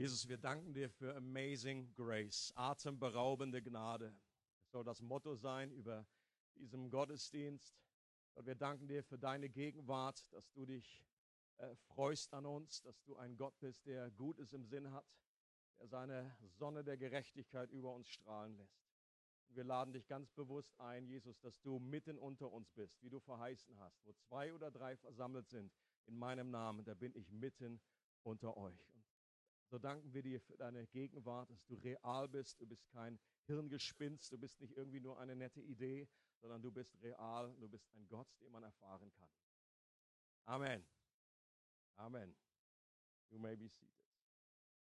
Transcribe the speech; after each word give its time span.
Jesus, 0.00 0.26
wir 0.30 0.38
danken 0.38 0.72
dir 0.72 0.88
für 0.88 1.14
Amazing 1.14 1.92
Grace, 1.92 2.54
atemberaubende 2.56 3.60
Gnade. 3.60 4.14
Das 4.62 4.70
soll 4.70 4.82
das 4.82 5.02
Motto 5.02 5.34
sein 5.34 5.70
über 5.72 6.06
diesem 6.54 6.88
Gottesdienst. 6.88 7.78
Und 8.32 8.46
wir 8.46 8.54
danken 8.54 8.88
dir 8.88 9.04
für 9.04 9.18
deine 9.18 9.50
Gegenwart, 9.50 10.26
dass 10.32 10.50
du 10.52 10.64
dich 10.64 11.04
äh, 11.58 11.76
freust 11.76 12.32
an 12.32 12.46
uns, 12.46 12.80
dass 12.80 13.02
du 13.02 13.14
ein 13.16 13.36
Gott 13.36 13.52
bist, 13.60 13.84
der 13.84 14.10
Gutes 14.12 14.54
im 14.54 14.64
Sinn 14.64 14.90
hat, 14.90 15.04
der 15.78 15.86
seine 15.86 16.34
Sonne 16.46 16.82
der 16.82 16.96
Gerechtigkeit 16.96 17.70
über 17.70 17.92
uns 17.92 18.08
strahlen 18.08 18.56
lässt. 18.56 18.80
Und 19.48 19.56
wir 19.56 19.64
laden 19.64 19.92
dich 19.92 20.06
ganz 20.06 20.30
bewusst 20.30 20.80
ein, 20.80 21.06
Jesus, 21.08 21.38
dass 21.40 21.60
du 21.60 21.78
mitten 21.78 22.16
unter 22.16 22.50
uns 22.50 22.70
bist, 22.70 23.02
wie 23.02 23.10
du 23.10 23.20
verheißen 23.20 23.78
hast. 23.78 24.02
Wo 24.06 24.14
zwei 24.14 24.54
oder 24.54 24.70
drei 24.70 24.96
versammelt 24.96 25.50
sind 25.50 25.70
in 26.06 26.16
meinem 26.16 26.50
Namen, 26.50 26.86
da 26.86 26.94
bin 26.94 27.14
ich 27.14 27.30
mitten 27.32 27.82
unter 28.22 28.56
euch. 28.56 28.99
So 29.70 29.78
danken 29.78 30.12
wir 30.12 30.22
dir 30.22 30.40
für 30.40 30.56
deine 30.56 30.84
Gegenwart, 30.88 31.48
dass 31.48 31.64
du 31.66 31.76
real 31.76 32.26
bist. 32.26 32.60
Du 32.60 32.66
bist 32.66 32.88
kein 32.88 33.20
Hirngespinst, 33.46 34.32
du 34.32 34.36
bist 34.36 34.60
nicht 34.60 34.76
irgendwie 34.76 34.98
nur 34.98 35.20
eine 35.20 35.36
nette 35.36 35.60
Idee, 35.60 36.08
sondern 36.40 36.60
du 36.60 36.72
bist 36.72 37.00
real, 37.02 37.54
du 37.60 37.68
bist 37.68 37.94
ein 37.94 38.08
Gott, 38.08 38.26
den 38.40 38.50
man 38.50 38.64
erfahren 38.64 39.12
kann. 39.12 39.30
Amen. 40.46 40.84
Amen. 41.94 42.36
You 43.28 43.38
may 43.38 43.54
be 43.54 43.68
seated. 43.68 43.94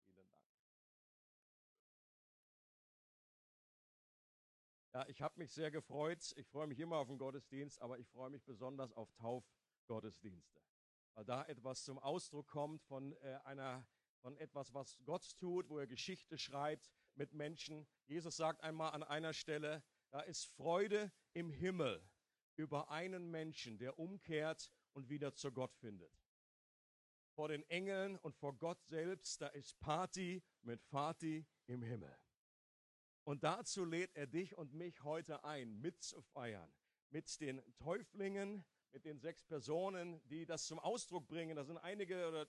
Vielen 0.07 0.31
Dank. 0.31 0.47
Ja, 4.95 5.07
ich 5.09 5.21
habe 5.21 5.39
mich 5.39 5.53
sehr 5.53 5.71
gefreut. 5.71 6.33
Ich 6.39 6.49
freue 6.49 6.67
mich 6.67 6.79
immer 6.79 6.97
auf 6.97 7.09
den 7.09 7.19
Gottesdienst, 7.19 7.83
aber 7.83 7.99
ich 7.99 8.09
freue 8.09 8.31
mich 8.31 8.45
besonders 8.45 8.95
auf 8.95 9.13
Taufgottesdienste, 9.13 10.63
weil 11.13 11.27
da 11.27 11.45
etwas 11.45 11.85
zum 11.85 11.99
Ausdruck 11.99 12.49
kommt 12.49 12.83
von 12.85 13.13
äh, 13.21 13.41
einer 13.45 13.87
von 14.21 14.37
etwas, 14.37 14.73
was 14.75 14.99
Gott 15.05 15.37
tut, 15.39 15.69
wo 15.69 15.79
er 15.79 15.87
Geschichte 15.87 16.39
schreibt 16.39 16.91
mit 17.15 17.33
Menschen. 17.33 17.87
Jesus 18.07 18.37
sagt 18.37 18.63
einmal 18.63 18.93
an 18.93 19.03
einer 19.03 19.33
Stelle, 19.33 19.83
da 20.11 20.21
ist 20.21 20.47
Freude 20.57 21.13
im 21.33 21.51
Himmel 21.51 22.03
über 22.57 22.91
einen 22.91 23.31
Menschen, 23.31 23.79
der 23.79 23.99
umkehrt 23.99 24.73
und 24.93 25.09
wieder 25.09 25.35
zu 25.35 25.53
Gott 25.53 25.75
findet. 25.77 26.13
Vor 27.35 27.49
den 27.49 27.63
Engeln 27.71 28.17
und 28.19 28.35
vor 28.35 28.57
Gott 28.59 28.85
selbst, 28.85 29.41
da 29.41 29.47
ist 29.49 29.79
Party 29.81 30.43
mit 30.63 30.83
Fati 30.83 31.47
im 31.67 31.83
Himmel. 31.83 32.15
Und 33.25 33.45
dazu 33.45 33.85
lädt 33.85 34.15
er 34.17 34.27
dich 34.27 34.57
und 34.57 34.75
mich 34.75 35.03
heute 35.05 35.45
ein, 35.45 35.81
mitzufeiern 35.81 36.73
mit 37.11 37.41
den 37.41 37.63
Täuflingen, 37.79 38.65
mit 38.93 39.05
den 39.05 39.19
sechs 39.19 39.45
Personen, 39.45 40.21
die 40.29 40.47
das 40.47 40.67
zum 40.67 40.79
Ausdruck 40.79 41.29
bringen. 41.29 41.57
Da 41.57 41.65
sind 41.65 41.79
einige 41.79 42.29
oder 42.29 42.47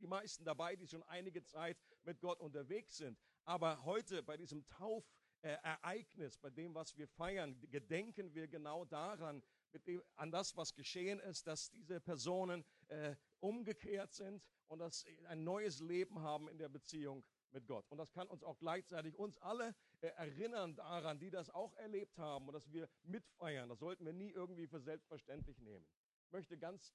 die 0.00 0.06
meisten 0.06 0.44
dabei, 0.44 0.76
die 0.76 0.86
schon 0.86 1.02
einige 1.04 1.42
Zeit 1.44 1.76
mit 2.04 2.20
Gott 2.20 2.40
unterwegs 2.40 2.96
sind. 2.96 3.18
Aber 3.44 3.84
heute 3.84 4.22
bei 4.22 4.36
diesem 4.36 4.66
Taufereignis, 4.66 6.38
bei 6.38 6.50
dem, 6.50 6.74
was 6.74 6.96
wir 6.96 7.08
feiern, 7.08 7.60
gedenken 7.70 8.34
wir 8.34 8.48
genau 8.48 8.84
daran, 8.84 9.42
dem, 9.86 10.02
an 10.14 10.30
das, 10.30 10.56
was 10.56 10.74
geschehen 10.74 11.20
ist, 11.20 11.46
dass 11.46 11.70
diese 11.70 12.00
Personen 12.00 12.64
äh, 12.88 13.14
umgekehrt 13.40 14.12
sind 14.12 14.42
und 14.68 14.78
dass 14.78 15.00
sie 15.00 15.26
ein 15.26 15.44
neues 15.44 15.80
Leben 15.80 16.20
haben 16.20 16.48
in 16.48 16.58
der 16.58 16.68
Beziehung 16.68 17.24
mit 17.50 17.66
Gott. 17.66 17.86
Und 17.90 17.98
das 17.98 18.12
kann 18.12 18.28
uns 18.28 18.42
auch 18.42 18.58
gleichzeitig 18.58 19.16
uns 19.16 19.38
alle 19.38 19.74
äh, 20.00 20.08
erinnern 20.08 20.74
daran, 20.76 21.18
die 21.18 21.30
das 21.30 21.50
auch 21.50 21.74
erlebt 21.76 22.18
haben 22.18 22.46
und 22.46 22.54
dass 22.54 22.72
wir 22.72 22.88
mitfeiern. 23.02 23.68
Das 23.68 23.78
sollten 23.78 24.04
wir 24.04 24.12
nie 24.12 24.30
irgendwie 24.30 24.66
für 24.66 24.80
selbstverständlich 24.80 25.58
nehmen. 25.60 25.86
Ich 26.26 26.32
möchte 26.32 26.58
ganz 26.58 26.92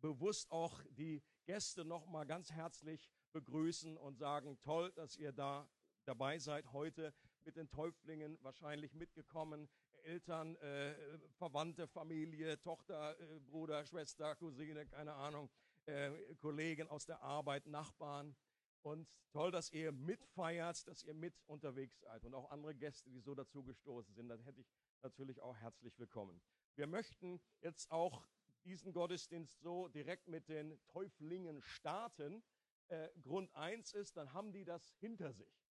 bewusst 0.00 0.50
auch 0.50 0.82
die 0.90 1.22
Gäste 1.44 1.84
nochmal 1.84 2.26
ganz 2.26 2.52
herzlich 2.52 3.10
begrüßen 3.32 3.96
und 3.96 4.18
sagen, 4.18 4.58
toll, 4.60 4.92
dass 4.92 5.16
ihr 5.16 5.32
da 5.32 5.68
dabei 6.04 6.38
seid 6.38 6.72
heute 6.72 7.14
mit 7.44 7.56
den 7.56 7.70
Täuflingen 7.70 8.38
wahrscheinlich 8.42 8.94
mitgekommen. 8.94 9.68
Eltern, 10.02 10.56
äh, 10.56 10.94
Verwandte, 11.36 11.86
Familie, 11.86 12.60
Tochter, 12.60 13.18
äh, 13.20 13.40
Bruder, 13.40 13.84
Schwester, 13.84 14.36
Cousine, 14.36 14.86
keine 14.86 15.14
Ahnung, 15.14 15.50
äh, 15.86 16.10
Kollegen 16.36 16.88
aus 16.88 17.04
der 17.04 17.20
Arbeit, 17.22 17.66
Nachbarn. 17.66 18.36
Und 18.82 19.18
toll, 19.32 19.50
dass 19.50 19.70
ihr 19.70 19.92
mitfeiert, 19.92 20.86
dass 20.86 21.02
ihr 21.02 21.14
mit 21.14 21.34
unterwegs 21.46 22.00
seid. 22.00 22.24
Und 22.24 22.34
auch 22.34 22.50
andere 22.50 22.74
Gäste, 22.74 23.10
die 23.10 23.20
so 23.20 23.34
dazu 23.34 23.62
gestoßen 23.64 24.14
sind, 24.14 24.28
dann 24.28 24.40
hätte 24.40 24.60
ich 24.60 24.70
natürlich 25.02 25.40
auch 25.40 25.56
herzlich 25.56 25.98
willkommen. 25.98 26.40
Wir 26.76 26.86
möchten 26.86 27.40
jetzt 27.60 27.90
auch 27.90 28.26
diesen 28.64 28.92
Gottesdienst 28.92 29.60
so 29.60 29.88
direkt 29.88 30.28
mit 30.28 30.48
den 30.48 30.78
Täuflingen 30.86 31.62
starten. 31.62 32.42
Äh, 32.88 33.08
Grund 33.20 33.54
eins 33.54 33.92
ist, 33.92 34.16
dann 34.16 34.32
haben 34.32 34.52
die 34.52 34.64
das 34.64 34.94
hinter 35.00 35.32
sich. 35.32 35.68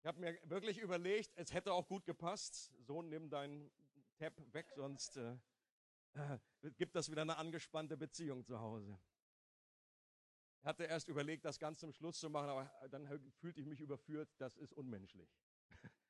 Ich 0.00 0.06
habe 0.06 0.20
mir 0.20 0.38
wirklich 0.44 0.78
überlegt, 0.78 1.32
es 1.36 1.54
hätte 1.54 1.72
auch 1.72 1.88
gut 1.88 2.04
gepasst. 2.04 2.72
Sohn, 2.82 3.08
nimm 3.08 3.30
deinen 3.30 3.70
Tab 4.18 4.34
weg, 4.52 4.70
sonst 4.74 5.16
äh, 5.16 5.36
äh, 6.12 6.38
gibt 6.76 6.94
das 6.94 7.10
wieder 7.10 7.22
eine 7.22 7.36
angespannte 7.36 7.96
Beziehung 7.96 8.44
zu 8.44 8.60
Hause. 8.60 8.98
Ich 10.60 10.66
hatte 10.66 10.84
erst 10.84 11.08
überlegt, 11.08 11.44
das 11.44 11.58
ganz 11.58 11.80
zum 11.80 11.92
Schluss 11.92 12.18
zu 12.18 12.30
machen, 12.30 12.48
aber 12.48 12.88
dann 12.88 13.06
fühlte 13.32 13.60
ich 13.60 13.66
mich 13.66 13.80
überführt, 13.80 14.30
das 14.38 14.56
ist 14.56 14.72
unmenschlich. 14.72 15.28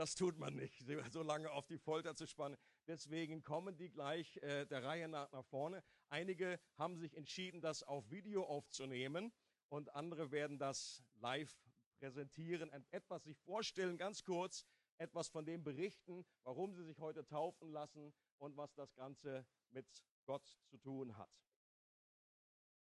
Das 0.00 0.14
tut 0.14 0.38
man 0.38 0.54
nicht, 0.54 0.82
so 1.12 1.22
lange 1.22 1.50
auf 1.50 1.66
die 1.66 1.76
Folter 1.76 2.16
zu 2.16 2.26
spannen. 2.26 2.56
Deswegen 2.86 3.44
kommen 3.44 3.76
die 3.76 3.90
gleich 3.90 4.38
äh, 4.38 4.64
der 4.64 4.82
Reihe 4.82 5.08
nach 5.08 5.30
nach 5.30 5.44
vorne. 5.44 5.84
Einige 6.08 6.58
haben 6.78 6.96
sich 6.96 7.14
entschieden, 7.18 7.60
das 7.60 7.82
auf 7.82 8.10
Video 8.10 8.46
aufzunehmen 8.46 9.30
und 9.68 9.94
andere 9.94 10.30
werden 10.30 10.58
das 10.58 11.04
live 11.16 11.54
präsentieren, 11.98 12.70
etwas 12.90 13.24
sich 13.24 13.38
vorstellen, 13.40 13.98
ganz 13.98 14.24
kurz, 14.24 14.64
etwas 14.96 15.28
von 15.28 15.44
dem 15.44 15.62
berichten, 15.62 16.24
warum 16.44 16.72
sie 16.72 16.84
sich 16.84 16.98
heute 16.98 17.26
taufen 17.26 17.70
lassen 17.70 18.14
und 18.38 18.56
was 18.56 18.72
das 18.72 18.94
Ganze 18.94 19.44
mit 19.68 19.86
Gott 20.24 20.46
zu 20.70 20.78
tun 20.78 21.18
hat. 21.18 21.30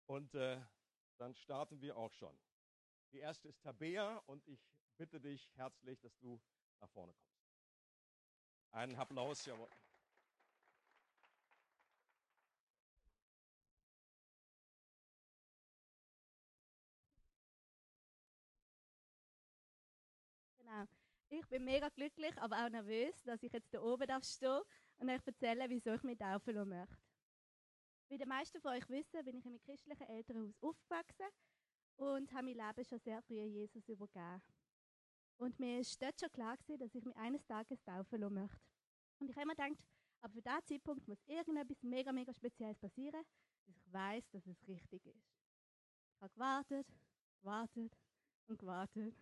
Und 0.06 0.32
äh, 0.36 0.60
dann 1.18 1.34
starten 1.34 1.80
wir 1.80 1.96
auch 1.96 2.12
schon. 2.12 2.38
Die 3.10 3.18
erste 3.18 3.48
ist 3.48 3.60
Tabea 3.62 4.18
und 4.26 4.46
ich 4.46 4.64
bitte 4.96 5.20
dich 5.20 5.50
herzlich, 5.56 5.98
dass 5.98 6.16
du 6.18 6.40
nach 6.80 6.90
vorne 6.90 7.12
kommst. 7.12 7.30
Einen 8.72 8.96
Applaus, 8.96 9.44
jawohl. 9.44 9.68
Genau. 20.58 20.84
Ich 21.30 21.46
bin 21.48 21.64
mega 21.64 21.88
glücklich, 21.88 22.36
aber 22.38 22.64
auch 22.64 22.70
nervös, 22.70 23.22
dass 23.24 23.42
ich 23.42 23.52
jetzt 23.52 23.70
hier 23.70 23.82
oben 23.82 24.06
darf 24.06 24.24
stehen 24.24 24.62
und 24.98 25.10
euch 25.10 25.26
erzählen, 25.26 25.68
wieso 25.68 25.94
ich 25.94 26.02
mich 26.02 26.18
taufen 26.18 26.54
lassen 26.54 26.68
möchte. 26.68 26.96
Wie 28.08 28.18
die 28.18 28.26
meisten 28.26 28.60
von 28.60 28.72
euch 28.72 28.88
wissen, 28.88 29.24
bin 29.24 29.38
ich 29.38 29.44
in 29.44 29.52
einem 29.52 29.62
christlichen 29.62 30.08
Elternhaus 30.08 30.52
aufgewachsen 30.60 31.26
und 31.96 32.32
habe 32.32 32.46
mein 32.46 32.56
Leben 32.56 32.84
schon 32.84 32.98
sehr 32.98 33.22
früh 33.22 33.44
Jesus 33.44 33.88
übergeben. 33.88 34.42
Und 35.40 35.58
mir 35.58 35.80
ist 35.80 36.00
dort 36.02 36.20
schon 36.20 36.30
klar 36.32 36.54
gewesen, 36.58 36.80
dass 36.80 36.94
ich 36.94 37.02
mich 37.02 37.16
eines 37.16 37.46
Tages 37.46 37.82
taufen 37.82 38.20
lassen 38.20 38.34
möchte. 38.34 38.60
Und 39.20 39.30
ich 39.30 39.36
habe 39.36 39.44
immer 39.44 39.54
gedacht, 39.54 39.82
aber 40.20 40.34
für 40.34 40.42
diesen 40.42 40.66
Zeitpunkt 40.66 41.08
muss 41.08 41.24
irgendetwas 41.26 41.82
mega, 41.82 42.12
mega 42.12 42.34
Spezielles 42.34 42.78
passieren, 42.78 43.22
dass 43.66 43.74
ich 43.74 43.90
weiß, 43.90 44.28
dass 44.32 44.46
es 44.46 44.68
richtig 44.68 45.06
ist. 45.06 45.32
Ich 46.14 46.20
habe 46.20 46.32
gewartet, 46.34 46.86
gewartet 47.40 47.96
und 48.48 48.58
gewartet. 48.58 49.16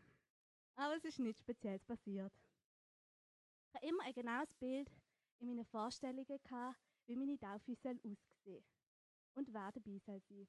Aber 0.74 0.96
es 0.96 1.04
ist 1.04 1.20
nichts 1.20 1.40
Spezielles 1.40 1.84
passiert. 1.84 2.32
Ich 3.68 3.74
habe 3.76 3.86
immer 3.86 4.02
ein 4.02 4.12
genaues 4.12 4.52
Bild 4.54 4.90
in 5.38 5.46
meinen 5.46 5.66
Vorstellungen 5.66 6.26
gehabt, 6.26 6.81
wie 7.06 7.14
meine 7.14 7.38
Taufe 7.38 7.76
soll 7.76 7.94
aussehen 7.94 8.64
und 9.34 9.54
wer 9.54 9.70
dabei 9.70 9.98
soll 10.00 10.20
sein. 10.28 10.48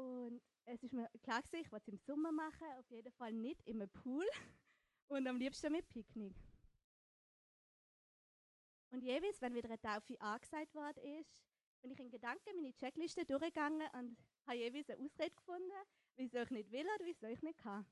Und 0.00 0.40
es 0.64 0.82
ist 0.82 0.94
mir 0.94 1.10
klar 1.22 1.42
gewesen, 1.42 1.62
ich 1.62 1.72
wollte 1.72 1.90
es 1.90 1.92
im 1.92 1.98
Sommer 1.98 2.32
machen, 2.32 2.66
auf 2.78 2.90
jeden 2.90 3.12
Fall 3.12 3.32
nicht 3.34 3.60
im 3.66 3.86
Pool 3.90 4.24
und 5.08 5.26
am 5.26 5.36
liebsten 5.36 5.72
mit 5.72 5.88
Picknick. 5.90 6.34
Und 8.90 9.02
jeweils, 9.02 9.40
wenn 9.42 9.54
wieder 9.54 9.68
eine 9.68 9.80
Taufe 9.80 10.18
angesagt 10.20 10.74
worden 10.74 11.02
ist, 11.20 11.30
bin 11.82 11.90
ich 11.90 12.00
in 12.00 12.10
Gedanken 12.10 12.56
meine 12.56 12.74
Checkliste 12.74 13.26
durchgegangen 13.26 13.86
und 13.92 14.16
habe 14.46 14.56
jeweils 14.56 14.88
eine 14.88 15.00
Ausrede 15.00 15.34
gefunden, 15.34 15.70
wieso 16.16 16.38
ich 16.38 16.50
nicht 16.50 16.70
will 16.72 16.86
oder 16.86 17.04
wieso 17.04 17.26
ich 17.26 17.42
nicht 17.42 17.58
kann. 17.58 17.86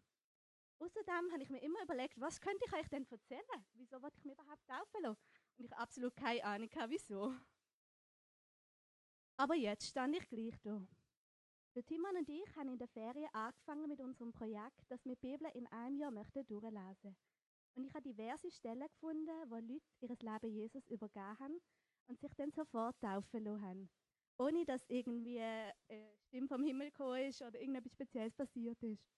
Außerdem 0.79 1.33
habe 1.33 1.43
ich 1.43 1.51
mir 1.51 1.61
immer 1.61 1.83
überlegt, 1.83 2.19
was 2.21 2.41
könnte 2.41 2.65
ich 2.67 2.73
euch 2.73 2.89
denn 2.89 3.07
erzählen? 3.11 3.67
Wieso 3.75 4.01
wollte 4.01 4.17
ich 4.19 4.25
mich 4.25 4.35
überhaupt 4.35 4.67
taufen 4.67 5.03
lassen? 5.03 5.21
Und 5.59 5.65
ich 5.65 5.71
habe 5.73 5.83
absolut 5.83 6.17
keine 6.17 6.45
Ahnung, 6.45 6.71
wieso. 6.89 7.35
Aber 9.37 9.55
jetzt 9.55 9.89
stand 9.89 10.17
ich 10.17 10.29
gleich 10.29 10.59
da. 10.63 10.87
Der 11.79 11.87
Timon 11.87 12.17
und 12.17 12.29
ich 12.29 12.57
haben 12.57 12.71
in 12.71 12.79
der 12.79 12.89
Ferien 12.89 13.33
angefangen 13.33 13.87
mit 13.87 14.01
unserem 14.01 14.33
Projekt, 14.33 14.83
das 14.89 15.05
wir 15.05 15.15
die 15.15 15.29
Bibel 15.29 15.49
in 15.55 15.69
einem 15.69 15.97
Jahr 15.97 16.11
möchten 16.11 16.45
durchlesen. 16.45 17.17
Und 17.77 17.85
ich 17.85 17.95
habe 17.95 18.03
diverse 18.03 18.51
Stellen 18.51 18.89
gefunden, 18.89 19.31
wo 19.49 19.55
Leute 19.59 19.87
ihr 20.01 20.09
Leben 20.09 20.57
Jesus 20.57 20.89
übergeben 20.89 21.39
haben 21.39 21.61
und 22.09 22.19
sich 22.19 22.35
dann 22.35 22.51
sofort 22.51 23.01
taufen 23.01 23.45
lassen 23.45 23.89
ohne 24.39 24.65
dass 24.65 24.85
irgendwie 24.89 25.41
eine 25.41 25.73
Stimme 26.27 26.49
vom 26.49 26.65
Himmel 26.65 26.91
gekommen 26.91 27.29
ist 27.29 27.43
oder 27.43 27.61
irgendetwas 27.61 27.93
Spezielles 27.93 28.35
passiert 28.35 28.83
ist. 28.83 29.09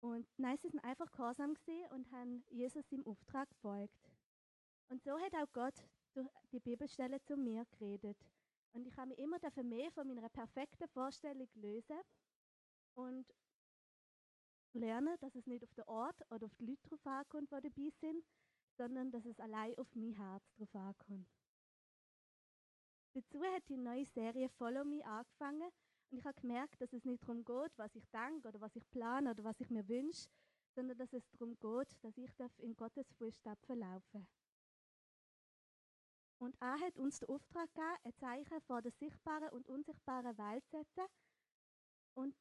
Und 0.00 0.26
nein, 0.38 0.56
sie 0.56 0.70
sind 0.70 0.82
einfach 0.82 1.12
gehorsam 1.12 1.54
und 1.90 2.10
haben 2.10 2.42
Jesus 2.48 2.90
im 2.90 3.06
Auftrag 3.06 3.50
gefolgt. 3.50 4.10
Und 4.88 5.02
so 5.02 5.18
hat 5.18 5.34
auch 5.34 5.52
Gott 5.52 5.74
durch 6.14 6.30
die 6.52 6.60
Bibelstelle 6.60 7.20
zu 7.20 7.36
mir 7.36 7.66
geredet. 7.66 8.16
Und 8.72 8.86
ich 8.86 8.96
habe 8.96 9.08
mich 9.08 9.18
immer 9.18 9.38
mehr 9.64 9.90
von 9.92 10.06
meiner 10.06 10.28
perfekten 10.28 10.88
Vorstellung 10.88 11.48
lösen 11.54 12.00
und 12.94 13.26
lernen, 14.72 15.16
dass 15.20 15.34
es 15.34 15.46
nicht 15.46 15.64
auf 15.64 15.74
den 15.74 15.84
Ort 15.84 16.20
oder 16.30 16.46
auf 16.46 16.54
die 16.56 16.66
Leute 16.66 16.88
drauf 16.88 17.06
ankommt, 17.06 17.50
die 17.50 17.60
dabei 17.60 17.90
sind, 17.90 18.24
sondern 18.76 19.10
dass 19.10 19.24
es 19.24 19.40
allein 19.40 19.76
auf 19.78 19.94
mein 19.94 20.12
Herz 20.12 20.52
drauf 20.52 20.74
ankommt. 20.74 21.28
Dazu 23.14 23.42
hat 23.42 23.68
die 23.68 23.76
neue 23.76 24.04
Serie 24.04 24.48
Follow 24.50 24.84
Me 24.84 25.04
angefangen 25.04 25.70
und 26.10 26.18
ich 26.18 26.24
habe 26.24 26.40
gemerkt, 26.40 26.80
dass 26.80 26.92
es 26.92 27.04
nicht 27.04 27.22
darum 27.22 27.44
geht, 27.44 27.76
was 27.76 27.94
ich 27.96 28.06
denke 28.10 28.48
oder 28.48 28.60
was 28.60 28.76
ich 28.76 28.88
plane 28.90 29.30
oder 29.30 29.44
was 29.44 29.60
ich 29.60 29.70
mir 29.70 29.86
wünsche, 29.88 30.28
sondern 30.74 30.98
dass 30.98 31.12
es 31.12 31.28
darum 31.30 31.58
geht, 31.58 32.04
dass 32.04 32.16
ich 32.16 32.30
in 32.58 32.76
Gottes 32.76 33.10
Fußstapfen 33.14 33.78
laufen 33.78 34.28
Und 36.38 36.56
er 36.60 36.78
hat 36.80 36.96
uns 36.96 37.18
den 37.18 37.28
Auftrag 37.28 37.68
gegeben, 37.74 37.96
ein 38.04 38.14
Zeichen 38.14 38.60
vor 38.62 38.80
der 38.80 38.92
sichtbaren 38.92 39.48
und 39.50 39.66
unsichtbaren 39.66 40.38
Welt 40.38 40.64
zu 40.68 40.76
setzen. 40.76 41.06
Und 42.14 42.36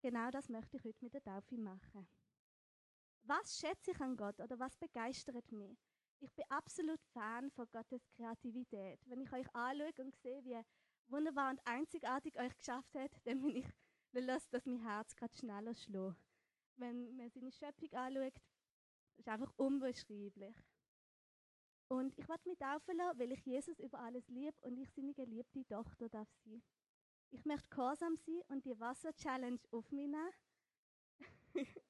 genau 0.00 0.30
das 0.30 0.48
möchte 0.48 0.78
ich 0.78 0.84
heute 0.84 1.04
mit 1.04 1.14
der 1.14 1.22
Taufe 1.22 1.56
machen. 1.58 2.08
Was 3.22 3.58
schätze 3.58 3.90
ich 3.90 4.00
an 4.00 4.16
Gott 4.16 4.40
oder 4.40 4.58
was 4.58 4.76
begeistert 4.76 5.50
mich? 5.52 5.78
Ich 6.20 6.32
bin 6.32 6.44
absolut 6.48 7.02
Fan 7.12 7.50
von 7.50 7.66
Gottes 7.72 8.08
Kreativität. 8.16 9.00
Wenn 9.06 9.20
ich 9.20 9.32
euch 9.32 9.54
anschaue 9.54 9.92
und 9.98 10.16
sehe, 10.16 10.42
wie 10.44 10.62
wunderbar 11.08 11.50
und 11.50 11.60
einzigartig 11.66 12.38
euch 12.38 12.56
geschafft 12.56 12.94
hat, 12.94 13.10
dann 13.24 13.40
bin 13.42 13.56
ich, 13.56 13.66
dann 14.12 14.24
lässt 14.24 14.52
das 14.54 14.64
mein 14.64 14.80
Herz 14.80 15.14
gerade 15.14 15.36
schneller 15.36 15.74
schlagen. 15.74 16.16
Wenn 16.76 17.16
man 17.16 17.30
seine 17.30 17.52
Schöpfung 17.52 17.92
anschaut, 17.92 18.34
ist 19.16 19.28
einfach 19.28 19.52
unbeschreiblich. 19.56 20.56
Und 21.88 22.18
ich 22.18 22.26
möchte 22.26 22.48
mich 22.48 22.58
taufen 22.58 22.96
lassen, 22.96 23.18
weil 23.18 23.32
ich 23.32 23.44
Jesus 23.44 23.78
über 23.78 24.00
alles 24.00 24.26
liebe 24.28 24.60
und 24.62 24.76
ich 24.78 24.90
seine 24.90 25.14
geliebte 25.14 25.64
Tochter 25.66 26.08
darf 26.08 26.28
sein. 26.44 26.62
Ich 27.30 27.44
möchte 27.44 27.68
gehorsam 27.68 28.16
sein 28.16 28.42
und 28.48 28.64
die 28.64 28.78
Wasser-Challenge 28.78 29.60
auf 29.70 29.90
mich 29.92 30.08
nehmen. 30.08 30.30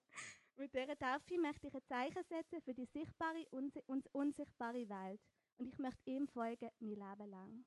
Mit 0.56 0.74
dieser 0.74 0.96
Taufe 0.98 1.38
möchte 1.38 1.66
ich 1.66 1.74
ein 1.74 1.84
Zeichen 1.86 2.24
setzen 2.24 2.62
für 2.62 2.74
die 2.74 2.86
sichtbare 2.86 3.46
und 3.50 4.14
unsichtbare 4.14 4.88
Welt. 4.88 5.20
Und 5.58 5.68
ich 5.68 5.78
möchte 5.78 6.10
ihm 6.10 6.26
folgen, 6.28 6.70
mein 6.80 6.90
Leben 6.90 7.30
lang. 7.30 7.64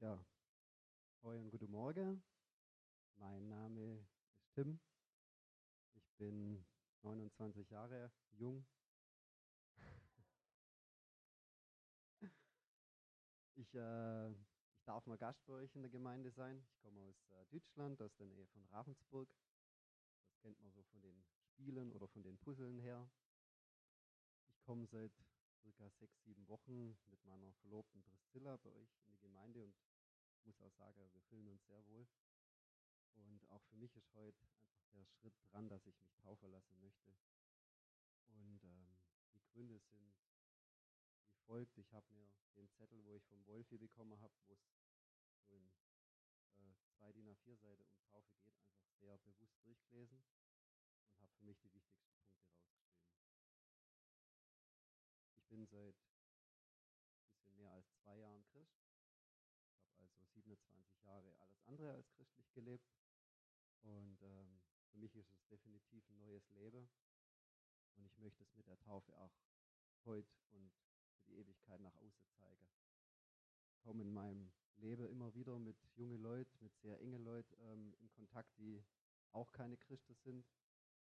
Ja, 0.00 0.18
und 1.20 1.50
guten 1.50 1.70
Morgen. 1.70 2.22
Mein 3.16 3.50
Name 3.50 3.98
ist 3.98 4.08
Tim. 4.54 4.80
Ich 5.92 6.10
bin 6.16 6.64
29 7.02 7.68
Jahre 7.68 8.10
jung. 8.30 8.66
Ich, 13.56 13.74
äh, 13.74 14.30
ich 14.30 14.84
darf 14.86 15.04
mal 15.04 15.18
Gast 15.18 15.44
bei 15.44 15.52
euch 15.52 15.76
in 15.76 15.82
der 15.82 15.90
Gemeinde 15.90 16.30
sein. 16.30 16.64
Ich 16.64 16.78
komme 16.78 16.98
aus 17.02 17.28
äh, 17.32 17.44
Deutschland, 17.50 18.00
aus 18.00 18.16
der 18.16 18.26
Nähe 18.26 18.46
von 18.46 18.64
Ravensburg. 18.68 19.28
Das 20.24 20.38
kennt 20.38 20.58
man 20.62 20.72
so 20.72 20.82
von 20.84 21.02
den 21.02 21.22
Spielen 21.42 21.92
oder 21.92 22.08
von 22.08 22.22
den 22.22 22.38
Puzzeln 22.38 22.78
her. 22.78 23.06
Ich 24.48 24.62
komme 24.62 24.86
seit 24.86 25.12
circa 25.60 25.90
sechs, 25.90 26.22
sieben 26.22 26.48
Wochen 26.48 26.96
mit 27.10 27.22
meiner 27.26 27.52
Verlobten 27.60 28.02
Priscilla 28.02 28.56
bei 28.56 28.70
euch 28.70 28.96
in 29.04 29.12
die 29.12 29.20
Gemeinde 29.20 29.62
und 29.62 29.74
muss 30.44 30.60
auch 30.60 30.72
sagen, 30.72 31.12
wir 31.12 31.22
fühlen 31.22 31.48
uns 31.48 31.64
sehr 31.66 31.86
wohl. 31.86 32.06
Und 33.14 33.44
auch 33.50 33.62
für 33.64 33.76
mich 33.76 33.94
ist 33.96 34.12
heute 34.14 34.46
einfach 34.48 34.80
der 34.92 35.04
Schritt 35.06 35.34
dran, 35.50 35.68
dass 35.68 35.86
ich 35.86 35.98
mich 36.00 36.12
taufen 36.16 36.50
lassen 36.50 36.80
möchte. 36.80 37.14
Und 38.28 38.62
ähm, 38.64 39.02
die 39.34 39.42
Gründe 39.52 39.78
sind 39.78 40.00
wie 40.00 41.40
folgt. 41.46 41.76
Ich 41.78 41.92
habe 41.92 42.06
mir 42.12 42.30
den 42.56 42.70
Zettel, 42.70 43.04
wo 43.04 43.14
ich 43.16 43.24
vom 43.24 43.44
Wolfi 43.46 43.76
bekommen 43.76 44.20
habe, 44.20 44.34
wo 44.46 44.54
es 44.54 44.60
so 45.48 45.56
in 45.56 45.70
äh, 46.54 46.74
zwei 46.98 47.12
DIN 47.12 47.28
A4 47.28 47.56
Seite 47.56 47.84
um 47.84 48.00
Taufe 48.10 48.32
geht, 48.36 48.54
einfach 48.62 48.86
sehr 49.00 49.18
bewusst 49.18 49.56
durchgelesen 49.64 50.22
und 51.08 51.22
habe 51.22 51.32
für 51.34 51.44
mich 51.44 51.58
die 51.58 51.72
wichtigsten 51.72 52.12
Punkte 52.14 52.38
rausgeschrieben. 52.38 53.00
Ich 55.34 55.44
bin 55.48 55.66
seit 55.66 55.96
bisschen 57.50 57.56
mehr 57.56 57.72
als 57.72 57.86
zwei 58.02 58.16
Jahren 58.16 58.44
Christ. 58.52 58.78
Ich 59.82 60.00
habe 60.00 60.06
also 60.06 60.24
27 60.34 61.02
Jahre 61.02 61.36
alles 61.40 61.60
andere 61.66 61.92
als 61.92 62.10
christlich 62.12 62.46
gelebt. 62.60 62.92
Und 63.82 64.22
ähm, 64.22 64.60
für 64.90 64.98
mich 64.98 65.14
ist 65.16 65.30
es 65.30 65.46
definitiv 65.46 66.06
ein 66.08 66.18
neues 66.18 66.48
Leben. 66.50 66.88
Und 67.96 68.06
ich 68.06 68.18
möchte 68.18 68.42
es 68.42 68.54
mit 68.54 68.66
der 68.66 68.78
Taufe 68.78 69.12
auch 69.16 69.32
heute 70.04 70.28
und 70.50 70.72
für 71.14 71.22
die 71.24 71.38
Ewigkeit 71.38 71.80
nach 71.80 71.94
außen 71.96 72.28
zeigen. 72.38 72.68
Ich 73.70 73.80
komme 73.80 74.02
in 74.02 74.12
meinem 74.12 74.52
Leben 74.76 75.06
immer 75.08 75.34
wieder 75.34 75.58
mit 75.58 75.76
jungen 75.96 76.20
Leuten, 76.20 76.56
mit 76.60 76.76
sehr 76.78 77.00
engen 77.00 77.22
Leuten 77.22 77.54
ähm, 77.60 77.94
in 78.00 78.10
Kontakt, 78.10 78.50
die 78.58 78.82
auch 79.32 79.52
keine 79.52 79.76
Christen 79.76 80.14
sind, 80.14 80.46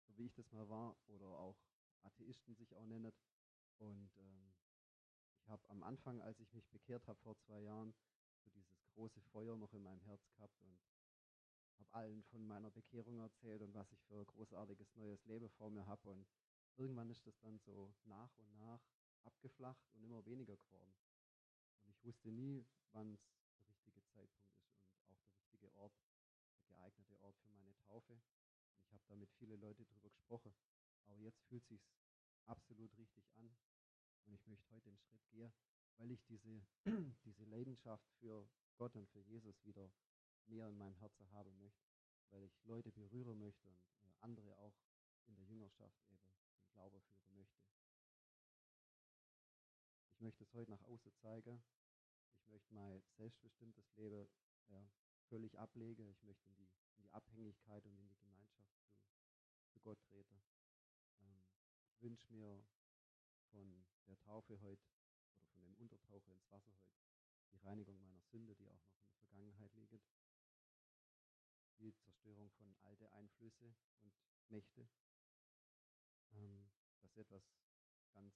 so 0.07 0.17
wie 0.17 0.27
ich 0.27 0.35
das 0.35 0.51
mal 0.53 0.69
war, 0.69 0.97
oder 1.07 1.27
auch 1.27 1.57
Atheisten 2.03 2.55
sich 2.55 2.75
auch 2.75 2.87
nennen. 2.87 3.13
Und 3.79 4.11
ähm, 4.19 4.55
ich 5.35 5.49
habe 5.49 5.69
am 5.71 5.83
Anfang, 5.83 6.21
als 6.21 6.39
ich 6.41 6.53
mich 6.53 6.69
bekehrt 6.69 7.07
habe 7.07 7.19
vor 7.21 7.37
zwei 7.39 7.61
Jahren, 7.63 7.95
so 8.45 8.51
dieses 8.51 8.85
große 8.95 9.21
Feuer 9.33 9.57
noch 9.57 9.73
in 9.73 9.83
meinem 9.83 10.03
Herz 10.03 10.27
gehabt 10.29 10.61
und 10.61 10.79
habe 11.83 11.95
allen 11.95 12.23
von 12.25 12.47
meiner 12.47 12.71
Bekehrung 12.71 13.19
erzählt 13.19 13.63
und 13.63 13.75
was 13.75 13.91
ich 13.91 14.01
für 14.05 14.25
großartiges 14.25 14.95
neues 14.95 15.25
Leben 15.25 15.51
vor 15.51 15.71
mir 15.71 15.87
habe. 15.87 16.09
Und 16.09 16.27
irgendwann 16.77 17.11
ist 17.11 17.27
das 17.27 17.39
dann 17.41 17.59
so 17.59 17.93
nach 18.05 18.31
und 18.39 18.55
nach 18.55 18.81
abgeflacht 19.25 19.85
und 19.95 20.05
immer 20.05 20.25
weniger 20.25 20.57
geworden. 20.57 20.95
Und 21.83 21.91
ich 21.91 22.05
wusste 22.05 22.31
nie, 22.31 22.65
wann 22.93 23.15
es 23.15 23.21
der 23.59 23.69
richtige 23.69 24.03
Zeitpunkt 24.05 24.55
ist 24.59 24.77
und 25.09 25.11
auch 25.11 25.23
der 25.25 25.35
richtige 25.35 25.75
Ort, 25.75 25.93
der 26.69 26.77
geeignete 26.77 27.19
Ort 27.21 27.37
für 27.39 27.51
meine 27.51 27.75
Taufe. 27.87 28.13
Und 28.13 28.87
ich 28.87 28.93
habe 28.93 29.05
da 29.09 29.17
mit 29.17 29.33
vielen 29.33 29.61
Leuten 29.61 29.85
drüber 29.85 30.11
gesprochen. 30.11 30.55
Aber 31.07 31.19
jetzt 31.19 31.43
fühlt 31.49 31.67
sich 31.67 31.83
absolut 32.47 32.97
richtig 32.97 33.25
an. 33.35 33.51
Und 34.27 34.35
ich 34.35 34.47
möchte 34.47 34.71
heute 34.71 34.91
den 34.91 34.99
Schritt 34.99 35.29
gehen, 35.31 35.53
weil 35.97 36.13
ich 36.13 36.23
diese, 36.27 36.65
diese 37.25 37.45
Leidenschaft 37.45 38.09
für 38.21 38.49
Gott 38.77 38.95
und 38.95 39.09
für 39.09 39.21
Jesus 39.21 39.65
wieder 39.65 39.91
mehr 40.49 40.69
in 40.69 40.77
meinem 40.77 40.95
Herzen 40.97 41.31
haben 41.33 41.57
möchte, 41.59 41.89
weil 42.31 42.43
ich 42.45 42.65
Leute 42.65 42.93
berühren 42.93 43.39
möchte 43.39 43.69
und 43.69 43.81
äh, 44.05 44.13
andere 44.21 44.57
auch 44.59 44.75
in 45.27 45.35
der 45.35 45.45
Jüngerschaft 45.45 46.01
eben 46.09 46.21
zum 46.55 46.71
Glauben 46.73 47.03
führen 47.03 47.35
möchte. 47.35 47.63
Ich 50.11 50.21
möchte 50.21 50.45
es 50.45 50.53
heute 50.55 50.71
nach 50.71 50.83
außen 50.83 51.13
zeigen. 51.15 51.63
Ich 52.37 52.49
möchte 52.49 52.75
mein 52.75 53.03
selbstbestimmtes 53.17 53.93
Leben 53.97 54.29
ja, 54.69 54.89
völlig 55.29 55.59
ablegen. 55.59 56.09
Ich 56.09 56.23
möchte 56.23 56.49
in 56.49 56.55
die, 56.57 56.69
in 56.97 57.03
die 57.03 57.11
Abhängigkeit 57.13 57.85
und 57.87 57.99
in 57.99 58.09
die 58.09 58.19
Gemeinschaft 58.19 58.73
zu, 58.81 58.93
zu 59.71 59.81
Gott 59.81 59.99
treten. 60.03 60.43
Ähm, 61.23 61.43
ich 61.87 62.03
wünsche 62.03 62.33
mir 62.33 62.65
von 63.51 63.85
der 64.07 64.19
Taufe 64.21 64.61
heute 64.61 64.87
oder 65.37 65.47
von 65.49 65.63
dem 65.65 65.75
Untertauchen 65.77 66.33
ins 66.33 66.51
Wasser 66.51 66.73
heute 66.79 67.03
die 67.53 67.59
Reinigung 67.59 68.01
meiner 68.01 68.23
Sünde, 68.23 68.55
die 68.55 68.69
auch 68.69 68.81
noch 68.81 68.97
in 68.97 69.05
der 69.05 69.15
Vergangenheit 69.15 69.73
liegt, 69.75 69.93
die 71.83 71.95
Zerstörung 71.97 72.49
von 72.53 72.77
alte 72.85 73.11
Einflüsse 73.11 73.75
und 74.03 74.15
Mächte, 74.49 74.89
ähm, 76.31 76.71
dass 77.01 77.17
etwas 77.17 77.43
ganz 78.13 78.35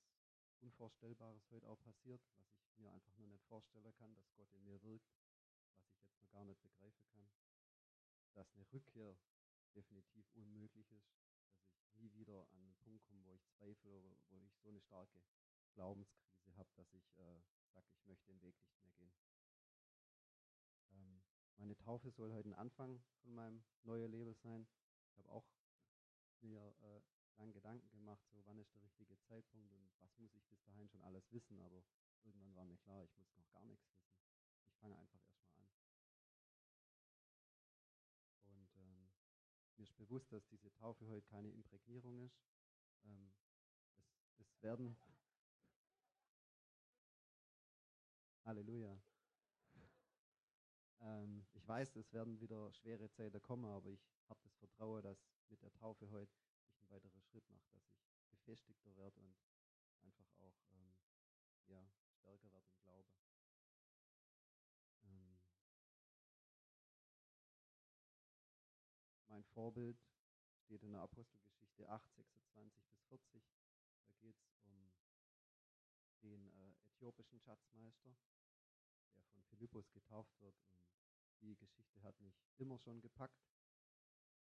Unvorstellbares 0.60 1.48
heute 1.50 1.68
auch 1.68 1.80
passiert, 1.82 2.20
was 2.58 2.72
ich 2.72 2.78
mir 2.78 2.90
einfach 2.90 3.16
nur 3.16 3.28
nicht 3.28 3.44
vorstellen 3.44 3.94
kann, 3.94 4.14
dass 4.16 4.34
Gott 4.34 4.52
in 4.52 4.64
mir 4.64 4.82
wirkt, 4.82 5.08
was 5.84 5.94
ich 5.94 6.08
jetzt 6.08 6.20
noch 6.20 6.30
gar 6.30 6.44
nicht 6.44 6.60
begreifen 6.60 7.06
kann, 7.12 7.30
dass 8.34 8.52
eine 8.54 8.66
Rückkehr 8.72 9.16
definitiv 9.76 10.26
unmöglich 10.34 10.90
ist, 10.90 11.08
dass 11.12 11.22
ich 11.84 11.94
nie 11.94 12.12
wieder 12.14 12.48
an 12.50 12.58
einen 12.62 12.76
Punkt 12.78 13.04
komme, 13.04 13.24
wo 13.26 13.34
ich 13.34 13.46
zweifle 13.46 13.90
oder 13.90 14.02
wo 14.02 14.12
ich 14.12 14.56
so 14.62 14.70
eine 14.70 14.80
starke 14.80 15.22
Glaubenskrise 15.74 16.56
habe, 16.56 16.70
dass 16.74 16.92
ich 16.94 17.16
äh, 17.16 17.42
sage, 17.72 17.86
ich 17.92 18.06
möchte 18.06 18.26
den 18.26 18.42
Weg 18.42 18.56
nicht 18.60 18.80
mehr 18.80 18.92
gehen. 18.92 19.35
Meine 21.58 21.76
Taufe 21.78 22.10
soll 22.10 22.32
heute 22.32 22.50
ein 22.50 22.54
Anfang 22.54 23.02
von 23.22 23.34
meinem 23.34 23.64
neuen 23.84 24.10
Leben 24.10 24.34
sein. 24.34 24.66
Ich 25.10 25.18
habe 25.18 25.30
auch 25.30 25.46
mir 26.42 26.74
äh, 26.82 27.00
lange 27.38 27.52
Gedanken 27.52 27.88
gemacht, 27.90 28.22
so 28.30 28.44
wann 28.44 28.58
ist 28.58 28.74
der 28.74 28.82
richtige 28.82 29.18
Zeitpunkt 29.20 29.72
und 29.72 29.90
was 30.00 30.16
muss 30.18 30.34
ich 30.34 30.46
bis 30.48 30.62
dahin 30.64 30.88
schon 30.88 31.02
alles 31.02 31.30
wissen, 31.32 31.60
aber 31.60 31.82
irgendwann 32.24 32.54
war 32.54 32.64
mir 32.64 32.76
klar, 32.78 33.04
ich 33.04 33.16
muss 33.16 33.34
noch 33.36 33.48
gar 33.50 33.64
nichts 33.64 33.88
wissen. 33.90 34.12
Ich 34.68 34.76
fange 34.78 34.98
einfach 34.98 35.20
erstmal 35.22 35.56
an. 35.56 35.68
Und 38.44 38.74
ähm, 38.76 39.08
mir 39.76 39.84
ist 39.84 39.96
bewusst, 39.96 40.30
dass 40.32 40.46
diese 40.48 40.72
Taufe 40.74 41.06
heute 41.06 41.26
keine 41.26 41.50
Imprägnierung 41.50 42.20
ist. 42.20 42.38
Ähm, 43.04 43.32
es, 43.96 44.20
es 44.38 44.62
werden. 44.62 44.96
Halleluja. 48.44 49.00
Ähm, 51.06 51.46
ich 51.54 51.66
weiß, 51.68 51.94
es 51.96 52.12
werden 52.12 52.40
wieder 52.40 52.72
schwere 52.72 53.08
Zeiten 53.10 53.40
kommen, 53.40 53.64
aber 53.64 53.90
ich 53.90 54.04
habe 54.28 54.40
das 54.42 54.56
Vertrauen, 54.56 55.02
dass 55.02 55.24
mit 55.48 55.62
der 55.62 55.72
Taufe 55.72 56.10
heute 56.10 56.32
ich 56.34 56.80
einen 56.80 56.90
weiteren 56.90 57.22
Schritt 57.22 57.48
mache, 57.48 57.68
dass 57.72 57.86
ich 57.86 58.28
gefestigter 58.30 58.94
werde 58.96 59.20
und 59.20 59.36
einfach 60.02 60.28
auch 60.38 60.58
ähm, 60.74 60.96
ja, 61.68 61.88
stärker 62.20 62.52
werde 62.52 62.66
im 62.68 62.80
Glaube. 62.80 63.08
Ähm, 65.04 65.38
mein 69.28 69.44
Vorbild 69.44 69.96
steht 70.64 70.82
in 70.82 70.90
der 70.90 71.02
Apostelgeschichte 71.02 71.88
8, 71.88 72.14
26 72.16 72.82
bis 72.88 72.98
40. 73.04 73.44
Da 74.08 74.14
geht 74.16 74.36
es 74.40 74.58
um 74.64 74.90
den 76.22 76.48
äh, 76.48 76.74
äthiopischen 76.88 77.38
Schatzmeister, 77.38 78.16
der 79.16 79.26
von 79.28 79.42
Philippus 79.44 79.90
getauft 79.92 80.40
wird. 80.40 80.56
Und 81.40 81.40
die 81.40 81.56
Geschichte 81.56 82.02
hat 82.02 82.18
mich 82.20 82.34
immer 82.58 82.78
schon 82.78 83.00
gepackt. 83.00 83.42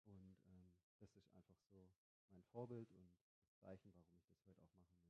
Und 0.05 0.37
ähm, 0.47 0.73
das 0.99 1.15
ist 1.17 1.31
einfach 1.33 1.59
so 1.71 1.89
mein 2.31 2.43
Vorbild 2.45 2.91
und 2.93 3.13
das 3.43 3.57
Zeichen, 3.59 3.93
warum 3.95 4.17
ich 4.17 4.25
das 4.27 4.47
heute 4.47 4.63
auch 4.63 4.77
machen 4.77 4.83
möchte. 4.83 5.05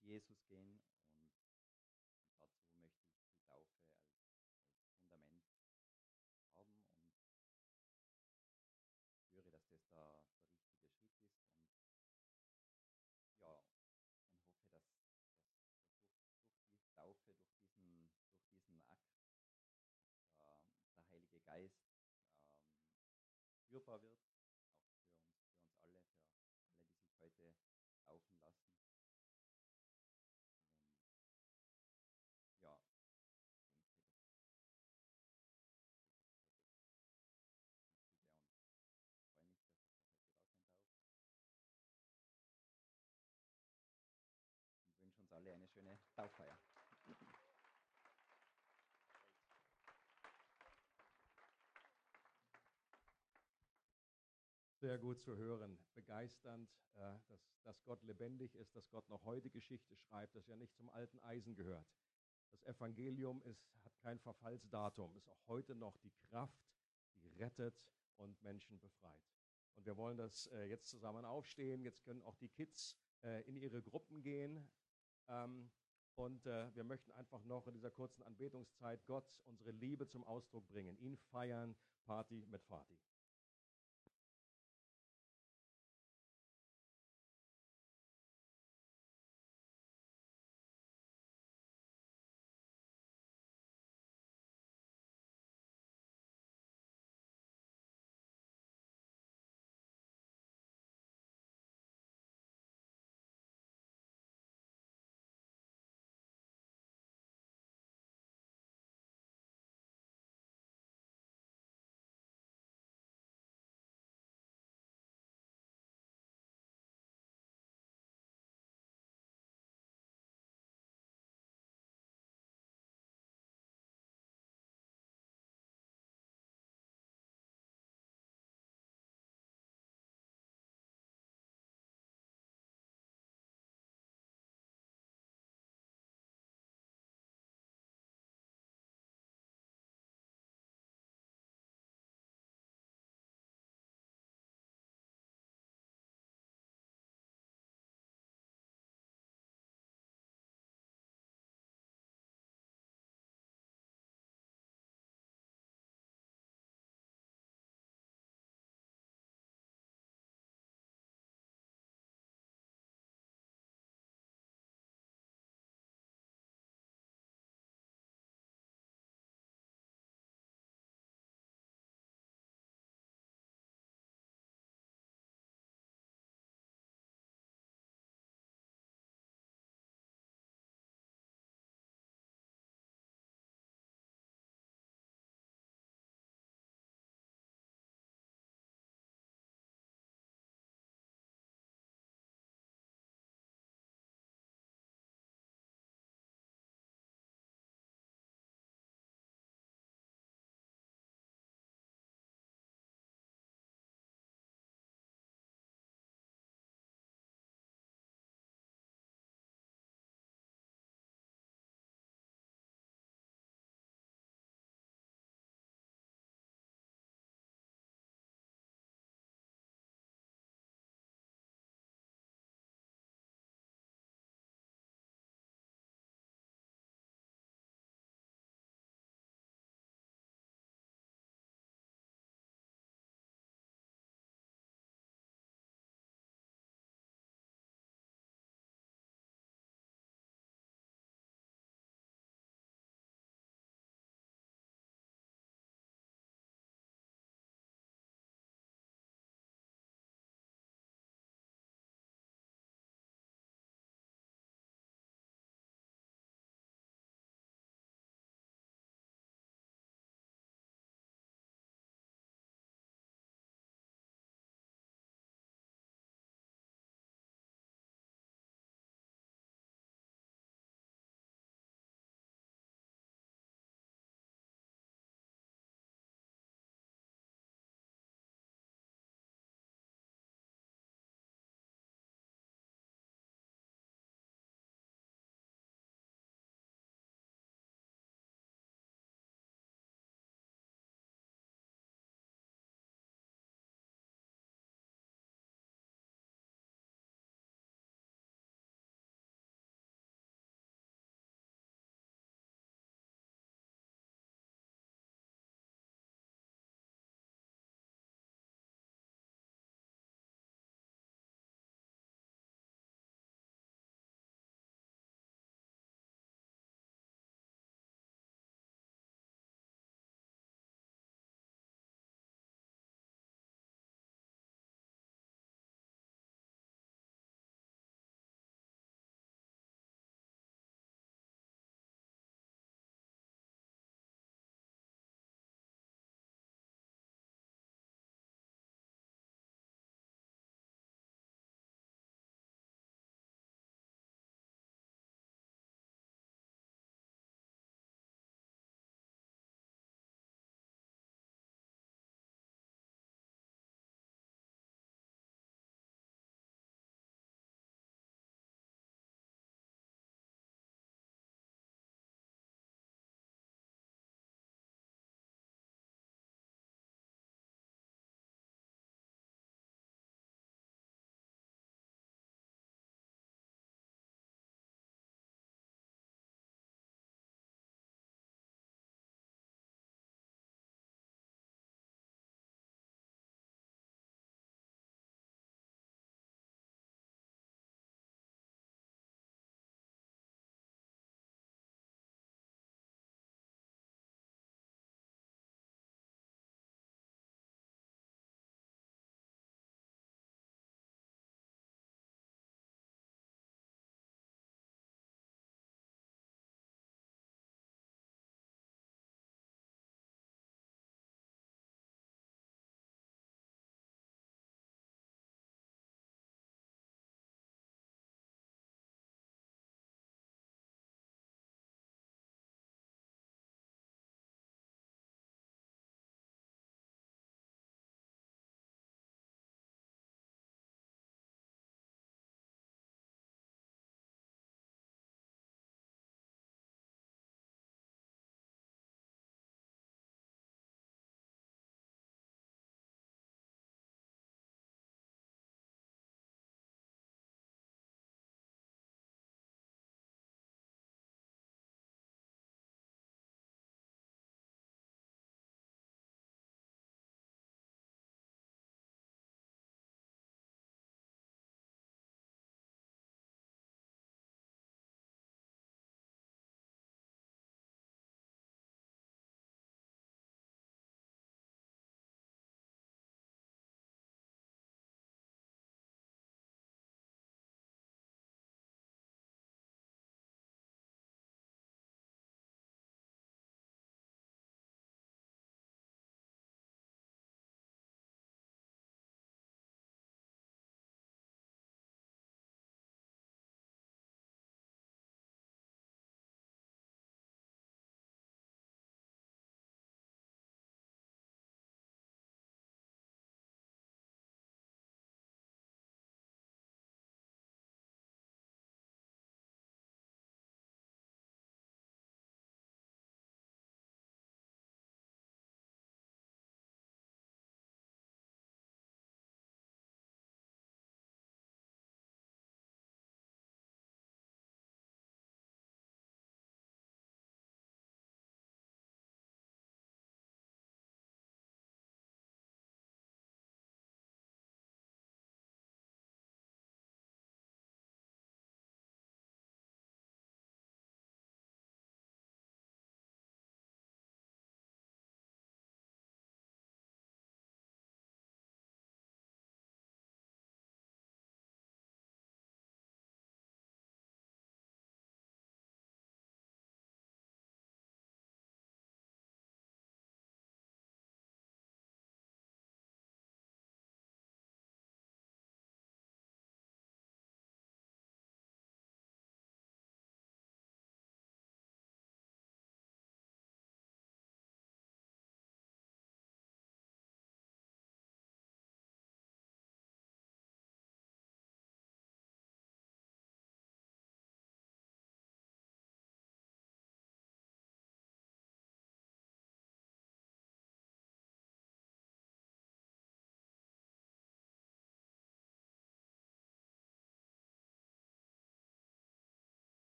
für 0.00 0.08
Jesus 0.10 0.42
gehen 0.48 0.82
und 1.14 1.30
dazu 2.40 2.66
möchte 2.80 3.06
ich 3.06 3.14
die 3.28 3.38
Taufe 3.46 3.78
als, 3.78 3.94
als 4.74 4.90
Fundament 4.90 5.46
haben 6.52 6.82
und 9.06 9.22
spüre, 9.22 9.52
dass 9.52 9.68
das 9.70 9.86
der, 9.90 10.24
der 10.26 10.58
richtige 10.58 10.82
Schritt 10.90 11.06
ist 11.06 11.22
und 12.02 12.18
ja, 13.38 13.54
und 13.54 13.70
hoffe, 14.72 14.72
dass, 14.72 14.72
dass, 14.72 14.72
dass 14.72 14.82
durch, 15.52 15.70
durch 16.60 16.74
die 16.74 16.88
Taufe, 16.92 17.22
durch 17.24 17.38
diesen, 17.70 18.10
durch 18.42 18.58
diesen 18.64 18.82
Akt 18.82 19.14
der, 20.34 20.58
der 20.96 21.06
Heilige 21.06 21.40
Geist 21.40 21.86
ähm, 22.42 22.74
spürbar 23.90 24.02
wird, 24.02 24.20
auch 24.22 24.38
für 24.38 25.98
uns, 25.98 26.14
für 27.18 27.24
uns 27.26 27.42
alle, 27.42 27.50
für 27.50 27.50
alle, 27.50 27.66
die 27.70 27.88
sich 27.88 28.06
heute 28.06 28.24
taufen 28.38 28.70
lassen. 28.70 28.94
Und 32.38 32.62
ja, 32.62 32.80
wünsche 45.00 45.20
uns 45.20 45.32
alle 45.32 45.52
eine 45.52 45.68
schöne 45.68 45.98
Tauffeier. 46.14 46.59
Sehr 54.80 54.96
gut 54.96 55.20
zu 55.20 55.36
hören, 55.36 55.78
begeisternd, 55.94 56.70
äh, 56.94 57.12
dass, 57.28 57.52
dass 57.64 57.84
Gott 57.84 58.02
lebendig 58.02 58.54
ist, 58.54 58.74
dass 58.74 58.88
Gott 58.88 59.06
noch 59.10 59.22
heute 59.26 59.50
Geschichte 59.50 59.94
schreibt, 59.94 60.34
dass 60.34 60.48
er 60.48 60.56
nicht 60.56 60.74
zum 60.74 60.88
alten 60.88 61.20
Eisen 61.20 61.54
gehört. 61.54 61.86
Das 62.50 62.64
Evangelium 62.64 63.42
ist, 63.42 63.62
hat 63.84 63.98
kein 63.98 64.18
Verfallsdatum, 64.18 65.14
ist 65.18 65.28
auch 65.28 65.48
heute 65.48 65.74
noch 65.74 65.98
die 65.98 66.14
Kraft, 66.30 66.64
die 67.16 67.28
rettet 67.28 67.74
und 68.16 68.42
Menschen 68.42 68.80
befreit. 68.80 69.20
Und 69.74 69.84
wir 69.84 69.98
wollen 69.98 70.16
das 70.16 70.46
äh, 70.46 70.64
jetzt 70.64 70.88
zusammen 70.88 71.26
aufstehen. 71.26 71.82
Jetzt 71.82 72.02
können 72.02 72.22
auch 72.22 72.36
die 72.36 72.48
Kids 72.48 72.96
äh, 73.22 73.42
in 73.42 73.56
ihre 73.56 73.82
Gruppen 73.82 74.22
gehen. 74.22 74.66
Ähm, 75.28 75.70
und 76.14 76.44
wir 76.44 76.84
möchten 76.84 77.12
einfach 77.12 77.42
noch 77.44 77.66
in 77.66 77.72
dieser 77.72 77.90
kurzen 77.90 78.22
Anbetungszeit 78.24 79.06
Gott 79.06 79.24
unsere 79.46 79.70
Liebe 79.70 80.06
zum 80.06 80.22
Ausdruck 80.24 80.66
bringen, 80.68 80.98
ihn 80.98 81.16
feiern, 81.16 81.74
Party 82.04 82.44
mit 82.50 82.62
Vati. 82.68 82.98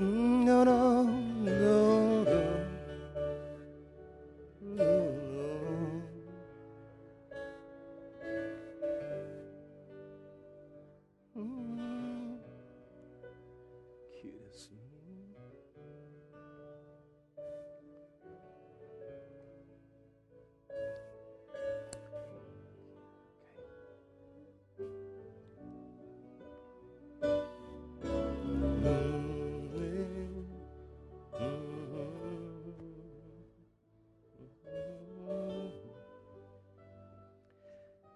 No, 0.00 0.39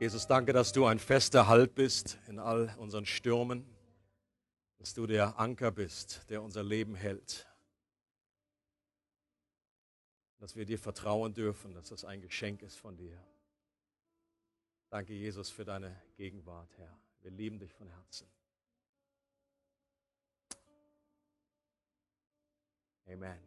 Jesus, 0.04 0.26
danke, 0.26 0.52
dass 0.52 0.70
du 0.70 0.84
ein 0.84 0.98
fester 0.98 1.48
Halt 1.48 1.74
bist 1.74 2.18
in 2.28 2.38
all 2.38 2.76
unseren 2.76 3.06
Stürmen, 3.06 3.64
dass 4.76 4.92
du 4.92 5.06
der 5.06 5.38
Anker 5.38 5.70
bist, 5.70 6.28
der 6.28 6.42
unser 6.42 6.62
Leben 6.62 6.94
hält, 6.94 7.50
dass 10.40 10.56
wir 10.56 10.66
dir 10.66 10.78
vertrauen 10.78 11.32
dürfen, 11.32 11.72
dass 11.72 11.88
das 11.88 12.04
ein 12.04 12.20
Geschenk 12.20 12.60
ist 12.60 12.76
von 12.76 12.98
dir. 12.98 13.18
Danke, 14.90 15.14
Jesus, 15.14 15.48
für 15.48 15.64
deine 15.64 15.98
Gegenwart, 16.16 16.76
Herr. 16.76 16.98
Wir 17.22 17.30
lieben 17.30 17.58
dich 17.58 17.72
von 17.72 17.88
Herzen. 17.88 18.28
Amen. 23.06 23.40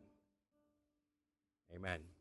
Amen. 1.69 2.16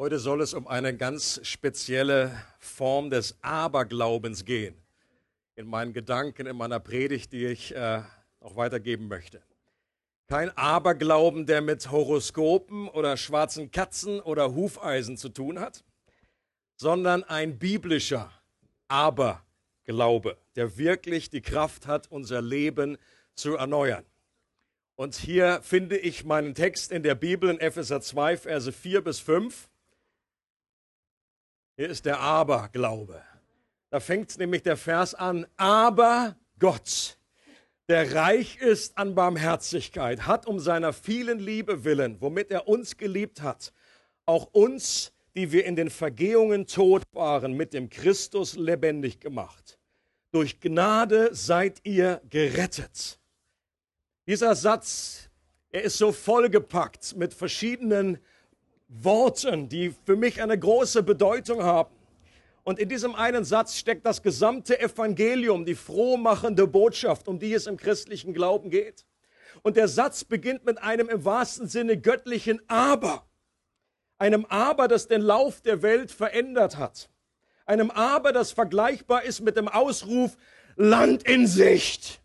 Heute 0.00 0.20
soll 0.20 0.42
es 0.42 0.54
um 0.54 0.68
eine 0.68 0.96
ganz 0.96 1.40
spezielle 1.42 2.30
Form 2.60 3.10
des 3.10 3.36
Aberglaubens 3.42 4.44
gehen. 4.44 4.76
In 5.56 5.66
meinen 5.66 5.92
Gedanken, 5.92 6.46
in 6.46 6.56
meiner 6.56 6.78
Predigt, 6.78 7.32
die 7.32 7.46
ich 7.46 7.74
äh, 7.74 8.02
auch 8.38 8.54
weitergeben 8.54 9.08
möchte. 9.08 9.42
Kein 10.28 10.56
Aberglauben, 10.56 11.46
der 11.46 11.62
mit 11.62 11.90
Horoskopen 11.90 12.86
oder 12.88 13.16
schwarzen 13.16 13.72
Katzen 13.72 14.20
oder 14.20 14.54
Hufeisen 14.54 15.16
zu 15.16 15.30
tun 15.30 15.58
hat, 15.58 15.82
sondern 16.76 17.24
ein 17.24 17.58
biblischer 17.58 18.30
Aberglaube, 18.86 20.38
der 20.54 20.78
wirklich 20.78 21.28
die 21.28 21.42
Kraft 21.42 21.88
hat, 21.88 22.08
unser 22.08 22.40
Leben 22.40 22.98
zu 23.34 23.56
erneuern. 23.56 24.04
Und 24.94 25.16
hier 25.16 25.58
finde 25.64 25.98
ich 25.98 26.24
meinen 26.24 26.54
Text 26.54 26.92
in 26.92 27.02
der 27.02 27.16
Bibel 27.16 27.50
in 27.50 27.58
Epheser 27.58 28.00
2, 28.00 28.36
Verse 28.36 28.70
4 28.70 29.02
bis 29.02 29.18
5. 29.18 29.68
Hier 31.78 31.90
ist 31.90 32.06
der 32.06 32.18
Aberglaube. 32.18 33.22
Da 33.90 34.00
fängt 34.00 34.36
nämlich 34.36 34.64
der 34.64 34.76
Vers 34.76 35.14
an. 35.14 35.46
Aber 35.56 36.34
Gott, 36.58 37.20
der 37.86 38.16
reich 38.16 38.56
ist 38.56 38.98
an 38.98 39.14
Barmherzigkeit, 39.14 40.26
hat 40.26 40.48
um 40.48 40.58
seiner 40.58 40.92
vielen 40.92 41.38
Liebe 41.38 41.84
willen, 41.84 42.20
womit 42.20 42.50
er 42.50 42.66
uns 42.66 42.96
geliebt 42.96 43.42
hat, 43.42 43.72
auch 44.26 44.48
uns, 44.50 45.12
die 45.36 45.52
wir 45.52 45.66
in 45.66 45.76
den 45.76 45.88
Vergehungen 45.88 46.66
tot 46.66 47.04
waren, 47.12 47.52
mit 47.52 47.72
dem 47.74 47.90
Christus 47.90 48.56
lebendig 48.56 49.20
gemacht. 49.20 49.78
Durch 50.32 50.58
Gnade 50.58 51.32
seid 51.32 51.78
ihr 51.84 52.20
gerettet. 52.28 53.20
Dieser 54.26 54.56
Satz, 54.56 55.30
er 55.70 55.82
ist 55.82 55.96
so 55.96 56.10
vollgepackt 56.10 57.14
mit 57.14 57.34
verschiedenen 57.34 58.18
Worten, 58.88 59.68
die 59.68 59.94
für 60.04 60.16
mich 60.16 60.42
eine 60.42 60.58
große 60.58 61.02
Bedeutung 61.02 61.62
haben. 61.62 61.94
Und 62.64 62.78
in 62.78 62.88
diesem 62.88 63.14
einen 63.14 63.44
Satz 63.44 63.76
steckt 63.76 64.04
das 64.04 64.22
gesamte 64.22 64.80
Evangelium, 64.80 65.64
die 65.64 65.74
frohmachende 65.74 66.66
Botschaft, 66.66 67.28
um 67.28 67.38
die 67.38 67.52
es 67.54 67.66
im 67.66 67.76
christlichen 67.76 68.34
Glauben 68.34 68.70
geht. 68.70 69.06
Und 69.62 69.76
der 69.76 69.88
Satz 69.88 70.24
beginnt 70.24 70.64
mit 70.64 70.82
einem 70.82 71.08
im 71.08 71.24
wahrsten 71.24 71.68
Sinne 71.68 71.98
göttlichen 71.98 72.60
Aber. 72.68 73.26
Einem 74.18 74.44
Aber, 74.46 74.88
das 74.88 75.06
den 75.06 75.22
Lauf 75.22 75.60
der 75.60 75.82
Welt 75.82 76.10
verändert 76.10 76.76
hat. 76.76 77.08
Einem 77.64 77.90
Aber, 77.90 78.32
das 78.32 78.52
vergleichbar 78.52 79.22
ist 79.22 79.40
mit 79.40 79.56
dem 79.56 79.68
Ausruf 79.68 80.36
Land 80.76 81.22
in 81.22 81.46
Sicht 81.46 82.20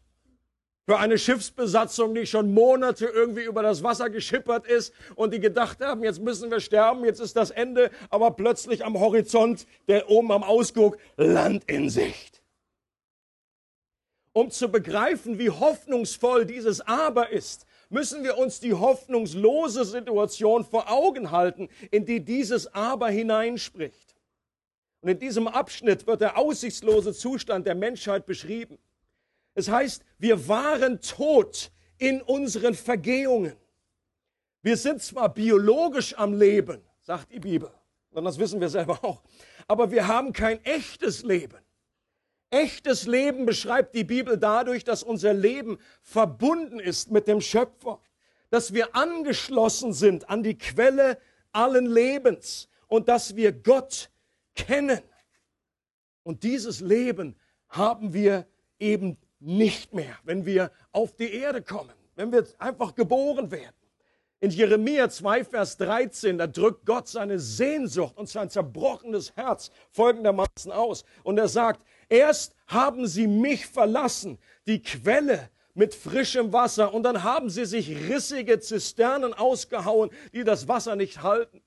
für 0.85 0.97
eine 0.97 1.17
Schiffsbesatzung, 1.17 2.13
die 2.13 2.25
schon 2.25 2.53
Monate 2.53 3.05
irgendwie 3.05 3.43
über 3.43 3.63
das 3.63 3.83
Wasser 3.83 4.09
geschippert 4.09 4.67
ist 4.67 4.93
und 5.15 5.33
die 5.33 5.39
gedacht 5.39 5.79
haben, 5.79 6.03
jetzt 6.03 6.21
müssen 6.21 6.51
wir 6.51 6.59
sterben, 6.59 7.05
jetzt 7.05 7.21
ist 7.21 7.35
das 7.35 7.51
Ende, 7.51 7.89
aber 8.09 8.31
plötzlich 8.31 8.83
am 8.83 8.99
Horizont, 8.99 9.65
der 9.87 10.09
oben 10.09 10.31
am 10.31 10.43
Ausguck, 10.43 10.97
Land 11.15 11.63
in 11.67 11.89
Sicht. 11.89 12.41
Um 14.33 14.49
zu 14.49 14.69
begreifen, 14.69 15.37
wie 15.37 15.51
hoffnungsvoll 15.51 16.45
dieses 16.45 16.81
Aber 16.81 17.29
ist, 17.29 17.65
müssen 17.89 18.23
wir 18.23 18.37
uns 18.37 18.59
die 18.59 18.73
hoffnungslose 18.73 19.85
Situation 19.85 20.65
vor 20.65 20.91
Augen 20.91 21.31
halten, 21.31 21.69
in 21.91 22.05
die 22.05 22.19
dieses 22.19 22.73
Aber 22.73 23.09
hineinspricht. 23.09 24.15
Und 25.01 25.09
in 25.09 25.19
diesem 25.19 25.47
Abschnitt 25.47 26.07
wird 26.07 26.21
der 26.21 26.37
aussichtslose 26.37 27.13
Zustand 27.13 27.67
der 27.67 27.75
Menschheit 27.75 28.25
beschrieben. 28.25 28.79
Es 29.55 29.69
heißt, 29.69 30.03
wir 30.17 30.47
waren 30.47 30.99
tot 31.01 31.71
in 31.97 32.21
unseren 32.21 32.73
Vergehungen. 32.73 33.55
Wir 34.61 34.77
sind 34.77 35.01
zwar 35.01 35.33
biologisch 35.33 36.17
am 36.17 36.33
Leben, 36.37 36.81
sagt 37.01 37.31
die 37.31 37.39
Bibel, 37.39 37.69
und 38.11 38.23
das 38.23 38.39
wissen 38.39 38.61
wir 38.61 38.69
selber 38.69 39.03
auch, 39.03 39.21
aber 39.67 39.91
wir 39.91 40.07
haben 40.07 40.33
kein 40.33 40.63
echtes 40.63 41.23
Leben. 41.23 41.57
Echtes 42.49 43.07
Leben 43.07 43.45
beschreibt 43.47 43.95
die 43.95 44.03
Bibel 44.03 44.37
dadurch, 44.37 44.83
dass 44.83 45.01
unser 45.01 45.33
Leben 45.33 45.79
verbunden 46.01 46.79
ist 46.79 47.09
mit 47.09 47.27
dem 47.27 47.41
Schöpfer, 47.41 47.99
dass 48.51 48.73
wir 48.73 48.95
angeschlossen 48.95 49.91
sind 49.91 50.29
an 50.29 50.43
die 50.43 50.57
Quelle 50.57 51.17
allen 51.51 51.87
Lebens 51.87 52.69
und 52.87 53.09
dass 53.09 53.35
wir 53.35 53.51
Gott 53.51 54.11
kennen. 54.53 55.01
Und 56.21 56.43
dieses 56.43 56.79
Leben 56.79 57.35
haben 57.69 58.13
wir 58.13 58.45
eben 58.77 59.17
nicht 59.43 59.93
mehr, 59.93 60.17
wenn 60.23 60.45
wir 60.45 60.71
auf 60.91 61.15
die 61.15 61.33
Erde 61.33 61.61
kommen, 61.61 61.93
wenn 62.15 62.31
wir 62.31 62.45
einfach 62.59 62.95
geboren 62.95 63.51
werden. 63.51 63.75
In 64.39 64.51
Jeremia 64.51 65.09
2, 65.09 65.45
Vers 65.45 65.77
13, 65.77 66.37
da 66.37 66.47
drückt 66.47 66.85
Gott 66.85 67.07
seine 67.07 67.39
Sehnsucht 67.39 68.17
und 68.17 68.27
sein 68.27 68.49
zerbrochenes 68.49 69.35
Herz 69.35 69.71
folgendermaßen 69.91 70.71
aus. 70.71 71.05
Und 71.23 71.37
er 71.37 71.47
sagt, 71.47 71.81
erst 72.09 72.53
haben 72.67 73.07
sie 73.07 73.27
mich 73.27 73.65
verlassen, 73.65 74.37
die 74.67 74.81
Quelle 74.81 75.49
mit 75.73 75.95
frischem 75.95 76.51
Wasser, 76.51 76.93
und 76.93 77.03
dann 77.03 77.23
haben 77.23 77.49
sie 77.49 77.65
sich 77.65 77.89
rissige 78.09 78.59
Zisternen 78.59 79.33
ausgehauen, 79.33 80.09
die 80.33 80.43
das 80.43 80.67
Wasser 80.67 80.95
nicht 80.95 81.23
halten. 81.23 81.61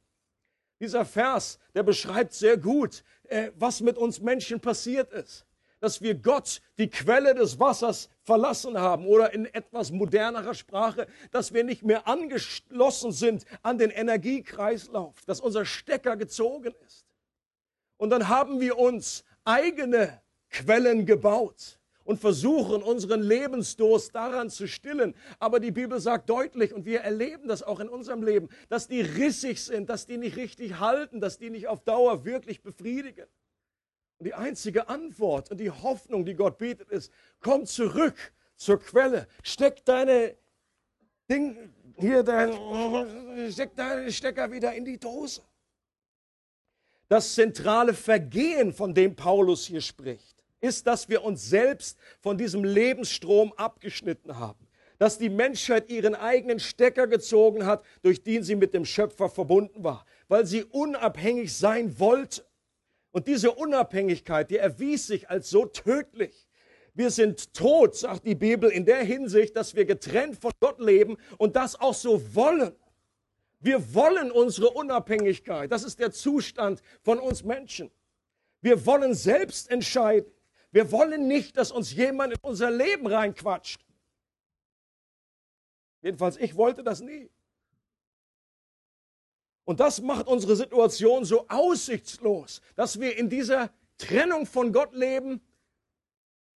Dieser 0.79 1.07
Vers, 1.07 1.59
der 1.75 1.83
beschreibt 1.83 2.35
sehr 2.35 2.59
gut, 2.59 3.05
äh, 3.25 3.51
was 3.57 3.81
mit 3.81 3.97
uns 3.97 4.21
Menschen 4.21 4.61
passiert 4.61 5.13
ist 5.13 5.47
dass 5.81 6.01
wir 6.03 6.15
Gott, 6.15 6.61
die 6.79 6.89
Quelle 6.89 7.35
des 7.35 7.59
Wassers, 7.59 8.09
verlassen 8.23 8.79
haben 8.79 9.07
oder 9.07 9.33
in 9.33 9.47
etwas 9.47 9.93
modernerer 9.93 10.55
Sprache, 10.55 11.07
dass 11.31 11.55
wir 11.55 11.65
nicht 11.65 11.83
mehr 11.83 12.09
angeschlossen 12.09 13.13
sind 13.13 13.45
an 13.63 13.79
den 13.79 13.91
Energiekreislauf, 13.91 15.15
dass 15.27 15.41
unser 15.41 15.65
Stecker 15.65 16.17
gezogen 16.17 16.75
ist. 16.87 17.07
Und 17.99 18.11
dann 18.11 18.29
haben 18.29 18.61
wir 18.61 18.79
uns 18.79 19.25
eigene 19.45 20.21
Quellen 20.51 21.07
gebaut 21.07 21.79
und 22.07 22.21
versuchen, 22.21 22.83
unseren 22.83 23.23
Lebensdurst 23.23 24.15
daran 24.15 24.49
zu 24.49 24.67
stillen. 24.69 25.15
Aber 25.39 25.61
die 25.61 25.73
Bibel 25.73 26.01
sagt 26.01 26.31
deutlich, 26.31 26.73
und 26.73 26.85
wir 26.85 27.01
erleben 27.01 27.49
das 27.49 27.63
auch 27.63 27.81
in 27.81 27.89
unserem 27.89 28.23
Leben, 28.23 28.49
dass 28.69 28.89
die 28.89 29.01
rissig 29.01 29.63
sind, 29.63 29.91
dass 29.91 30.07
die 30.07 30.17
nicht 30.17 30.37
richtig 30.37 30.79
halten, 30.79 31.21
dass 31.21 31.39
die 31.39 31.51
nicht 31.51 31.69
auf 31.69 31.83
Dauer 31.83 32.25
wirklich 32.25 32.63
befriedigen. 32.63 33.27
Und 34.19 34.25
die 34.25 34.35
einzige 34.35 34.89
Antwort 34.89 35.51
und 35.51 35.59
die 35.59 35.71
Hoffnung, 35.71 36.25
die 36.25 36.35
Gott 36.35 36.59
bietet, 36.59 36.91
ist, 36.91 37.13
komm 37.41 37.67
zurück 37.67 38.15
zur 38.57 38.81
Quelle, 38.81 39.27
steck 39.43 39.85
deine 39.85 40.37
Ding, 41.31 41.73
hier 41.99 42.23
dein, 42.23 42.53
steck 43.53 43.77
deinen 43.77 44.11
Stecker 44.11 44.51
wieder 44.51 44.75
in 44.75 44.85
die 44.85 44.99
Dose. 44.99 45.43
Das 47.09 47.35
zentrale 47.35 47.95
Vergehen, 47.95 48.73
von 48.73 48.95
dem 48.95 49.15
Paulus 49.15 49.67
hier 49.67 49.81
spricht, 49.81 50.45
ist, 50.61 50.87
dass 50.87 51.09
wir 51.09 51.23
uns 51.23 51.49
selbst 51.49 51.99
von 52.21 52.37
diesem 52.37 52.65
Lebensstrom 52.65 53.53
abgeschnitten 53.53 54.39
haben. 54.39 54.67
Dass 54.99 55.19
die 55.19 55.29
Menschheit 55.29 55.91
ihren 55.91 56.15
eigenen 56.15 56.59
Stecker 56.59 57.07
gezogen 57.07 57.67
hat, 57.67 57.85
durch 58.03 58.23
den 58.23 58.43
sie 58.43 58.57
mit 58.57 58.73
dem 58.73 58.87
Schöpfer 58.87 59.29
verbunden 59.29 59.85
war, 59.85 60.07
weil 60.27 60.47
sie 60.47 60.65
unabhängig 60.65 61.55
sein 61.55 61.99
wollte. 61.99 62.45
Und 63.17 63.29
diese 63.29 63.53
Unabhängigkeit, 63.53 64.51
die 64.51 64.59
erwies 64.59 65.07
sich 65.07 65.31
als 65.31 65.49
so 65.49 65.65
tödlich. 65.65 66.47
Wir 66.93 67.11
sind 67.11 67.55
tot, 67.55 67.97
sagt 67.97 68.27
die 68.27 68.35
Bibel, 68.35 68.69
in 68.69 68.85
der 68.85 69.03
Hinsicht, 69.05 69.57
dass 69.57 69.75
wir 69.75 69.87
getrennt 69.87 70.37
von 70.37 70.53
Gott 70.61 70.79
leben 70.79 71.17
und 71.39 71.57
das 71.57 71.81
auch 71.81 71.95
so 71.95 72.35
wollen. 72.35 72.77
Wir 73.59 73.95
wollen 73.95 74.31
unsere 74.31 74.69
Unabhängigkeit. 74.69 75.73
Das 75.73 75.83
ist 75.83 75.99
der 75.99 76.13
Zustand 76.13 76.83
von 77.01 77.19
uns 77.19 77.43
Menschen. 77.43 77.91
Wir 78.61 78.85
wollen 78.85 79.15
selbst 79.15 79.71
entscheiden. 79.71 80.31
Wir 80.71 80.93
wollen 80.93 81.27
nicht, 81.27 81.57
dass 81.57 81.73
uns 81.73 81.95
jemand 81.95 82.35
in 82.35 82.39
unser 82.43 82.71
Leben 82.71 83.07
reinquatscht. 83.07 83.81
Jedenfalls, 86.03 86.37
ich 86.37 86.55
wollte 86.55 86.85
das 86.85 87.01
nie. 87.01 87.31
Und 89.67 89.81
das 89.81 90.01
macht 90.01 90.29
unsere 90.29 90.55
Situation 90.55 91.25
so 91.25 91.49
aussichtslos, 91.49 92.63
dass 92.77 93.01
wir 93.01 93.19
in 93.19 93.29
dieser 93.29 93.71
Trennung 93.99 94.47
von 94.47 94.73
Gott 94.73 94.95
leben, 94.95 95.41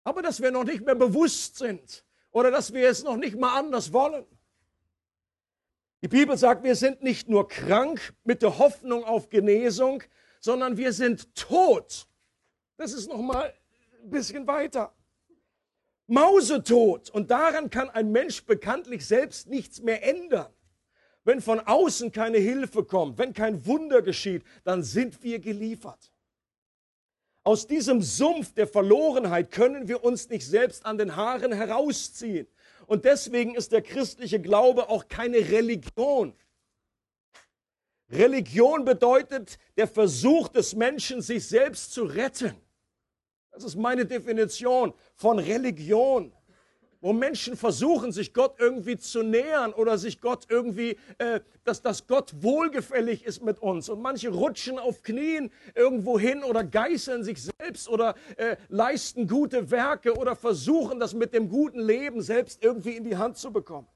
aber 0.04 0.22
dass 0.22 0.40
wir 0.40 0.52
noch 0.52 0.62
nicht 0.62 0.86
mehr 0.86 0.94
bewusst 0.94 1.56
sind 1.56 2.04
oder 2.30 2.52
dass 2.52 2.72
wir 2.72 2.88
es 2.88 3.02
noch 3.02 3.16
nicht 3.16 3.36
mal 3.36 3.58
anders 3.58 3.92
wollen. 3.92 4.24
Die 6.02 6.08
Bibel 6.08 6.38
sagt, 6.38 6.62
wir 6.62 6.76
sind 6.76 7.02
nicht 7.02 7.28
nur 7.28 7.48
krank 7.48 8.14
mit 8.22 8.42
der 8.42 8.58
Hoffnung 8.58 9.04
auf 9.04 9.28
Genesung, 9.28 10.04
sondern 10.38 10.76
wir 10.76 10.92
sind 10.92 11.34
tot. 11.34 12.06
Das 12.76 12.92
ist 12.92 13.08
noch 13.08 13.20
mal 13.20 13.52
ein 14.04 14.10
bisschen 14.10 14.46
weiter. 14.46 14.94
Mausetot. 16.06 17.10
Und 17.10 17.32
daran 17.32 17.70
kann 17.70 17.90
ein 17.90 18.12
Mensch 18.12 18.44
bekanntlich 18.44 19.04
selbst 19.04 19.48
nichts 19.48 19.82
mehr 19.82 20.06
ändern. 20.06 20.52
Wenn 21.24 21.40
von 21.40 21.60
außen 21.60 22.12
keine 22.12 22.38
Hilfe 22.38 22.84
kommt, 22.84 23.18
wenn 23.18 23.34
kein 23.34 23.66
Wunder 23.66 24.02
geschieht, 24.02 24.42
dann 24.64 24.82
sind 24.82 25.22
wir 25.22 25.38
geliefert. 25.38 26.10
Aus 27.42 27.66
diesem 27.66 28.02
Sumpf 28.02 28.52
der 28.54 28.66
Verlorenheit 28.66 29.50
können 29.50 29.88
wir 29.88 30.04
uns 30.04 30.28
nicht 30.28 30.46
selbst 30.46 30.84
an 30.84 30.98
den 30.98 31.16
Haaren 31.16 31.52
herausziehen. 31.52 32.46
Und 32.86 33.04
deswegen 33.04 33.54
ist 33.54 33.72
der 33.72 33.82
christliche 33.82 34.40
Glaube 34.40 34.88
auch 34.88 35.08
keine 35.08 35.38
Religion. 35.38 36.34
Religion 38.10 38.84
bedeutet 38.84 39.58
der 39.76 39.86
Versuch 39.86 40.48
des 40.48 40.74
Menschen, 40.74 41.22
sich 41.22 41.46
selbst 41.46 41.92
zu 41.92 42.04
retten. 42.04 42.54
Das 43.52 43.64
ist 43.64 43.76
meine 43.76 44.06
Definition 44.06 44.92
von 45.14 45.38
Religion 45.38 46.32
wo 47.00 47.12
Menschen 47.12 47.56
versuchen, 47.56 48.12
sich 48.12 48.34
Gott 48.34 48.56
irgendwie 48.58 48.96
zu 48.96 49.22
nähern 49.22 49.72
oder 49.72 49.96
sich 49.96 50.20
Gott 50.20 50.46
irgendwie, 50.48 50.98
äh, 51.18 51.40
dass, 51.64 51.80
dass 51.82 52.06
Gott 52.06 52.34
wohlgefällig 52.42 53.24
ist 53.24 53.42
mit 53.42 53.58
uns. 53.60 53.88
Und 53.88 54.02
manche 54.02 54.28
rutschen 54.28 54.78
auf 54.78 55.02
Knien 55.02 55.50
irgendwo 55.74 56.18
hin 56.18 56.44
oder 56.44 56.62
geißeln 56.62 57.24
sich 57.24 57.42
selbst 57.42 57.88
oder 57.88 58.14
äh, 58.36 58.56
leisten 58.68 59.26
gute 59.26 59.70
Werke 59.70 60.16
oder 60.16 60.36
versuchen, 60.36 61.00
das 61.00 61.14
mit 61.14 61.32
dem 61.32 61.48
guten 61.48 61.80
Leben 61.80 62.20
selbst 62.20 62.62
irgendwie 62.62 62.96
in 62.96 63.04
die 63.04 63.16
Hand 63.16 63.38
zu 63.38 63.50
bekommen. 63.50 63.88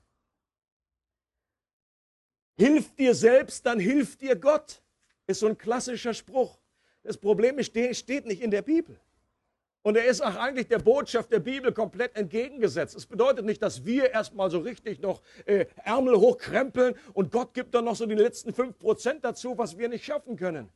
Hilf 2.57 2.95
dir 2.95 3.15
selbst, 3.15 3.67
dann 3.67 3.81
hilft 3.81 4.23
dir 4.23 4.37
Gott, 4.37 4.83
ist 5.27 5.41
so 5.41 5.49
ein 5.49 5.59
klassischer 5.59 6.15
Spruch. 6.15 6.59
Das 7.03 7.19
Problem 7.19 7.63
steht 7.63 8.27
nicht 8.27 8.41
in 8.41 8.51
der 8.51 8.63
Bibel. 8.63 8.99
Und 9.85 9.99
er 9.99 10.07
ist 10.07 10.23
auch 10.23 10.37
eigentlich 10.37 10.67
der 10.69 10.79
Botschaft 10.79 11.31
der 11.31 11.41
Bibel 11.41 11.71
komplett 11.71 12.17
entgegengesetzt. 12.17 12.97
Es 12.97 13.05
bedeutet 13.05 13.45
nicht, 13.45 13.63
dass 13.63 13.85
wir 13.85 14.11
erstmal 14.11 14.51
so 14.51 14.61
richtig 14.61 15.03
noch 15.03 15.21
äh, 15.45 15.67
Ärmel 15.85 16.17
hochkrempeln 16.17 16.95
und 17.13 17.31
Gott 17.31 17.53
gibt 17.53 17.75
dann 17.75 17.85
noch 17.85 17.95
so 17.95 18.07
die 18.07 18.15
letzten 18.15 18.55
fünf 18.55 18.79
Prozent 18.79 19.23
dazu, 19.23 19.59
was 19.59 19.77
wir 19.77 19.91
nicht 19.91 20.07
schaffen 20.07 20.37
können. 20.37 20.71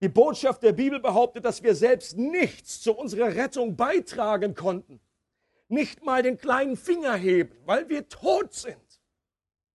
Die 0.00 0.08
Botschaft 0.08 0.62
der 0.62 0.72
Bibel 0.72 0.98
behauptet, 0.98 1.44
dass 1.44 1.62
wir 1.62 1.74
selbst 1.74 2.16
nichts 2.16 2.80
zu 2.80 2.96
unserer 2.96 3.34
Rettung 3.34 3.76
beitragen 3.76 4.54
konnten. 4.54 4.98
Nicht 5.68 6.02
mal 6.02 6.22
den 6.22 6.38
kleinen 6.38 6.78
Finger 6.78 7.14
heben, 7.16 7.54
weil 7.66 7.90
wir 7.90 8.08
tot 8.08 8.54
sind. 8.54 8.78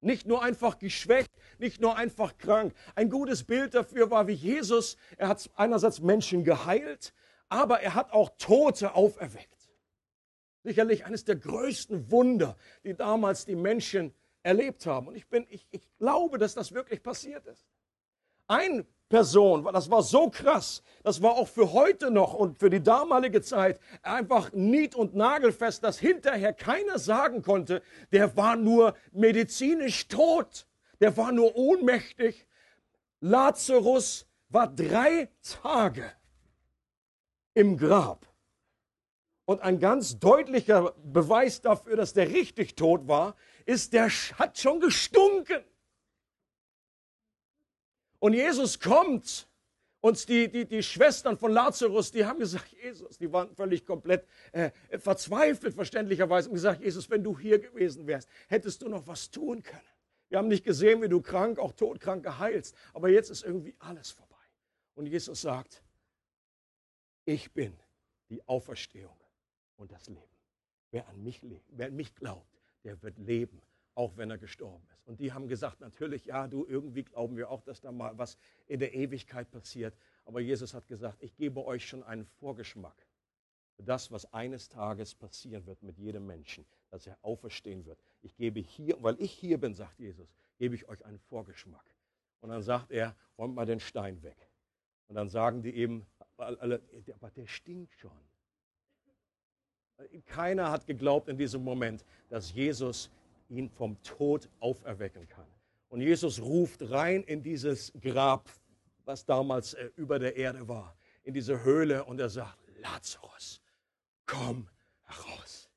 Nicht 0.00 0.26
nur 0.26 0.42
einfach 0.42 0.78
geschwächt, 0.78 1.30
nicht 1.58 1.82
nur 1.82 1.98
einfach 1.98 2.38
krank. 2.38 2.72
Ein 2.94 3.10
gutes 3.10 3.44
Bild 3.44 3.74
dafür 3.74 4.10
war, 4.10 4.26
wie 4.28 4.32
Jesus, 4.32 4.96
er 5.18 5.28
hat 5.28 5.50
einerseits 5.56 6.00
Menschen 6.00 6.42
geheilt, 6.42 7.12
aber 7.48 7.80
er 7.80 7.94
hat 7.94 8.12
auch 8.12 8.30
Tote 8.38 8.94
auferweckt. 8.94 9.54
Sicherlich 10.62 11.04
eines 11.04 11.24
der 11.24 11.36
größten 11.36 12.10
Wunder, 12.10 12.56
die 12.84 12.94
damals 12.94 13.44
die 13.44 13.56
Menschen 13.56 14.14
erlebt 14.42 14.86
haben. 14.86 15.08
Und 15.08 15.14
ich, 15.14 15.28
bin, 15.28 15.46
ich, 15.50 15.66
ich 15.70 15.88
glaube, 15.98 16.38
dass 16.38 16.54
das 16.54 16.72
wirklich 16.72 17.02
passiert 17.02 17.46
ist. 17.46 17.66
Eine 18.46 18.86
Person, 19.08 19.64
das 19.72 19.90
war 19.90 20.02
so 20.02 20.30
krass, 20.30 20.82
das 21.02 21.22
war 21.22 21.32
auch 21.32 21.48
für 21.48 21.72
heute 21.72 22.10
noch 22.10 22.34
und 22.34 22.58
für 22.58 22.70
die 22.70 22.82
damalige 22.82 23.42
Zeit 23.42 23.78
einfach 24.02 24.52
nied- 24.52 24.94
und 24.94 25.14
nagelfest, 25.14 25.84
dass 25.84 25.98
hinterher 25.98 26.52
keiner 26.52 26.98
sagen 26.98 27.42
konnte, 27.42 27.82
der 28.12 28.36
war 28.36 28.56
nur 28.56 28.96
medizinisch 29.12 30.08
tot, 30.08 30.66
der 31.00 31.16
war 31.16 31.32
nur 31.32 31.54
ohnmächtig. 31.54 32.46
Lazarus 33.20 34.26
war 34.48 34.66
drei 34.66 35.28
Tage 35.42 36.10
im 37.54 37.76
Grab. 37.76 38.26
Und 39.46 39.60
ein 39.60 39.78
ganz 39.78 40.18
deutlicher 40.18 40.94
Beweis 41.04 41.60
dafür, 41.60 41.96
dass 41.96 42.12
der 42.14 42.30
richtig 42.30 42.76
tot 42.76 43.06
war, 43.06 43.36
ist, 43.66 43.92
der 43.92 44.08
hat 44.08 44.58
schon 44.58 44.80
gestunken. 44.80 45.62
Und 48.18 48.32
Jesus 48.32 48.80
kommt 48.80 49.46
und 50.00 50.28
die, 50.28 50.50
die, 50.50 50.66
die 50.66 50.82
Schwestern 50.82 51.36
von 51.36 51.52
Lazarus, 51.52 52.10
die 52.10 52.24
haben 52.24 52.38
gesagt, 52.38 52.72
Jesus, 52.82 53.18
die 53.18 53.30
waren 53.30 53.54
völlig 53.54 53.84
komplett 53.84 54.26
äh, 54.52 54.70
verzweifelt, 54.98 55.74
verständlicherweise, 55.74 56.48
und 56.48 56.54
gesagt, 56.54 56.82
Jesus, 56.82 57.10
wenn 57.10 57.22
du 57.22 57.38
hier 57.38 57.58
gewesen 57.58 58.06
wärst, 58.06 58.28
hättest 58.48 58.80
du 58.80 58.88
noch 58.88 59.06
was 59.06 59.30
tun 59.30 59.62
können. 59.62 59.80
Wir 60.30 60.38
haben 60.38 60.48
nicht 60.48 60.64
gesehen, 60.64 61.02
wie 61.02 61.08
du 61.08 61.20
krank, 61.20 61.58
auch 61.58 61.72
todkrank 61.72 62.24
geheilst, 62.24 62.74
aber 62.94 63.10
jetzt 63.10 63.30
ist 63.30 63.44
irgendwie 63.44 63.76
alles 63.78 64.10
vorbei. 64.10 64.34
Und 64.94 65.06
Jesus 65.06 65.42
sagt, 65.42 65.83
ich 67.24 67.52
bin 67.52 67.76
die 68.28 68.46
Auferstehung 68.46 69.16
und 69.76 69.92
das 69.92 70.08
Leben. 70.08 70.22
Wer 70.90 71.08
an 71.08 71.22
mich, 71.22 71.40
wer 71.68 71.88
an 71.88 71.96
mich 71.96 72.14
glaubt, 72.14 72.60
der 72.84 73.02
wird 73.02 73.18
leben, 73.18 73.60
auch 73.94 74.16
wenn 74.16 74.30
er 74.30 74.38
gestorben 74.38 74.86
ist. 74.94 75.06
Und 75.06 75.20
die 75.20 75.32
haben 75.32 75.48
gesagt, 75.48 75.80
natürlich, 75.80 76.26
ja, 76.26 76.46
du, 76.46 76.64
irgendwie 76.66 77.02
glauben 77.02 77.36
wir 77.36 77.50
auch, 77.50 77.62
dass 77.62 77.80
da 77.80 77.92
mal 77.92 78.16
was 78.16 78.36
in 78.66 78.80
der 78.80 78.94
Ewigkeit 78.94 79.50
passiert. 79.50 79.96
Aber 80.24 80.40
Jesus 80.40 80.74
hat 80.74 80.86
gesagt, 80.86 81.22
ich 81.22 81.34
gebe 81.36 81.64
euch 81.64 81.86
schon 81.86 82.02
einen 82.02 82.24
Vorgeschmack 82.24 83.06
für 83.76 83.82
das, 83.82 84.10
was 84.12 84.32
eines 84.32 84.68
Tages 84.68 85.14
passieren 85.14 85.66
wird 85.66 85.82
mit 85.82 85.98
jedem 85.98 86.26
Menschen, 86.26 86.64
dass 86.90 87.06
er 87.06 87.18
auferstehen 87.22 87.84
wird. 87.84 87.98
Ich 88.22 88.36
gebe 88.36 88.60
hier, 88.60 89.02
weil 89.02 89.20
ich 89.20 89.32
hier 89.32 89.58
bin, 89.58 89.74
sagt 89.74 89.98
Jesus, 89.98 90.32
gebe 90.58 90.74
ich 90.74 90.88
euch 90.88 91.04
einen 91.04 91.18
Vorgeschmack. 91.18 91.84
Und 92.40 92.50
dann 92.50 92.62
sagt 92.62 92.92
er, 92.92 93.16
räumt 93.36 93.54
mal 93.54 93.66
den 93.66 93.80
Stein 93.80 94.22
weg. 94.22 94.36
Und 95.08 95.16
dann 95.16 95.28
sagen 95.28 95.62
die 95.62 95.74
eben, 95.74 96.06
aber 96.36 97.30
der 97.30 97.46
stinkt 97.46 97.94
schon. 97.94 98.10
Keiner 100.26 100.70
hat 100.70 100.86
geglaubt 100.86 101.28
in 101.28 101.38
diesem 101.38 101.62
Moment, 101.62 102.04
dass 102.28 102.52
Jesus 102.52 103.10
ihn 103.48 103.70
vom 103.70 104.00
Tod 104.02 104.48
auferwecken 104.60 105.28
kann. 105.28 105.46
Und 105.88 106.00
Jesus 106.00 106.40
ruft 106.40 106.90
rein 106.90 107.22
in 107.22 107.42
dieses 107.42 107.92
Grab, 108.00 108.50
was 109.04 109.24
damals 109.24 109.74
äh, 109.74 109.90
über 109.96 110.18
der 110.18 110.34
Erde 110.36 110.66
war, 110.66 110.96
in 111.22 111.34
diese 111.34 111.62
Höhle 111.62 112.04
und 112.04 112.18
er 112.18 112.28
sagt, 112.28 112.58
Lazarus, 112.80 113.60
komm 114.26 114.68
heraus. 115.04 115.70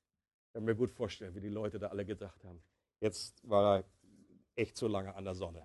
Ich 0.47 0.53
kann 0.53 0.64
mir 0.64 0.76
gut 0.76 0.89
vorstellen, 0.89 1.36
wie 1.36 1.41
die 1.41 1.49
Leute 1.49 1.78
da 1.78 1.88
alle 1.88 2.05
gedacht 2.05 2.43
haben. 2.43 2.62
Jetzt 2.99 3.47
war 3.47 3.78
er 3.78 3.84
echt 4.55 4.76
zu 4.76 4.88
lange 4.88 5.14
an 5.14 5.24
der 5.24 5.36
Sonne. 5.36 5.62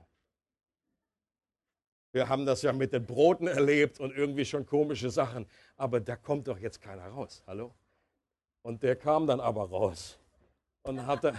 Wir 2.13 2.29
haben 2.29 2.47
das 2.47 2.63
ja 2.63 2.73
mit 2.73 2.93
den 2.93 3.05
Broten 3.05 3.47
erlebt 3.47 3.99
und 4.01 4.15
irgendwie 4.15 4.45
schon 4.45 4.67
komische 4.67 5.11
Sachen. 5.11 5.47
Aber 5.77 6.01
da 6.01 6.17
kommt 6.17 6.49
doch 6.49 6.59
jetzt 6.59 6.81
keiner 6.81 7.07
raus. 7.07 7.43
Hallo? 7.47 7.75
Und 8.63 8.83
der 8.83 8.97
kam 8.97 9.27
dann 9.27 9.41
aber 9.41 9.69
raus 9.69 10.19
und 10.83 11.07
hatte, 11.07 11.35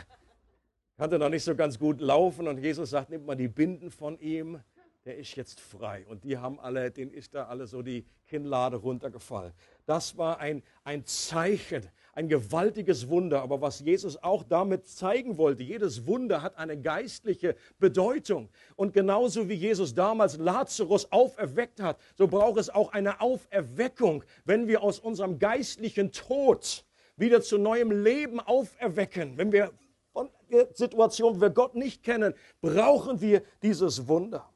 hatte 0.98 1.20
noch 1.20 1.30
nicht 1.30 1.44
so 1.44 1.56
ganz 1.56 1.80
gut 1.80 2.02
laufen. 2.02 2.48
Und 2.48 2.58
Jesus 2.58 2.90
sagt, 2.90 3.10
nimmt 3.10 3.26
mal 3.26 3.36
die 3.36 3.48
Binden 3.48 3.92
von 3.92 4.20
ihm 4.20 4.60
der 5.06 5.18
ist 5.18 5.36
jetzt 5.36 5.60
frei. 5.60 6.06
Und 6.08 6.24
die 6.24 6.38
haben 6.38 6.60
alle, 6.60 6.92
denen 6.92 7.12
ist 7.12 7.34
da 7.34 7.48
alle 7.48 7.68
so 7.68 7.82
die 7.82 8.06
Kinnlade 8.28 8.78
runtergefallen. 8.78 9.54
Das 9.86 10.18
war 10.18 10.40
ein, 10.40 10.64
ein 10.84 11.06
Zeichen, 11.06 11.88
ein 12.14 12.30
gewaltiges 12.30 13.10
Wunder. 13.10 13.42
Aber 13.42 13.62
was 13.62 13.80
Jesus 13.80 14.22
auch 14.22 14.44
damit 14.44 14.88
zeigen 14.88 15.38
wollte, 15.38 15.64
jedes 15.64 16.08
Wunder 16.08 16.42
hat 16.42 16.58
eine 16.58 16.80
geistliche 16.80 17.56
Bedeutung. 17.80 18.50
Und 18.76 18.94
genauso 18.94 19.50
wie 19.50 19.56
Jesus 19.56 19.94
damals 19.94 20.38
Lazarus 20.38 21.12
auferweckt 21.12 21.82
hat, 21.82 22.00
so 22.16 22.28
braucht 22.28 22.60
es 22.60 22.70
auch 22.70 22.94
eine 22.94 23.20
Auferweckung, 23.20 24.24
wenn 24.46 24.68
wir 24.68 24.84
aus 24.84 25.00
unserem 25.00 25.40
geistlichen 25.40 26.12
Tod 26.12 26.86
wieder 27.18 27.42
zu 27.42 27.58
neuem 27.58 27.92
Leben 27.92 28.40
auferwecken. 28.40 29.38
Wenn 29.38 29.52
wir 29.52 29.72
von 30.12 30.30
der 30.52 30.68
Situation, 30.74 31.38
wo 31.38 31.42
wir 31.42 31.50
Gott 31.50 31.76
nicht 31.76 32.04
kennen, 32.04 32.34
brauchen 32.62 33.22
wir 33.22 33.44
dieses 33.62 34.08
Wunder. 34.08 34.48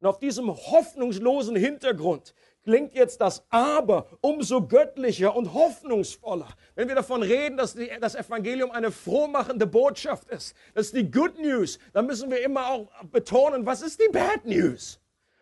Und 0.00 0.08
auf 0.08 0.18
diesem 0.18 0.54
hoffnungslosen 0.54 1.56
Hintergrund 1.56 2.34
klingt 2.66 2.94
jetzt 2.94 3.20
das 3.20 3.44
Aber 3.48 4.08
umso 4.20 4.66
göttlicher 4.66 5.36
und 5.36 5.54
hoffnungsvoller. 5.54 6.48
Wenn 6.74 6.88
wir 6.88 6.96
davon 6.96 7.22
reden, 7.22 7.56
dass 7.56 7.74
die, 7.74 7.88
das 8.00 8.16
Evangelium 8.16 8.72
eine 8.72 8.90
frohmachende 8.90 9.68
Botschaft 9.68 10.28
ist, 10.30 10.56
das 10.74 10.86
ist 10.86 10.96
die 10.96 11.08
Good 11.08 11.38
News, 11.38 11.78
dann 11.92 12.06
müssen 12.06 12.28
wir 12.28 12.42
immer 12.42 12.66
auch 12.66 12.88
betonen, 13.04 13.64
was 13.64 13.82
ist 13.82 14.00
die 14.00 14.10
Bad 14.10 14.44
News? 14.44 14.98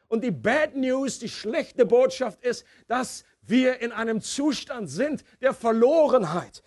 Und 0.09 0.23
die 0.23 0.31
Bad 0.31 0.77
News, 0.77 1.19
die 1.19 1.31
schlechte 1.31 1.87
Botschaft 1.87 2.45
ist, 2.45 2.67
dass 2.89 3.25
wir 3.41 3.81
in 3.81 3.91
einem 3.91 4.21
Zustand 4.21 4.91
sind 4.91 5.25
der 5.41 5.55
Verlorenheit. 5.55 6.63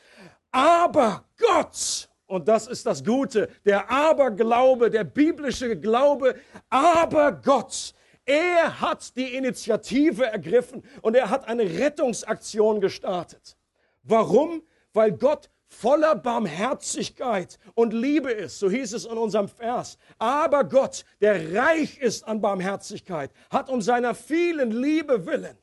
Aber 0.51 1.23
Gott 1.37 2.09
und 2.27 2.49
das 2.49 2.67
ist 2.67 2.85
das 2.85 3.05
Gute, 3.05 3.47
der 3.65 3.89
Aberglaube, 3.89 4.89
der 4.89 5.05
biblische 5.05 5.79
Glaube, 5.79 6.35
aber 6.69 7.31
Gott, 7.31 7.93
er 8.27 8.81
hat 8.81 9.15
die 9.15 9.35
Initiative 9.35 10.25
ergriffen 10.25 10.83
und 11.01 11.15
er 11.15 11.29
hat 11.29 11.47
eine 11.47 11.63
Rettungsaktion 11.63 12.81
gestartet. 12.81 13.57
Warum? 14.03 14.61
Weil 14.93 15.13
Gott 15.13 15.49
voller 15.67 16.15
Barmherzigkeit 16.15 17.57
und 17.73 17.93
Liebe 17.93 18.31
ist, 18.31 18.59
so 18.59 18.69
hieß 18.69 18.93
es 18.93 19.05
in 19.05 19.17
unserem 19.17 19.47
Vers. 19.47 19.97
Aber 20.17 20.65
Gott, 20.65 21.05
der 21.21 21.53
reich 21.55 21.97
ist 21.99 22.27
an 22.27 22.41
Barmherzigkeit, 22.41 23.31
hat 23.49 23.69
um 23.69 23.81
seiner 23.81 24.13
vielen 24.13 24.71
Liebe 24.71 25.25
willen. 25.25 25.57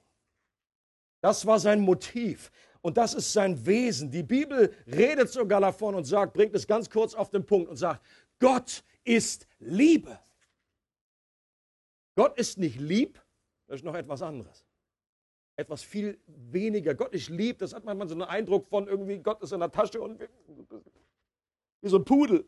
Das 1.21 1.47
war 1.47 1.59
sein 1.59 1.81
Motiv. 1.81 2.51
Und 2.81 2.97
das 2.99 3.15
ist 3.15 3.33
sein 3.33 3.65
Wesen. 3.65 4.11
Die 4.11 4.23
Bibel 4.23 4.75
redet 4.87 5.31
sogar 5.31 5.61
davon 5.61 5.95
und 5.95 6.05
sagt, 6.05 6.35
bringt 6.35 6.55
es 6.55 6.67
ganz 6.67 6.89
kurz 6.89 7.15
auf 7.15 7.31
den 7.31 7.45
Punkt 7.45 7.69
und 7.71 7.77
sagt, 7.77 8.05
Gott 8.39 8.85
ist 9.05 9.47
Liebe. 9.59 10.19
Gott 12.15 12.39
ist 12.39 12.59
nicht 12.59 12.79
lieb, 12.79 13.21
das 13.67 13.77
ist 13.77 13.85
noch 13.85 13.95
etwas 13.95 14.23
anderes. 14.23 14.65
Etwas 15.57 15.83
viel 15.83 16.19
weniger. 16.27 16.95
Gott 16.95 17.15
ist 17.15 17.29
lieb, 17.29 17.59
das 17.59 17.75
hat 17.75 17.85
manchmal 17.85 18.09
so 18.09 18.15
einen 18.15 18.23
Eindruck 18.23 18.67
von 18.67 18.89
irgendwie, 18.89 19.19
Gott 19.19 19.43
ist 19.43 19.53
in 19.53 19.61
der 19.61 19.71
Tasche 19.71 20.01
und 20.01 20.21
wie 21.81 21.89
so 21.89 21.99
ein 21.99 22.05
Pudel. 22.05 22.45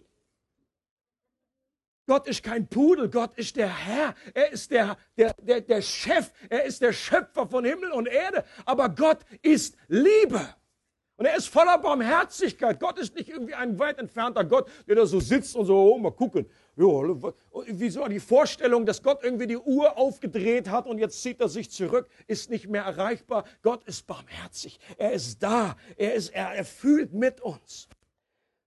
Gott 2.07 2.29
ist 2.29 2.43
kein 2.43 2.69
Pudel, 2.69 3.11
Gott 3.11 3.37
ist 3.37 3.57
der 3.57 3.69
Herr. 3.69 4.15
Er 4.33 4.53
ist 4.53 4.71
der, 4.71 4.97
der, 5.17 5.35
der, 5.35 5.61
der 5.61 5.83
Chef, 5.83 6.33
er 6.49 6.65
ist 6.65 6.81
der 6.81 6.93
Schöpfer 6.93 7.49
von 7.49 7.65
Himmel 7.65 7.91
und 7.91 8.07
Erde. 8.07 8.45
Aber 8.65 8.89
Gott 8.89 9.19
ist 9.43 9.77
Liebe. 9.89 10.41
Und 11.17 11.27
er 11.27 11.37
ist 11.37 11.49
voller 11.49 11.79
Barmherzigkeit. 11.79 12.79
Gott 12.79 12.99
ist 12.99 13.15
nicht 13.17 13.29
irgendwie 13.29 13.55
ein 13.55 13.79
weit 13.79 13.99
entfernter 13.99 14.45
Gott, 14.45 14.71
der 14.87 14.97
da 14.97 15.07
so 15.07 15.19
sitzt 15.19 15.57
und 15.57 15.67
so, 15.67 15.95
oh, 15.95 15.99
mal 15.99 16.11
gucken. 16.11 16.49
Ja, 16.77 16.87
wieso 17.69 18.07
die 18.07 18.21
Vorstellung, 18.21 18.85
dass 18.85 19.03
Gott 19.03 19.25
irgendwie 19.25 19.47
die 19.47 19.57
Uhr 19.57 19.97
aufgedreht 19.97 20.69
hat 20.69 20.87
und 20.87 20.99
jetzt 20.99 21.23
zieht 21.23 21.41
er 21.41 21.49
sich 21.49 21.71
zurück, 21.71 22.07
ist 22.27 22.51
nicht 22.51 22.69
mehr 22.69 22.83
erreichbar. 22.83 23.45
Gott 23.63 23.83
ist 23.85 24.07
barmherzig. 24.07 24.79
Er 24.99 25.13
ist 25.13 25.43
da. 25.43 25.77
Er, 25.97 26.13
ist, 26.13 26.35
er, 26.35 26.49
er 26.55 26.65
fühlt 26.67 27.15
mit 27.15 27.41
uns. 27.41 27.89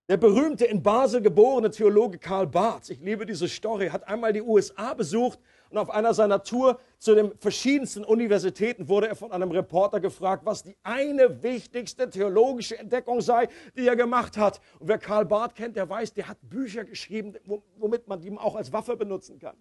Der 0.10 0.18
berühmte 0.18 0.66
in 0.66 0.82
Basel 0.82 1.22
geborene 1.22 1.70
Theologe 1.70 2.18
Karl 2.18 2.48
Barth, 2.48 2.90
ich 2.90 3.00
liebe 3.00 3.28
diese 3.28 3.48
Story, 3.48 3.90
hat 3.90 4.08
einmal 4.08 4.34
die 4.34 4.42
USA 4.42 4.96
besucht 4.96 5.38
und 5.70 5.78
auf 5.78 5.90
einer 5.90 6.14
seiner 6.14 6.44
Tour 6.44 6.80
zu 6.98 7.16
den 7.16 7.38
verschiedensten 7.38 8.04
Universitäten 8.04 8.88
wurde 8.88 9.08
er 9.08 9.16
von 9.16 9.32
einem 9.32 9.52
Reporter 9.52 10.00
gefragt, 10.00 10.46
was 10.46 10.64
die 10.64 10.76
eine 10.84 11.44
wichtigste 11.44 12.10
theologische 12.10 12.78
Entdeckung 12.78 13.22
sei, 13.22 13.48
die 13.78 13.88
er 13.88 13.96
gemacht 13.96 14.38
hat. 14.38 14.62
Und 14.80 14.88
wer 14.88 14.98
Karl 14.98 15.26
Barth 15.26 15.56
kennt, 15.56 15.76
der 15.76 15.90
weiß, 15.90 16.14
der 16.14 16.28
hat 16.28 16.38
Bücher 16.42 16.84
geschrieben, 16.84 17.36
womit 17.78 18.08
man 18.08 18.20
die 18.20 18.36
auch 18.38 18.56
als 18.56 18.74
Waffe 18.74 18.96
benutzen 18.96 19.40
kann. 19.40 19.56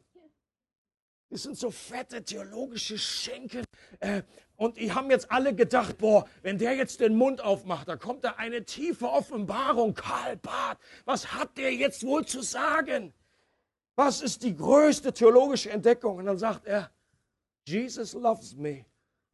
Das 1.31 1.43
sind 1.43 1.59
so 1.59 1.71
fette 1.71 2.25
theologische 2.25 2.97
Schenkel. 2.97 3.63
Äh, 4.01 4.23
und 4.57 4.79
die 4.79 4.93
haben 4.93 5.11
jetzt 5.11 5.31
alle 5.31 5.55
gedacht, 5.55 5.99
boah, 5.99 6.27
wenn 6.43 6.57
der 6.57 6.75
jetzt 6.75 7.01
den 7.01 7.17
Mund 7.17 7.43
aufmacht, 7.43 7.87
da 7.87 7.97
kommt 7.97 8.25
da 8.25 8.37
eine 8.39 8.65
tiefe 8.65 9.09
Offenbarung. 9.11 9.95
Karl 9.95 10.37
Barth, 10.39 10.79
was 11.05 11.35
hat 11.35 11.59
der 11.59 11.75
jetzt 11.75 12.03
wohl 12.05 12.25
zu 12.25 12.41
sagen? 12.41 13.13
Was 13.99 14.21
ist 14.21 14.45
die 14.45 14.57
größte 14.57 15.13
theologische 15.13 15.71
Entdeckung? 15.71 16.19
Und 16.19 16.27
dann 16.27 16.39
sagt 16.39 16.67
er, 16.67 16.89
Jesus 17.65 18.13
loves 18.13 18.55
me. 18.55 18.85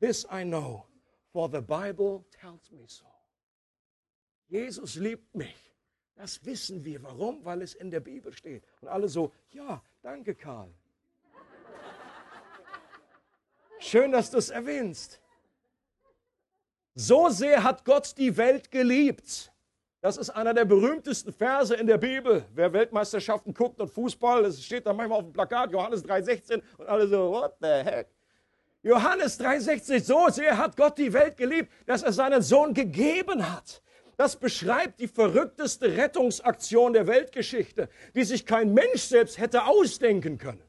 This 0.01 0.27
I 0.33 0.43
know, 0.43 0.87
for 1.33 1.51
the 1.51 1.61
Bible 1.61 2.25
tells 2.31 2.71
me 2.71 2.83
so. 2.87 3.05
Jesus 4.49 4.95
liebt 4.95 5.35
mich. 5.35 5.55
Das 6.15 6.43
wissen 6.47 6.83
wir. 6.83 7.03
Warum? 7.03 7.45
Weil 7.45 7.61
es 7.61 7.75
in 7.75 7.91
der 7.91 8.01
Bibel 8.01 8.33
steht. 8.33 8.65
Und 8.81 8.89
alle 8.89 9.07
so, 9.07 9.35
ja, 9.51 9.83
danke 10.01 10.35
Karl. 10.35 10.73
Schön, 13.81 14.13
dass 14.13 14.31
du 14.31 14.39
es 14.39 14.49
erwähnst. 14.49 15.21
So 16.95 17.29
sehr 17.29 17.63
hat 17.63 17.85
Gott 17.85 18.17
die 18.17 18.35
Welt 18.39 18.71
geliebt. 18.71 19.53
Das 20.05 20.19
ist 20.19 20.29
einer 20.29 20.53
der 20.53 20.67
berühmtesten 20.67 21.33
Verse 21.33 21.75
in 21.75 21.87
der 21.87 21.97
Bibel. 21.97 22.45
Wer 22.55 22.71
Weltmeisterschaften 22.75 23.55
guckt 23.55 23.81
und 23.81 23.89
Fußball, 23.89 24.43
das 24.43 24.63
steht 24.63 24.85
da 24.85 24.93
manchmal 24.93 25.21
auf 25.21 25.25
dem 25.25 25.33
Plakat, 25.33 25.73
Johannes 25.73 26.05
3,16 26.05 26.61
und 26.77 26.87
alle 26.87 27.09
so, 27.09 27.31
what 27.31 27.55
the 27.63 27.69
heck? 27.69 28.09
Johannes 28.83 29.41
3,16, 29.41 30.03
so 30.03 30.29
sehr 30.29 30.59
hat 30.59 30.77
Gott 30.77 30.99
die 30.99 31.11
Welt 31.11 31.39
geliebt, 31.39 31.73
dass 31.87 32.03
er 32.03 32.13
seinen 32.13 32.43
Sohn 32.43 32.75
gegeben 32.75 33.51
hat. 33.51 33.81
Das 34.19 34.37
beschreibt 34.37 35.01
die 35.01 35.09
verrückteste 35.09 35.97
Rettungsaktion 35.97 36.93
der 36.93 37.07
Weltgeschichte, 37.07 37.89
die 38.15 38.25
sich 38.25 38.45
kein 38.45 38.75
Mensch 38.75 39.05
selbst 39.05 39.39
hätte 39.39 39.65
ausdenken 39.65 40.37
können. 40.37 40.63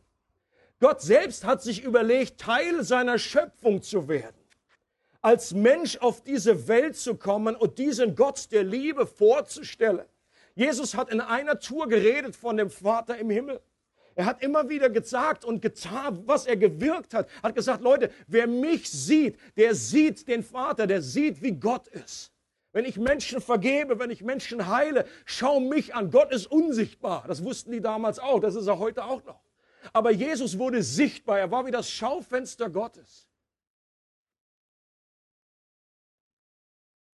Gott 0.79 1.01
selbst 1.01 1.43
hat 1.43 1.61
sich 1.61 1.83
überlegt, 1.83 2.39
Teil 2.39 2.85
seiner 2.85 3.19
Schöpfung 3.19 3.81
zu 3.81 4.07
werden. 4.07 4.44
Als 5.25 5.55
Mensch 5.55 5.97
auf 5.97 6.21
diese 6.21 6.67
Welt 6.67 6.95
zu 6.95 7.15
kommen 7.15 7.55
und 7.55 7.79
diesen 7.79 8.15
Gott 8.15 8.51
der 8.51 8.63
Liebe 8.63 9.07
vorzustellen. 9.07 10.05
Jesus 10.53 10.93
hat 10.93 11.09
in 11.09 11.19
einer 11.19 11.59
Tour 11.59 11.87
geredet 11.87 12.35
von 12.35 12.57
dem 12.57 12.69
Vater 12.69 13.17
im 13.17 13.31
Himmel. 13.31 13.59
Er 14.13 14.27
hat 14.27 14.43
immer 14.43 14.69
wieder 14.69 14.87
gesagt 14.87 15.43
und 15.43 15.63
getan, 15.63 16.21
was 16.27 16.45
er 16.45 16.57
gewirkt 16.57 17.15
hat. 17.15 17.27
Hat 17.41 17.55
gesagt, 17.55 17.81
Leute, 17.81 18.11
wer 18.27 18.45
mich 18.45 18.87
sieht, 18.87 19.39
der 19.57 19.73
sieht 19.73 20.27
den 20.27 20.43
Vater, 20.43 20.85
der 20.85 21.01
sieht, 21.01 21.41
wie 21.41 21.53
Gott 21.53 21.87
ist. 21.87 22.31
Wenn 22.71 22.85
ich 22.85 22.97
Menschen 22.97 23.41
vergebe, 23.41 23.97
wenn 23.97 24.11
ich 24.11 24.21
Menschen 24.21 24.67
heile, 24.67 25.07
schau 25.25 25.59
mich 25.59 25.95
an. 25.95 26.11
Gott 26.11 26.31
ist 26.31 26.45
unsichtbar. 26.45 27.23
Das 27.27 27.43
wussten 27.43 27.71
die 27.71 27.81
damals 27.81 28.19
auch. 28.19 28.41
Das 28.41 28.53
ist 28.53 28.67
er 28.67 28.77
heute 28.77 29.03
auch 29.03 29.23
noch. 29.25 29.41
Aber 29.91 30.11
Jesus 30.11 30.59
wurde 30.59 30.83
sichtbar. 30.83 31.39
Er 31.39 31.49
war 31.49 31.65
wie 31.65 31.71
das 31.71 31.89
Schaufenster 31.89 32.69
Gottes. 32.69 33.27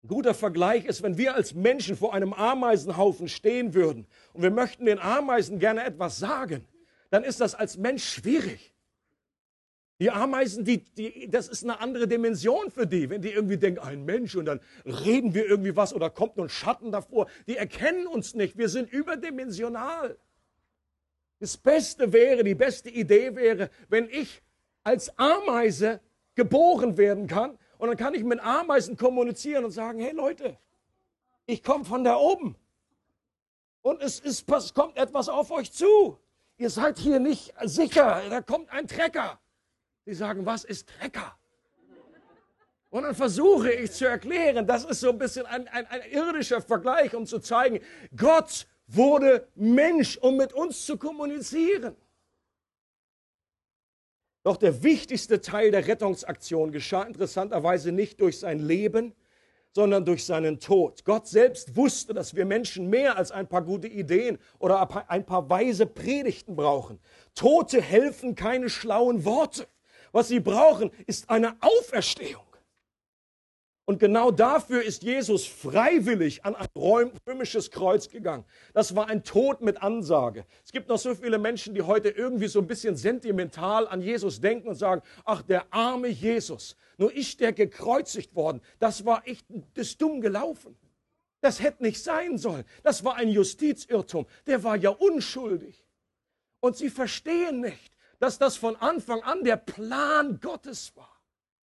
Ein 0.07 0.15
guter 0.15 0.35
Vergleich 0.35 0.85
ist, 0.85 1.03
wenn 1.03 1.19
wir 1.19 1.35
als 1.35 1.53
Menschen 1.53 1.97
vor 1.97 2.15
einem 2.15 2.33
Ameisenhaufen 2.33 3.27
stehen 3.27 3.75
würden 3.75 4.07
und 4.35 4.43
wir 4.43 4.53
möchten 4.53 4.87
den 4.87 5.01
Ameisen 5.01 5.59
gerne 5.59 5.83
etwas 5.83 6.21
sagen, 6.21 6.65
dann 7.11 7.25
ist 7.25 7.41
das 7.41 7.57
als 7.57 7.77
Mensch 7.77 8.05
schwierig. 8.05 8.73
Die 9.99 10.13
Ameisen, 10.13 10.65
die, 10.65 10.79
die, 10.79 11.29
das 11.29 11.49
ist 11.49 11.65
eine 11.65 11.81
andere 11.81 12.07
Dimension 12.07 12.71
für 12.71 12.87
die. 12.87 13.11
Wenn 13.11 13.21
die 13.21 13.33
irgendwie 13.33 13.57
denken, 13.57 13.81
ein 13.81 14.05
Mensch 14.05 14.37
und 14.37 14.45
dann 14.45 14.61
reden 14.85 15.35
wir 15.35 15.45
irgendwie 15.45 15.75
was 15.75 15.93
oder 15.93 16.09
kommt 16.09 16.37
nur 16.37 16.47
ein 16.47 16.51
Schatten 16.51 16.93
davor. 16.93 17.27
Die 17.49 17.57
erkennen 17.57 18.07
uns 18.07 18.37
nicht. 18.37 18.57
Wir 18.57 18.69
sind 18.69 18.93
überdimensional. 18.93 20.17
Das 21.41 21.57
Beste 21.57 22.13
wäre, 22.13 22.45
die 22.45 22.55
beste 22.55 22.91
Idee 22.91 23.35
wäre, 23.35 23.71
wenn 23.89 24.09
ich 24.09 24.41
als 24.85 25.19
Ameise 25.19 25.99
geboren 26.37 26.97
werden 26.97 27.27
kann 27.27 27.59
und 27.79 27.89
dann 27.89 27.97
kann 27.97 28.15
ich 28.15 28.25
mit 28.25 28.41
Ameisen 28.41 28.97
kommunizieren 28.97 29.65
und 29.65 29.71
sagen, 29.71 30.01
hey 30.01 30.13
Leute, 30.13 30.57
ich 31.47 31.63
komme 31.63 31.85
von 31.85 32.05
da 32.05 32.17
oben 32.17 32.57
und 33.83 34.03
es, 34.03 34.19
ist, 34.19 34.51
es 34.51 34.75
kommt 34.75 34.97
etwas 34.97 35.29
auf 35.29 35.51
euch 35.51 35.73
zu. 35.73 36.19
Ihr 36.59 36.71
seid 36.71 36.99
hier 36.99 37.21
nicht 37.21 37.55
sicher, 37.65 38.23
da 38.31 38.41
kommt 38.41 38.71
ein 38.71 38.89
Trecker. 38.89 39.39
Die 40.07 40.15
sagen, 40.15 40.47
was 40.47 40.65
ist 40.65 40.89
Trecker? 40.89 41.37
Und 42.91 43.03
dann 43.03 43.15
versuche 43.15 43.71
ich 43.73 43.93
zu 43.93 44.07
erklären, 44.07 44.67
das 44.67 44.85
ist 44.85 45.01
so 45.01 45.11
ein 45.11 45.19
bisschen 45.19 45.45
ein, 45.47 45.69
ein, 45.69 45.87
ein 45.87 46.01
irdischer 46.11 46.63
Vergleich, 46.63 47.15
um 47.15 47.27
zu 47.27 47.41
zeigen, 47.41 47.81
Gott 48.17 48.67
wurde 48.87 49.49
Mensch, 49.55 50.17
um 50.19 50.37
mit 50.37 50.53
uns 50.53 50.87
zu 50.87 50.97
kommunizieren. 50.97 51.97
Doch 54.47 54.57
der 54.57 54.85
wichtigste 54.85 55.41
Teil 55.41 55.73
der 55.73 55.89
Rettungsaktion 55.89 56.71
geschah 56.71 57.03
interessanterweise 57.03 57.91
nicht 57.91 58.21
durch 58.21 58.39
sein 58.39 58.61
Leben, 58.61 59.13
sondern 59.75 60.05
durch 60.05 60.25
seinen 60.25 60.61
Tod. 60.61 61.05
Gott 61.05 61.27
selbst 61.27 61.75
wusste, 61.75 62.15
dass 62.15 62.37
wir 62.37 62.45
Menschen 62.45 62.89
mehr 62.89 63.17
als 63.17 63.33
ein 63.33 63.49
paar 63.49 63.63
gute 63.63 63.89
Ideen 63.89 64.39
oder 64.61 64.89
ein 65.11 65.27
paar 65.27 65.51
weise 65.51 65.85
Predigten 65.85 66.55
brauchen. 66.55 67.01
Tote 67.35 67.83
helfen 67.83 68.37
keine 68.37 68.69
schlauen 68.69 69.25
Worte. 69.25 69.67
Was 70.13 70.29
sie 70.29 70.39
brauchen, 70.39 70.93
ist 71.09 71.29
eine 71.29 71.57
Auferstehung. 71.61 72.47
Und 73.89 74.01
genau 74.01 74.33
dafür 74.33 74.83
ist 74.83 75.05
Jesus 75.05 75.47
freiwillig 75.47 76.45
an 76.45 76.57
ein 76.57 76.67
römisches 77.25 77.71
Kreuz 77.71 78.09
gegangen. 78.09 78.45
Das 78.75 78.97
war 78.97 79.07
ein 79.09 79.23
Tod 79.23 79.61
mit 79.61 79.81
Ansage. 79.81 80.45
Es 80.65 80.73
gibt 80.73 80.89
noch 80.89 80.99
so 80.99 81.15
viele 81.15 81.39
Menschen, 81.39 81.73
die 81.73 81.83
heute 81.83 82.09
irgendwie 82.09 82.49
so 82.49 82.59
ein 82.59 82.67
bisschen 82.67 82.97
sentimental 82.97 83.87
an 83.87 84.03
Jesus 84.03 84.41
denken 84.41 84.69
und 84.69 84.75
sagen, 84.75 85.03
ach, 85.25 85.43
der 85.43 85.73
arme 85.73 86.09
Jesus, 86.09 86.77
nur 86.99 87.15
ich, 87.15 87.37
der 87.37 87.53
gekreuzigt 87.53 88.35
worden, 88.35 88.61
das 88.81 89.07
war 89.07 89.23
echt, 89.25 89.47
das 89.75 89.97
dumm 89.97 90.21
gelaufen. 90.21 90.77
Das 91.41 91.63
hätte 91.63 91.85
nicht 91.85 92.03
sein 92.03 92.39
sollen. 92.39 92.65
Das 92.83 93.05
war 93.05 93.15
ein 93.15 93.29
Justizirrtum. 93.29 94.27
Der 94.49 94.65
war 94.65 94.77
ja 94.77 94.91
unschuldig. 94.91 95.87
Und 96.59 96.77
sie 96.77 96.91
verstehen 96.91 97.61
nicht, 97.61 97.93
dass 98.19 98.37
das 98.37 98.57
von 98.57 98.75
Anfang 98.75 99.23
an 99.23 99.45
der 99.45 99.59
Plan 99.59 100.41
Gottes 100.41 100.97
war. 100.97 101.16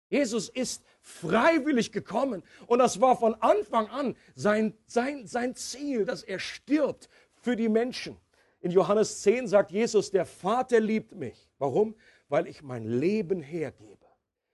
Jesus 0.10 0.50
ist 0.50 0.84
freiwillig 1.02 1.92
gekommen 1.92 2.44
und 2.68 2.80
das 2.80 3.02
war 3.02 3.18
von 3.18 3.36
Anfang 3.36 3.88
an 3.88 4.16
sein, 4.36 4.74
sein, 4.86 5.28
sein 5.28 5.56
Ziel, 5.56 6.06
dass 6.06 6.24
er 6.24 6.40
stirbt 6.40 7.10
für 7.42 7.56
die 7.56 7.70
Menschen. 7.70 8.18
In 8.62 8.72
Johannes 8.72 9.22
10 9.22 9.48
sagt 9.48 9.72
Jesus, 9.72 10.12
der 10.12 10.26
Vater 10.26 10.80
liebt 10.80 11.14
mich. 11.14 11.50
Warum? 11.58 11.96
Weil 12.30 12.48
ich 12.48 12.62
mein 12.64 12.86
Leben 12.86 13.42
hergebe. 13.42 14.06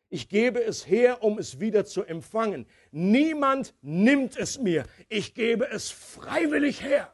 Ich 0.10 0.30
gebe 0.30 0.64
es 0.64 0.88
her, 0.88 1.24
um 1.24 1.40
es 1.40 1.60
wieder 1.60 1.86
zu 1.86 2.04
empfangen. 2.04 2.68
Niemand 2.92 3.74
nimmt 3.82 4.38
es 4.38 4.60
mir. 4.60 4.86
Ich 5.10 5.34
gebe 5.34 5.68
es 5.70 5.90
freiwillig 5.90 6.84
her. 6.84 7.12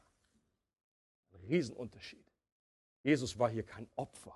Ein 1.32 1.46
Riesenunterschied. 1.48 2.26
Jesus 3.02 3.40
war 3.40 3.50
hier 3.50 3.64
kein 3.64 3.88
Opfer. 3.96 4.36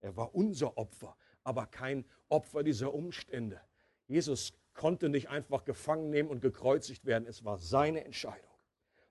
Er 0.00 0.16
war 0.16 0.32
unser 0.34 0.78
Opfer, 0.78 1.16
aber 1.48 1.64
kein 1.64 2.04
Opfer 2.28 2.62
dieser 2.62 2.92
Umstände. 2.92 3.58
Jesus 4.06 4.52
konnte 4.74 5.08
nicht 5.08 5.30
einfach 5.30 5.64
gefangen 5.64 6.10
nehmen 6.10 6.28
und 6.28 6.42
gekreuzigt 6.42 7.06
werden. 7.06 7.26
Es 7.26 7.42
war 7.42 7.56
seine 7.56 8.04
Entscheidung. 8.04 8.50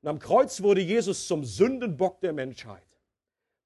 Und 0.03 0.09
am 0.09 0.19
Kreuz 0.19 0.61
wurde 0.61 0.81
Jesus 0.81 1.27
zum 1.27 1.43
Sündenbock 1.43 2.21
der 2.21 2.33
Menschheit. 2.33 2.83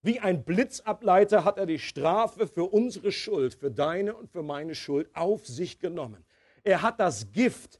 Wie 0.01 0.21
ein 0.21 0.45
Blitzableiter 0.45 1.43
hat 1.43 1.57
er 1.57 1.65
die 1.65 1.79
Strafe 1.79 2.47
für 2.47 2.63
unsere 2.63 3.11
Schuld, 3.11 3.53
für 3.53 3.69
deine 3.69 4.15
und 4.15 4.31
für 4.31 4.41
meine 4.41 4.73
Schuld 4.73 5.13
auf 5.13 5.45
sich 5.45 5.79
genommen. 5.79 6.25
Er 6.63 6.81
hat 6.81 7.01
das 7.01 7.33
Gift 7.33 7.77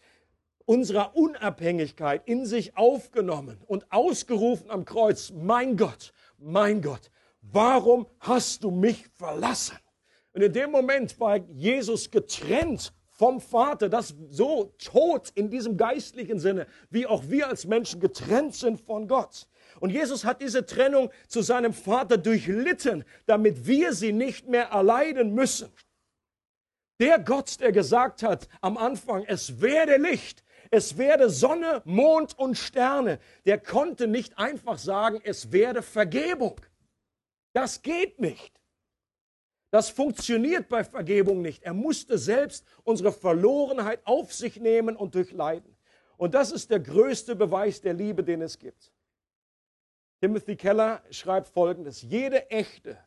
unserer 0.65 1.15
Unabhängigkeit 1.15 2.27
in 2.27 2.45
sich 2.45 2.75
aufgenommen 2.75 3.63
und 3.65 3.89
ausgerufen 3.91 4.69
am 4.69 4.83
Kreuz, 4.83 5.31
mein 5.31 5.77
Gott, 5.77 6.11
mein 6.37 6.81
Gott, 6.81 7.09
warum 7.41 8.07
hast 8.19 8.65
du 8.65 8.71
mich 8.71 9.07
verlassen? 9.07 9.77
Und 10.33 10.41
in 10.41 10.53
dem 10.53 10.71
Moment 10.71 11.19
war 11.19 11.37
Jesus 11.37 12.09
getrennt 12.09 12.93
vom 13.09 13.39
Vater, 13.39 13.89
das 13.89 14.15
so 14.29 14.73
tot 14.79 15.31
in 15.35 15.49
diesem 15.49 15.77
geistlichen 15.77 16.39
Sinne, 16.39 16.65
wie 16.89 17.05
auch 17.05 17.23
wir 17.27 17.47
als 17.47 17.65
Menschen 17.65 17.99
getrennt 17.99 18.55
sind 18.55 18.81
von 18.81 19.07
Gott. 19.07 19.47
Und 19.79 19.91
Jesus 19.91 20.25
hat 20.25 20.41
diese 20.41 20.65
Trennung 20.65 21.11
zu 21.27 21.41
seinem 21.41 21.73
Vater 21.73 22.17
durchlitten, 22.17 23.03
damit 23.25 23.65
wir 23.67 23.93
sie 23.93 24.13
nicht 24.13 24.47
mehr 24.47 24.69
erleiden 24.69 25.33
müssen. 25.33 25.71
Der 26.99 27.19
Gott, 27.19 27.59
der 27.59 27.71
gesagt 27.71 28.23
hat 28.23 28.47
am 28.61 28.77
Anfang, 28.77 29.23
es 29.25 29.61
werde 29.61 29.97
Licht, 29.97 30.43
es 30.69 30.97
werde 30.97 31.29
Sonne, 31.29 31.81
Mond 31.83 32.37
und 32.37 32.57
Sterne, 32.57 33.19
der 33.45 33.59
konnte 33.59 34.07
nicht 34.07 34.37
einfach 34.37 34.77
sagen, 34.77 35.19
es 35.23 35.51
werde 35.51 35.81
Vergebung. 35.81 36.61
Das 37.53 37.81
geht 37.81 38.19
nicht. 38.19 38.60
Das 39.71 39.89
funktioniert 39.89 40.67
bei 40.67 40.83
Vergebung 40.83 41.41
nicht. 41.41 41.63
Er 41.63 41.73
musste 41.73 42.17
selbst 42.17 42.65
unsere 42.83 43.11
Verlorenheit 43.11 44.01
auf 44.03 44.33
sich 44.33 44.59
nehmen 44.59 44.97
und 44.97 45.15
durchleiden. 45.15 45.75
Und 46.17 46.35
das 46.35 46.51
ist 46.51 46.69
der 46.69 46.81
größte 46.81 47.35
Beweis 47.35 47.81
der 47.81 47.93
Liebe, 47.93 48.23
den 48.23 48.41
es 48.41 48.59
gibt. 48.59 48.91
Timothy 50.19 50.55
Keller 50.55 51.01
schreibt 51.09 51.47
folgendes, 51.47 52.01
jede 52.03 52.51
echte, 52.51 52.97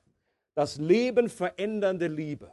das 0.55 0.79
Leben 0.79 1.29
verändernde 1.29 2.09
Liebe 2.09 2.53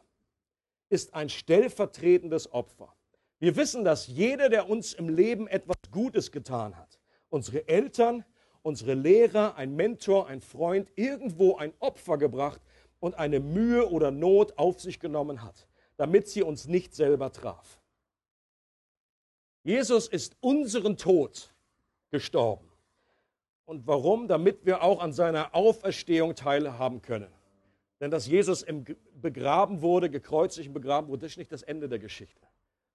ist 0.89 1.13
ein 1.13 1.29
stellvertretendes 1.29 2.51
Opfer. 2.51 2.93
Wir 3.39 3.55
wissen, 3.55 3.83
dass 3.83 4.07
jeder, 4.07 4.49
der 4.49 4.69
uns 4.69 4.93
im 4.93 5.09
Leben 5.09 5.47
etwas 5.47 5.77
Gutes 5.89 6.31
getan 6.31 6.77
hat, 6.77 6.99
unsere 7.29 7.67
Eltern, 7.67 8.25
unsere 8.61 8.93
Lehrer, 8.93 9.55
ein 9.55 9.75
Mentor, 9.75 10.27
ein 10.27 10.41
Freund, 10.41 10.91
irgendwo 10.95 11.55
ein 11.55 11.73
Opfer 11.79 12.17
gebracht, 12.17 12.61
und 13.01 13.15
eine 13.15 13.41
Mühe 13.41 13.89
oder 13.89 14.11
Not 14.11 14.57
auf 14.57 14.79
sich 14.79 15.01
genommen 15.01 15.43
hat, 15.43 15.67
damit 15.97 16.29
sie 16.29 16.43
uns 16.43 16.67
nicht 16.67 16.95
selber 16.95 17.33
traf. 17.33 17.81
Jesus 19.63 20.07
ist 20.07 20.37
unseren 20.39 20.95
Tod 20.95 21.53
gestorben. 22.09 22.71
Und 23.65 23.85
warum? 23.85 24.27
Damit 24.27 24.65
wir 24.65 24.83
auch 24.83 25.01
an 25.01 25.13
seiner 25.13 25.53
Auferstehung 25.53 26.35
teilhaben 26.35 27.01
können. 27.01 27.31
Denn 27.99 28.09
dass 28.09 28.27
Jesus 28.27 28.65
begraben 29.13 29.81
wurde, 29.81 30.09
gekreuzigt 30.09 30.67
und 30.67 30.73
begraben 30.73 31.07
wurde, 31.07 31.21
das 31.21 31.33
ist 31.33 31.37
nicht 31.37 31.51
das 31.51 31.63
Ende 31.63 31.87
der 31.87 31.99
Geschichte. 31.99 32.47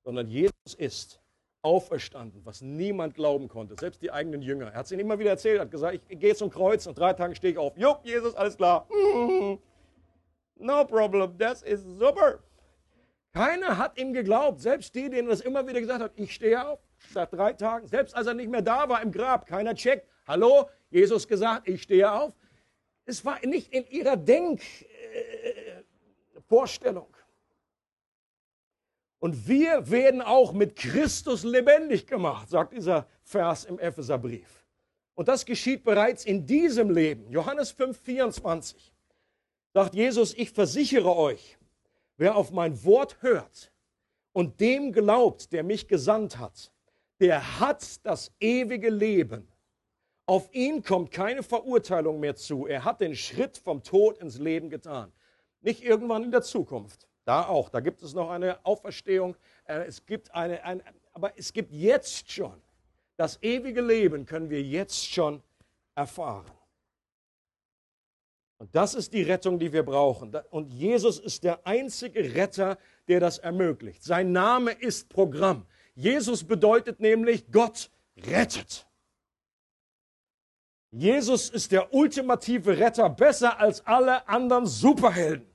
Sondern 0.04 0.28
Jesus 0.28 0.74
ist 0.76 1.20
auferstanden, 1.62 2.40
was 2.44 2.60
niemand 2.60 3.14
glauben 3.14 3.48
konnte, 3.48 3.74
selbst 3.78 4.02
die 4.02 4.12
eigenen 4.12 4.42
Jünger. 4.42 4.66
Er 4.66 4.74
hat 4.74 4.86
es 4.86 4.92
ihnen 4.92 5.00
immer 5.00 5.18
wieder 5.18 5.30
erzählt, 5.30 5.60
hat 5.60 5.70
gesagt, 5.70 6.00
ich 6.08 6.18
gehe 6.18 6.34
zum 6.34 6.50
Kreuz 6.50 6.86
und 6.86 6.96
drei 6.96 7.12
Tage 7.12 7.34
stehe 7.34 7.52
ich 7.52 7.58
auf. 7.58 7.76
Jupp, 7.76 8.00
Jesus, 8.04 8.34
alles 8.34 8.56
klar. 8.56 8.86
No 10.58 10.84
problem, 10.84 11.36
das 11.36 11.62
ist 11.62 11.84
super. 11.84 12.38
Keiner 13.32 13.76
hat 13.76 13.98
ihm 13.98 14.14
geglaubt, 14.14 14.62
selbst 14.62 14.94
die, 14.94 15.10
denen 15.10 15.28
das 15.28 15.42
immer 15.42 15.66
wieder 15.68 15.80
gesagt 15.80 16.00
hat, 16.02 16.12
ich 16.16 16.32
stehe 16.32 16.66
auf, 16.66 16.80
seit 17.12 17.30
drei 17.34 17.52
Tagen, 17.52 17.86
selbst 17.86 18.16
als 18.16 18.26
er 18.26 18.32
nicht 18.34 18.50
mehr 18.50 18.62
da 18.62 18.88
war 18.88 19.02
im 19.02 19.12
Grab, 19.12 19.46
keiner 19.46 19.74
checkt, 19.74 20.08
hallo, 20.26 20.70
Jesus 20.88 21.28
gesagt, 21.28 21.68
ich 21.68 21.82
stehe 21.82 22.10
auf. 22.10 22.32
Es 23.04 23.22
war 23.24 23.38
nicht 23.44 23.72
in 23.74 23.86
ihrer 23.90 24.16
Denkvorstellung. 24.16 27.08
Äh, 27.08 27.12
Und 29.18 29.46
wir 29.46 29.90
werden 29.90 30.22
auch 30.22 30.54
mit 30.54 30.74
Christus 30.74 31.44
lebendig 31.44 32.06
gemacht, 32.06 32.48
sagt 32.48 32.72
dieser 32.72 33.06
Vers 33.22 33.66
im 33.66 33.78
Epheserbrief. 33.78 34.64
Und 35.14 35.28
das 35.28 35.44
geschieht 35.44 35.84
bereits 35.84 36.24
in 36.24 36.46
diesem 36.46 36.88
Leben. 36.90 37.30
Johannes 37.30 37.70
5, 37.70 38.00
24 38.00 38.95
sagt 39.76 39.94
Jesus, 39.94 40.32
ich 40.32 40.52
versichere 40.52 41.14
euch, 41.14 41.58
wer 42.16 42.36
auf 42.36 42.50
mein 42.50 42.82
Wort 42.82 43.20
hört 43.20 43.70
und 44.32 44.58
dem 44.58 44.90
glaubt, 44.90 45.52
der 45.52 45.64
mich 45.64 45.86
gesandt 45.86 46.38
hat, 46.38 46.72
der 47.20 47.60
hat 47.60 47.84
das 48.02 48.32
ewige 48.40 48.88
Leben. 48.88 49.46
Auf 50.24 50.48
ihn 50.54 50.82
kommt 50.82 51.10
keine 51.10 51.42
Verurteilung 51.42 52.20
mehr 52.20 52.36
zu. 52.36 52.66
Er 52.66 52.86
hat 52.86 53.02
den 53.02 53.14
Schritt 53.14 53.58
vom 53.58 53.82
Tod 53.82 54.16
ins 54.16 54.38
Leben 54.38 54.70
getan. 54.70 55.12
Nicht 55.60 55.84
irgendwann 55.84 56.24
in 56.24 56.30
der 56.30 56.40
Zukunft. 56.40 57.06
Da 57.26 57.46
auch. 57.46 57.68
Da 57.68 57.80
gibt 57.80 58.00
es 58.02 58.14
noch 58.14 58.30
eine 58.30 58.64
Auferstehung. 58.64 59.36
Äh, 59.66 59.80
es 59.80 60.06
gibt 60.06 60.34
eine, 60.34 60.64
eine 60.64 60.82
aber 61.12 61.38
es 61.38 61.52
gibt 61.52 61.70
jetzt 61.70 62.32
schon. 62.32 62.62
Das 63.18 63.42
ewige 63.42 63.82
Leben 63.82 64.24
können 64.24 64.48
wir 64.48 64.62
jetzt 64.62 65.04
schon 65.04 65.42
erfahren. 65.94 66.55
Und 68.58 68.74
das 68.74 68.94
ist 68.94 69.12
die 69.12 69.22
Rettung, 69.22 69.58
die 69.58 69.72
wir 69.72 69.82
brauchen. 69.82 70.34
Und 70.50 70.72
Jesus 70.72 71.18
ist 71.18 71.44
der 71.44 71.66
einzige 71.66 72.34
Retter, 72.34 72.78
der 73.06 73.20
das 73.20 73.38
ermöglicht. 73.38 74.02
Sein 74.02 74.32
Name 74.32 74.72
ist 74.72 75.08
Programm. 75.10 75.66
Jesus 75.94 76.44
bedeutet 76.44 77.00
nämlich, 77.00 77.50
Gott 77.50 77.90
rettet. 78.16 78.86
Jesus 80.90 81.50
ist 81.50 81.72
der 81.72 81.92
ultimative 81.92 82.78
Retter, 82.78 83.10
besser 83.10 83.58
als 83.58 83.84
alle 83.86 84.26
anderen 84.28 84.66
Superhelden. 84.66 85.46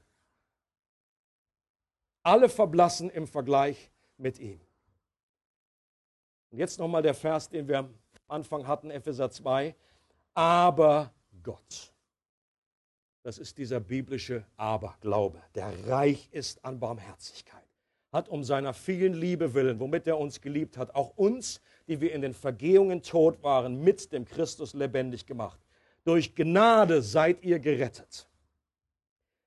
Alle 2.21 2.49
verblassen 2.49 3.09
im 3.09 3.25
Vergleich 3.25 3.89
mit 4.17 4.37
ihm. 4.37 4.61
Und 6.51 6.59
jetzt 6.59 6.77
nochmal 6.77 7.01
der 7.01 7.15
Vers, 7.15 7.49
den 7.49 7.67
wir 7.67 7.79
am 7.79 7.95
Anfang 8.27 8.67
hatten, 8.67 8.91
Epheser 8.91 9.31
2. 9.31 9.75
Aber 10.35 11.11
Gott 11.41 11.90
das 13.23 13.37
ist 13.37 13.57
dieser 13.57 13.79
biblische 13.79 14.43
Aberglaube, 14.57 15.41
der 15.55 15.71
reich 15.87 16.27
ist 16.31 16.63
an 16.65 16.79
Barmherzigkeit, 16.79 17.63
hat 18.11 18.29
um 18.29 18.43
seiner 18.43 18.73
vielen 18.73 19.13
Liebe 19.13 19.53
willen, 19.53 19.79
womit 19.79 20.07
er 20.07 20.17
uns 20.17 20.41
geliebt 20.41 20.77
hat, 20.77 20.95
auch 20.95 21.15
uns, 21.17 21.61
die 21.87 22.01
wir 22.01 22.13
in 22.13 22.21
den 22.21 22.33
Vergehungen 22.33 23.01
tot 23.01 23.41
waren, 23.43 23.83
mit 23.83 24.11
dem 24.11 24.25
Christus 24.25 24.73
lebendig 24.73 25.25
gemacht. 25.25 25.59
Durch 26.03 26.33
Gnade 26.33 27.01
seid 27.01 27.43
ihr 27.43 27.59
gerettet. 27.59 28.27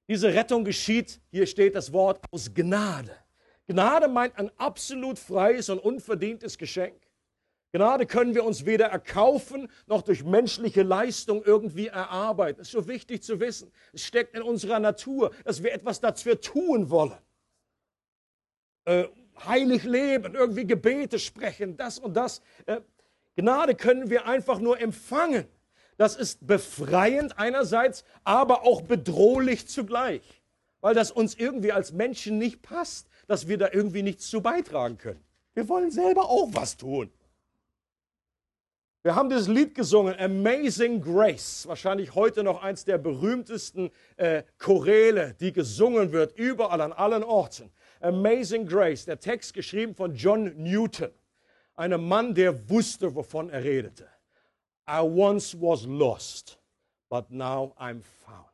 Diese 0.08 0.32
Rettung 0.32 0.64
geschieht, 0.64 1.20
hier 1.30 1.46
steht 1.46 1.74
das 1.74 1.92
Wort, 1.92 2.20
aus 2.30 2.52
Gnade. 2.52 3.16
Gnade 3.66 4.08
meint 4.08 4.36
ein 4.38 4.50
absolut 4.58 5.18
freies 5.18 5.70
und 5.70 5.78
unverdientes 5.78 6.58
Geschenk. 6.58 6.94
Gnade 7.74 8.06
können 8.06 8.36
wir 8.36 8.44
uns 8.44 8.66
weder 8.66 8.86
erkaufen 8.86 9.68
noch 9.88 10.02
durch 10.02 10.22
menschliche 10.22 10.84
Leistung 10.84 11.42
irgendwie 11.42 11.88
erarbeiten. 11.88 12.60
Es 12.60 12.68
ist 12.68 12.72
so 12.72 12.86
wichtig 12.86 13.24
zu 13.24 13.40
wissen. 13.40 13.72
Es 13.92 14.04
steckt 14.04 14.36
in 14.36 14.42
unserer 14.42 14.78
Natur, 14.78 15.32
dass 15.44 15.64
wir 15.64 15.72
etwas 15.72 16.00
dafür 16.00 16.40
tun 16.40 16.88
wollen. 16.88 17.18
Äh, 18.84 19.06
heilig 19.44 19.82
leben, 19.82 20.36
irgendwie 20.36 20.68
Gebete 20.68 21.18
sprechen, 21.18 21.76
das 21.76 21.98
und 21.98 22.14
das. 22.14 22.42
Äh, 22.66 22.80
Gnade 23.34 23.74
können 23.74 24.08
wir 24.08 24.28
einfach 24.28 24.60
nur 24.60 24.80
empfangen. 24.80 25.48
Das 25.96 26.14
ist 26.14 26.46
befreiend 26.46 27.40
einerseits, 27.40 28.04
aber 28.22 28.62
auch 28.62 28.82
bedrohlich 28.82 29.66
zugleich, 29.66 30.22
weil 30.80 30.94
das 30.94 31.10
uns 31.10 31.34
irgendwie 31.34 31.72
als 31.72 31.92
Menschen 31.92 32.38
nicht 32.38 32.62
passt, 32.62 33.08
dass 33.26 33.48
wir 33.48 33.58
da 33.58 33.70
irgendwie 33.72 34.04
nichts 34.04 34.30
zu 34.30 34.40
beitragen 34.42 34.96
können. 34.96 35.24
Wir 35.54 35.68
wollen 35.68 35.90
selber 35.90 36.30
auch 36.30 36.50
was 36.52 36.76
tun. 36.76 37.10
Wir 39.04 39.14
haben 39.14 39.28
dieses 39.28 39.48
Lied 39.48 39.74
gesungen, 39.74 40.18
Amazing 40.18 41.02
Grace, 41.02 41.66
wahrscheinlich 41.68 42.14
heute 42.14 42.42
noch 42.42 42.62
eins 42.62 42.86
der 42.86 42.96
berühmtesten 42.96 43.90
äh, 44.16 44.44
Choräle, 44.56 45.34
die 45.38 45.52
gesungen 45.52 46.10
wird, 46.10 46.38
überall 46.38 46.80
an 46.80 46.94
allen 46.94 47.22
Orten. 47.22 47.70
Amazing 48.00 48.66
Grace, 48.66 49.04
der 49.04 49.20
Text 49.20 49.52
geschrieben 49.52 49.94
von 49.94 50.14
John 50.14 50.54
Newton, 50.56 51.10
einem 51.74 52.08
Mann, 52.08 52.34
der 52.34 52.70
wusste, 52.70 53.14
wovon 53.14 53.50
er 53.50 53.62
redete. 53.62 54.08
I 54.88 55.00
once 55.02 55.54
was 55.60 55.84
lost, 55.84 56.58
but 57.10 57.30
now 57.30 57.74
I'm 57.78 58.00
found. 58.24 58.48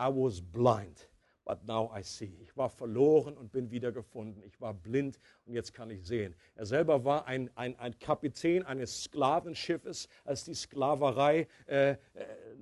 I 0.00 0.08
was 0.08 0.40
blind, 0.40 1.08
but 1.44 1.64
now 1.66 1.90
I 1.96 2.02
see. 2.02 2.32
Ich 2.42 2.56
war 2.56 2.68
verloren 2.68 3.36
und 3.36 3.52
bin 3.52 3.70
wieder 3.70 3.92
gefunden. 3.92 4.42
Ich 4.46 4.60
war 4.60 4.74
blind 4.74 5.18
und 5.46 5.54
jetzt 5.54 5.72
kann 5.72 5.90
ich 5.90 6.06
sehen. 6.06 6.34
Er 6.54 6.66
selber 6.66 7.04
war 7.04 7.26
ein, 7.26 7.50
ein, 7.54 7.78
ein 7.78 7.98
Kapitän 7.98 8.64
eines 8.64 9.04
Sklavenschiffes, 9.04 10.08
als 10.24 10.44
die 10.44 10.54
Sklaverei 10.54 11.46
äh, 11.66 11.90
äh, 11.90 11.96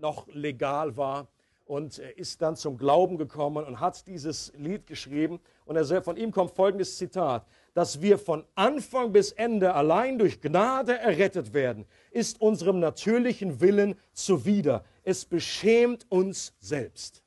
noch 0.00 0.26
legal 0.28 0.96
war 0.96 1.28
und 1.66 1.98
ist 1.98 2.40
dann 2.40 2.56
zum 2.56 2.78
Glauben 2.78 3.18
gekommen 3.18 3.64
und 3.66 3.78
hat 3.78 4.06
dieses 4.06 4.52
Lied 4.56 4.86
geschrieben. 4.86 5.38
Und 5.66 5.76
er, 5.76 6.02
von 6.02 6.16
ihm 6.16 6.32
kommt 6.32 6.52
folgendes 6.52 6.96
Zitat 6.96 7.46
dass 7.78 8.02
wir 8.02 8.18
von 8.18 8.44
Anfang 8.56 9.12
bis 9.12 9.30
Ende 9.30 9.72
allein 9.72 10.18
durch 10.18 10.40
Gnade 10.40 10.98
errettet 10.98 11.54
werden, 11.54 11.86
ist 12.10 12.40
unserem 12.40 12.80
natürlichen 12.80 13.60
Willen 13.60 13.94
zuwider. 14.12 14.84
Es 15.04 15.24
beschämt 15.24 16.04
uns 16.10 16.52
selbst, 16.58 17.22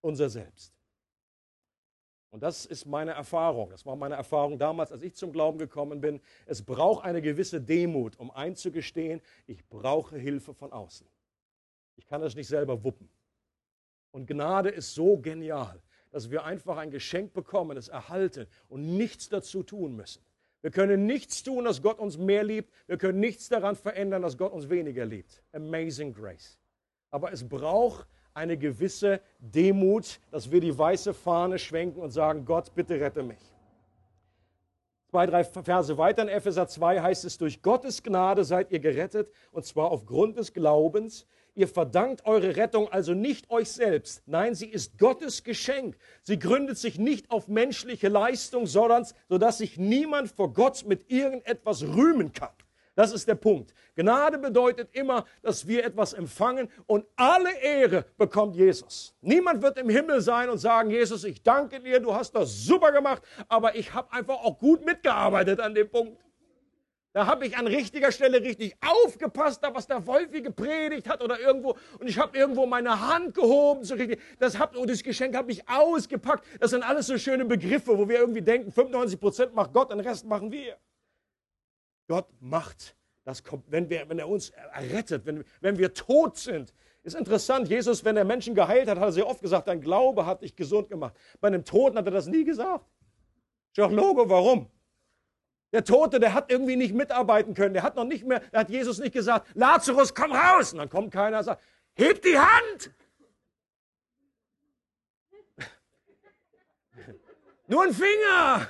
unser 0.00 0.30
Selbst. 0.30 0.73
Und 2.34 2.42
das 2.42 2.66
ist 2.66 2.84
meine 2.84 3.12
Erfahrung. 3.12 3.70
Das 3.70 3.86
war 3.86 3.94
meine 3.94 4.16
Erfahrung 4.16 4.58
damals, 4.58 4.90
als 4.90 5.02
ich 5.02 5.14
zum 5.14 5.32
Glauben 5.32 5.56
gekommen 5.56 6.00
bin. 6.00 6.20
Es 6.46 6.62
braucht 6.62 7.04
eine 7.04 7.22
gewisse 7.22 7.60
Demut, 7.60 8.18
um 8.18 8.32
einzugestehen, 8.32 9.20
ich 9.46 9.64
brauche 9.68 10.18
Hilfe 10.18 10.52
von 10.52 10.72
außen. 10.72 11.06
Ich 11.94 12.06
kann 12.08 12.20
das 12.20 12.34
nicht 12.34 12.48
selber 12.48 12.82
wuppen. 12.82 13.08
Und 14.10 14.26
Gnade 14.26 14.70
ist 14.70 14.94
so 14.94 15.16
genial 15.16 15.80
dass 16.14 16.30
wir 16.30 16.44
einfach 16.44 16.76
ein 16.76 16.92
Geschenk 16.92 17.32
bekommen, 17.32 17.76
es 17.76 17.88
erhalten 17.88 18.46
und 18.68 18.96
nichts 18.96 19.28
dazu 19.28 19.64
tun 19.64 19.96
müssen. 19.96 20.24
Wir 20.62 20.70
können 20.70 21.06
nichts 21.06 21.42
tun, 21.42 21.64
dass 21.64 21.82
Gott 21.82 21.98
uns 21.98 22.16
mehr 22.16 22.44
liebt. 22.44 22.72
Wir 22.86 22.98
können 22.98 23.18
nichts 23.18 23.48
daran 23.48 23.74
verändern, 23.74 24.22
dass 24.22 24.38
Gott 24.38 24.52
uns 24.52 24.70
weniger 24.70 25.04
liebt. 25.04 25.42
Amazing 25.50 26.14
Grace. 26.14 26.60
Aber 27.10 27.32
es 27.32 27.46
braucht 27.48 28.06
eine 28.34 28.58
gewisse 28.58 29.20
Demut, 29.38 30.20
dass 30.30 30.50
wir 30.50 30.60
die 30.60 30.76
weiße 30.76 31.14
Fahne 31.14 31.58
schwenken 31.58 32.00
und 32.00 32.10
sagen, 32.10 32.44
Gott, 32.44 32.74
bitte 32.74 33.00
rette 33.00 33.22
mich. 33.22 33.38
Zwei, 35.10 35.26
drei 35.26 35.44
Verse 35.44 35.96
weiter 35.96 36.22
in 36.22 36.28
Epheser 36.28 36.66
2 36.66 37.00
heißt 37.00 37.24
es, 37.24 37.38
durch 37.38 37.62
Gottes 37.62 38.02
Gnade 38.02 38.42
seid 38.42 38.72
ihr 38.72 38.80
gerettet, 38.80 39.30
und 39.52 39.64
zwar 39.64 39.92
aufgrund 39.92 40.36
des 40.36 40.52
Glaubens. 40.52 41.26
Ihr 41.54 41.68
verdankt 41.68 42.26
eure 42.26 42.56
Rettung 42.56 42.88
also 42.88 43.14
nicht 43.14 43.48
euch 43.48 43.70
selbst. 43.70 44.24
Nein, 44.26 44.56
sie 44.56 44.66
ist 44.66 44.98
Gottes 44.98 45.44
Geschenk. 45.44 45.96
Sie 46.22 46.36
gründet 46.36 46.78
sich 46.78 46.98
nicht 46.98 47.30
auf 47.30 47.46
menschliche 47.46 48.08
Leistung, 48.08 48.66
sondern 48.66 49.06
sodass 49.28 49.58
sich 49.58 49.78
niemand 49.78 50.32
vor 50.32 50.52
Gott 50.52 50.84
mit 50.84 51.08
irgendetwas 51.08 51.84
rühmen 51.84 52.32
kann. 52.32 52.50
Das 52.94 53.12
ist 53.12 53.26
der 53.26 53.34
Punkt. 53.34 53.74
Gnade 53.96 54.38
bedeutet 54.38 54.88
immer, 54.92 55.24
dass 55.42 55.66
wir 55.66 55.84
etwas 55.84 56.12
empfangen 56.12 56.68
und 56.86 57.04
alle 57.16 57.52
Ehre 57.60 58.04
bekommt 58.16 58.54
Jesus. 58.54 59.14
Niemand 59.20 59.62
wird 59.62 59.78
im 59.78 59.88
Himmel 59.88 60.20
sein 60.20 60.48
und 60.48 60.58
sagen, 60.58 60.90
Jesus, 60.90 61.24
ich 61.24 61.42
danke 61.42 61.80
dir, 61.80 61.98
du 61.98 62.14
hast 62.14 62.32
das 62.34 62.64
super 62.64 62.92
gemacht, 62.92 63.22
aber 63.48 63.74
ich 63.74 63.92
habe 63.94 64.12
einfach 64.12 64.36
auch 64.36 64.58
gut 64.58 64.84
mitgearbeitet 64.84 65.60
an 65.60 65.74
dem 65.74 65.90
Punkt. 65.90 66.24
Da 67.14 67.26
habe 67.26 67.46
ich 67.46 67.56
an 67.56 67.68
richtiger 67.68 68.10
Stelle 68.10 68.42
richtig 68.42 68.76
aufgepasst, 68.80 69.62
da 69.62 69.72
was 69.72 69.86
der 69.86 70.04
Wolfi 70.04 70.42
gepredigt 70.42 71.08
hat 71.08 71.22
oder 71.22 71.38
irgendwo. 71.38 71.76
Und 72.00 72.08
ich 72.08 72.18
habe 72.18 72.36
irgendwo 72.36 72.66
meine 72.66 73.08
Hand 73.08 73.34
gehoben. 73.34 73.84
So 73.84 73.94
richtig. 73.94 74.20
Das, 74.40 74.58
hab, 74.58 74.76
und 74.76 74.90
das 74.90 75.00
Geschenk 75.00 75.36
habe 75.36 75.52
ich 75.52 75.68
ausgepackt. 75.68 76.44
Das 76.58 76.70
sind 76.70 76.82
alles 76.82 77.06
so 77.06 77.16
schöne 77.16 77.44
Begriffe, 77.44 77.96
wo 77.96 78.08
wir 78.08 78.18
irgendwie 78.18 78.42
denken, 78.42 78.72
95 78.72 79.20
Prozent 79.20 79.54
macht 79.54 79.72
Gott, 79.72 79.92
den 79.92 80.00
Rest 80.00 80.26
machen 80.26 80.50
wir. 80.50 80.76
Gott 82.06 82.28
macht 82.40 82.96
das, 83.24 83.42
wenn, 83.68 83.88
wir, 83.88 84.08
wenn 84.08 84.18
er 84.18 84.28
uns 84.28 84.50
errettet, 84.50 85.24
wenn, 85.24 85.44
wenn 85.60 85.78
wir 85.78 85.94
tot 85.94 86.36
sind. 86.36 86.74
Ist 87.02 87.16
interessant, 87.16 87.68
Jesus, 87.68 88.04
wenn 88.04 88.16
er 88.16 88.24
Menschen 88.24 88.54
geheilt 88.54 88.88
hat, 88.88 88.98
hat 88.98 89.08
er 89.08 89.12
sehr 89.12 89.26
oft 89.26 89.40
gesagt, 89.40 89.68
dein 89.68 89.80
Glaube 89.80 90.26
hat 90.26 90.42
dich 90.42 90.56
gesund 90.56 90.88
gemacht. 90.88 91.14
Bei 91.40 91.48
einem 91.48 91.64
Toten 91.64 91.98
hat 91.98 92.06
er 92.06 92.12
das 92.12 92.26
nie 92.26 92.44
gesagt. 92.44 92.84
Ist 93.68 93.78
doch 93.78 93.90
Logo, 93.90 94.28
warum? 94.28 94.70
Der 95.72 95.84
Tote, 95.84 96.20
der 96.20 96.34
hat 96.34 96.50
irgendwie 96.50 96.76
nicht 96.76 96.94
mitarbeiten 96.94 97.52
können. 97.52 97.74
Der 97.74 97.82
hat 97.82 97.96
noch 97.96 98.04
nicht 98.04 98.24
mehr, 98.24 98.40
da 98.52 98.60
hat 98.60 98.70
Jesus 98.70 98.98
nicht 98.98 99.12
gesagt, 99.12 99.48
Lazarus, 99.54 100.14
komm 100.14 100.32
raus. 100.32 100.72
Und 100.72 100.78
dann 100.78 100.88
kommt 100.88 101.12
keiner 101.12 101.38
und 101.38 101.44
sagt, 101.44 101.62
heb 101.94 102.22
die 102.22 102.38
Hand. 102.38 102.94
Nur 107.66 107.82
ein 107.82 107.92
Finger. 107.92 108.68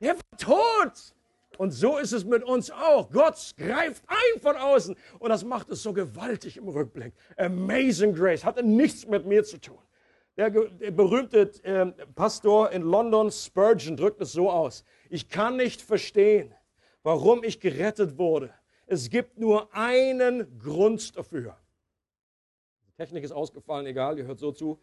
Der 0.00 0.16
war 0.16 0.38
tot. 0.38 1.13
Und 1.58 1.70
so 1.70 1.98
ist 1.98 2.12
es 2.12 2.24
mit 2.24 2.42
uns 2.42 2.70
auch. 2.70 3.10
Gott 3.10 3.54
greift 3.56 4.02
ein 4.06 4.40
von 4.40 4.56
außen. 4.56 4.96
Und 5.18 5.28
das 5.28 5.44
macht 5.44 5.70
es 5.70 5.82
so 5.82 5.92
gewaltig 5.92 6.56
im 6.56 6.68
Rückblick. 6.68 7.14
Amazing 7.36 8.14
Grace. 8.14 8.44
Hatte 8.44 8.62
nichts 8.62 9.06
mit 9.06 9.26
mir 9.26 9.44
zu 9.44 9.60
tun. 9.60 9.78
Der, 10.36 10.50
der 10.50 10.90
berühmte 10.90 11.50
äh, 11.62 11.86
Pastor 12.14 12.72
in 12.72 12.82
London, 12.82 13.30
Spurgeon, 13.30 13.96
drückt 13.96 14.20
es 14.20 14.32
so 14.32 14.50
aus. 14.50 14.84
Ich 15.08 15.28
kann 15.28 15.56
nicht 15.56 15.80
verstehen, 15.80 16.52
warum 17.04 17.44
ich 17.44 17.60
gerettet 17.60 18.18
wurde. 18.18 18.52
Es 18.86 19.08
gibt 19.08 19.38
nur 19.38 19.72
einen 19.74 20.58
Grund 20.58 21.16
dafür. 21.16 21.56
Die 22.88 22.92
Technik 22.96 23.24
ist 23.24 23.32
ausgefallen, 23.32 23.86
egal, 23.86 24.18
ihr 24.18 24.26
hört 24.26 24.40
so 24.40 24.50
zu. 24.50 24.80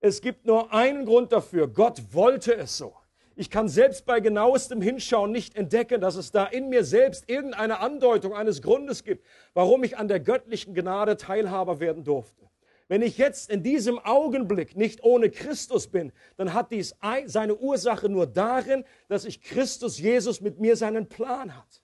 Es 0.00 0.20
gibt 0.20 0.44
nur 0.44 0.72
einen 0.72 1.04
Grund 1.04 1.30
dafür. 1.30 1.68
Gott 1.68 2.02
wollte 2.12 2.56
es 2.56 2.76
so. 2.76 2.96
Ich 3.40 3.48
kann 3.48 3.70
selbst 3.70 4.04
bei 4.04 4.20
genauestem 4.20 4.82
Hinschauen 4.82 5.32
nicht 5.32 5.56
entdecken, 5.56 6.02
dass 6.02 6.16
es 6.16 6.30
da 6.30 6.44
in 6.44 6.68
mir 6.68 6.84
selbst 6.84 7.30
irgendeine 7.30 7.80
Andeutung 7.80 8.34
eines 8.34 8.60
Grundes 8.60 9.02
gibt, 9.02 9.24
warum 9.54 9.82
ich 9.82 9.96
an 9.96 10.08
der 10.08 10.20
göttlichen 10.20 10.74
Gnade 10.74 11.16
Teilhaber 11.16 11.80
werden 11.80 12.04
durfte. 12.04 12.50
Wenn 12.86 13.00
ich 13.00 13.16
jetzt 13.16 13.48
in 13.48 13.62
diesem 13.62 13.98
Augenblick 13.98 14.76
nicht 14.76 15.02
ohne 15.04 15.30
Christus 15.30 15.86
bin, 15.86 16.12
dann 16.36 16.52
hat 16.52 16.70
dies 16.70 16.94
seine 17.24 17.56
Ursache 17.56 18.10
nur 18.10 18.26
darin, 18.26 18.84
dass 19.08 19.24
ich 19.24 19.40
Christus 19.40 19.98
Jesus 19.98 20.42
mit 20.42 20.60
mir 20.60 20.76
seinen 20.76 21.08
Plan 21.08 21.56
hat. 21.56 21.82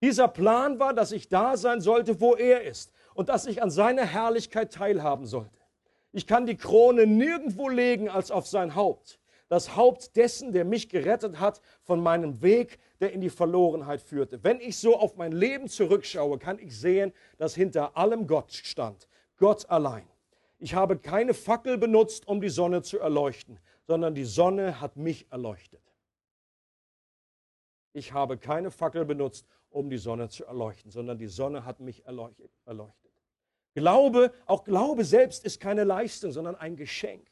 Dieser 0.00 0.28
Plan 0.28 0.78
war, 0.78 0.94
dass 0.94 1.12
ich 1.12 1.28
da 1.28 1.58
sein 1.58 1.82
sollte, 1.82 2.22
wo 2.22 2.36
er 2.36 2.62
ist 2.62 2.90
und 3.12 3.28
dass 3.28 3.44
ich 3.44 3.62
an 3.62 3.70
seiner 3.70 4.06
Herrlichkeit 4.06 4.72
teilhaben 4.72 5.26
sollte. 5.26 5.60
Ich 6.12 6.26
kann 6.26 6.46
die 6.46 6.56
Krone 6.56 7.06
nirgendwo 7.06 7.68
legen 7.68 8.08
als 8.08 8.30
auf 8.30 8.46
sein 8.46 8.74
Haupt. 8.74 9.20
Das 9.48 9.76
Haupt 9.76 10.16
dessen, 10.16 10.52
der 10.52 10.64
mich 10.64 10.88
gerettet 10.88 11.38
hat 11.38 11.60
von 11.82 12.00
meinem 12.00 12.42
Weg, 12.42 12.78
der 13.00 13.12
in 13.12 13.20
die 13.20 13.30
Verlorenheit 13.30 14.00
führte. 14.00 14.42
Wenn 14.42 14.60
ich 14.60 14.76
so 14.78 14.96
auf 14.96 15.16
mein 15.16 15.32
Leben 15.32 15.68
zurückschaue, 15.68 16.38
kann 16.38 16.58
ich 16.58 16.76
sehen, 16.76 17.12
dass 17.38 17.54
hinter 17.54 17.96
allem 17.96 18.26
Gott 18.26 18.52
stand. 18.52 19.08
Gott 19.36 19.68
allein. 19.70 20.08
Ich 20.58 20.74
habe 20.74 20.98
keine 20.98 21.34
Fackel 21.34 21.78
benutzt, 21.78 22.26
um 22.26 22.40
die 22.40 22.48
Sonne 22.48 22.82
zu 22.82 22.98
erleuchten, 22.98 23.58
sondern 23.86 24.14
die 24.14 24.24
Sonne 24.24 24.80
hat 24.80 24.96
mich 24.96 25.30
erleuchtet. 25.30 25.82
Ich 27.92 28.12
habe 28.12 28.36
keine 28.38 28.70
Fackel 28.70 29.04
benutzt, 29.04 29.46
um 29.70 29.90
die 29.90 29.98
Sonne 29.98 30.28
zu 30.28 30.44
erleuchten, 30.44 30.90
sondern 30.90 31.18
die 31.18 31.28
Sonne 31.28 31.64
hat 31.64 31.80
mich 31.80 32.04
erleuchtet. 32.06 32.50
Glaube, 33.74 34.32
auch 34.46 34.64
Glaube 34.64 35.04
selbst 35.04 35.44
ist 35.44 35.60
keine 35.60 35.84
Leistung, 35.84 36.32
sondern 36.32 36.56
ein 36.56 36.76
Geschenk, 36.76 37.30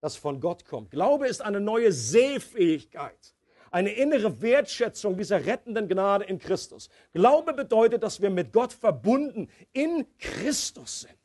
das 0.00 0.16
von 0.16 0.40
Gott 0.40 0.64
kommt. 0.64 0.90
Glaube 0.90 1.26
ist 1.26 1.42
eine 1.42 1.60
neue 1.60 1.92
Sehfähigkeit, 1.92 3.34
eine 3.70 3.92
innere 3.92 4.40
Wertschätzung 4.40 5.16
dieser 5.16 5.44
rettenden 5.44 5.88
Gnade 5.88 6.24
in 6.24 6.38
Christus. 6.38 6.88
Glaube 7.12 7.52
bedeutet, 7.52 8.02
dass 8.02 8.20
wir 8.20 8.30
mit 8.30 8.52
Gott 8.52 8.72
verbunden 8.72 9.48
in 9.72 10.06
Christus 10.18 11.02
sind. 11.02 11.16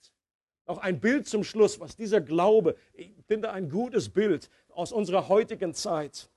Noch 0.68 0.78
ein 0.78 1.00
Bild 1.00 1.28
zum 1.28 1.44
Schluss, 1.44 1.80
was 1.80 1.96
dieser 1.96 2.22
Glaube, 2.22 2.76
ich 2.94 3.14
finde 3.28 3.52
ein 3.52 3.70
gutes 3.70 4.10
Bild 4.10 4.50
aus 4.70 4.92
unserer 4.92 5.28
heutigen 5.28 5.74
Zeit. 5.74 6.30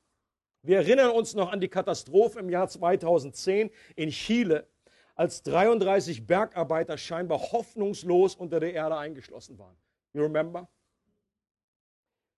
Wir 0.63 0.79
erinnern 0.79 1.11
uns 1.11 1.35
noch 1.35 1.53
an 1.53 1.61
die 1.61 1.69
Katastrophe 1.69 2.41
im 2.41 2.49
Jahr 2.49 2.69
2010 2.69 3.71
in 3.97 4.11
Chile, 4.11 4.67
als 5.15 5.43
33 5.43 6.27
Bergarbeiter 6.27 6.99
scheinbar 6.99 7.39
hoffnungslos 7.53 8.35
unter 8.35 8.61
der 8.61 8.73
Erde 8.73 8.97
eingeschlossen 8.97 9.59
waren. 9.59 9.77
You 10.15 10.23
remember? 10.23 10.69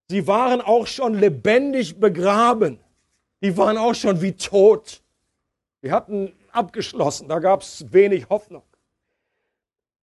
Sie 0.08 0.26
waren 0.26 0.60
auch 0.60 0.86
schon 0.86 1.14
lebendig 1.14 1.98
begraben. 1.98 2.78
Die 3.42 3.56
waren 3.56 3.76
auch 3.76 3.94
schon 3.94 4.22
wie 4.22 4.32
tot. 4.32 5.02
Wir 5.80 5.92
hatten 5.92 6.32
abgeschlossen, 6.52 7.28
da 7.28 7.38
gab 7.38 7.62
es 7.62 7.92
wenig 7.92 8.28
Hoffnung. 8.28 8.62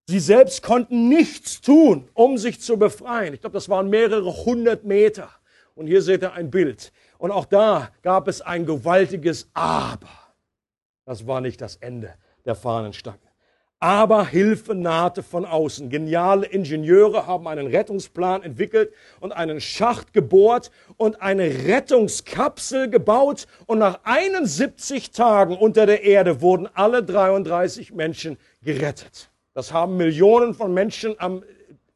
Sie 0.07 0.19
selbst 0.19 0.61
konnten 0.61 1.07
nichts 1.07 1.61
tun, 1.61 2.09
um 2.13 2.37
sich 2.37 2.59
zu 2.61 2.77
befreien. 2.77 3.33
Ich 3.33 3.41
glaube, 3.41 3.53
das 3.53 3.69
waren 3.69 3.89
mehrere 3.89 4.45
hundert 4.45 4.83
Meter. 4.83 5.29
Und 5.75 5.87
hier 5.87 6.01
seht 6.01 6.21
ihr 6.21 6.33
ein 6.33 6.51
Bild. 6.51 6.91
Und 7.17 7.31
auch 7.31 7.45
da 7.45 7.89
gab 8.01 8.27
es 8.27 8.41
ein 8.41 8.65
gewaltiges 8.65 9.49
Aber. 9.53 10.09
Das 11.05 11.25
war 11.25 11.41
nicht 11.41 11.61
das 11.61 11.77
Ende 11.77 12.13
der 12.45 12.55
Fahnenstange. 12.55 13.17
Aber 13.83 14.25
Hilfe 14.25 14.75
nahte 14.75 15.23
von 15.23 15.43
außen. 15.43 15.89
Geniale 15.89 16.45
Ingenieure 16.45 17.27
haben 17.27 17.49
einen 17.49 17.67
Rettungsplan 17.67 18.41
entwickelt 18.41 18.93
und 19.19 19.33
einen 19.33 19.59
Schacht 19.59 20.13
gebohrt 20.13 20.71
und 20.95 21.21
eine 21.21 21.43
Rettungskapsel 21.43 22.89
gebaut. 22.89 23.45
Und 23.65 23.79
nach 23.79 23.99
71 24.05 25.11
Tagen 25.11 25.57
unter 25.57 25.85
der 25.85 26.01
Erde 26.03 26.39
wurden 26.39 26.69
alle 26.73 27.03
33 27.03 27.93
Menschen 27.93 28.37
gerettet. 28.61 29.29
Das 29.53 29.73
haben 29.73 29.97
Millionen 29.97 30.53
von 30.53 30.73
Menschen 30.73 31.15
am 31.17 31.43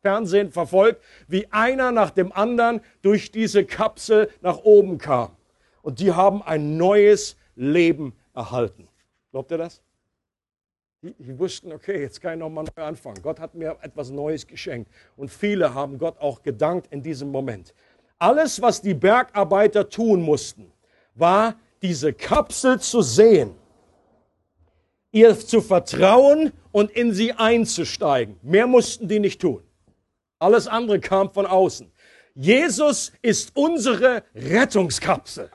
Fernsehen 0.01 0.51
verfolgt, 0.51 1.01
wie 1.29 1.47
einer 1.51 1.93
nach 1.93 2.09
dem 2.09 2.33
anderen 2.33 2.81
durch 3.01 3.31
diese 3.31 3.63
Kapsel 3.63 4.29
nach 4.41 4.57
oben 4.57 4.97
kam. 4.97 5.37
Und 5.83 6.01
die 6.01 6.11
haben 6.11 6.43
ein 6.43 6.75
neues 6.75 7.37
Leben 7.55 8.13
erhalten. 8.33 8.89
Glaubt 9.31 9.51
ihr 9.51 9.57
das? 9.57 9.81
Die, 11.01 11.13
die 11.19 11.37
wussten, 11.37 11.71
okay, 11.71 12.01
jetzt 12.01 12.21
kann 12.21 12.33
ich 12.33 12.39
nochmal 12.39 12.65
neu 12.75 12.83
anfangen. 12.83 13.21
Gott 13.21 13.39
hat 13.39 13.53
mir 13.53 13.77
etwas 13.81 14.09
Neues 14.09 14.45
geschenkt. 14.45 14.91
Und 15.15 15.29
viele 15.29 15.73
haben 15.73 15.97
Gott 15.97 16.19
auch 16.19 16.41
gedankt 16.41 16.87
in 16.91 17.03
diesem 17.03 17.31
Moment. 17.31 17.73
Alles, 18.17 18.61
was 18.61 18.81
die 18.81 18.95
Bergarbeiter 18.95 19.87
tun 19.87 20.21
mussten, 20.21 20.71
war 21.13 21.55
diese 21.81 22.13
Kapsel 22.13 22.79
zu 22.79 23.01
sehen 23.01 23.53
ihr 25.17 25.37
zu 25.39 25.61
vertrauen 25.61 26.51
und 26.71 26.91
in 26.91 27.13
sie 27.13 27.33
einzusteigen. 27.33 28.37
Mehr 28.41 28.67
mussten 28.67 29.07
die 29.07 29.19
nicht 29.19 29.41
tun. 29.41 29.63
Alles 30.39 30.67
andere 30.67 30.99
kam 30.99 31.31
von 31.31 31.45
außen. 31.45 31.91
Jesus 32.35 33.11
ist 33.21 33.51
unsere 33.55 34.23
Rettungskapsel. 34.35 35.49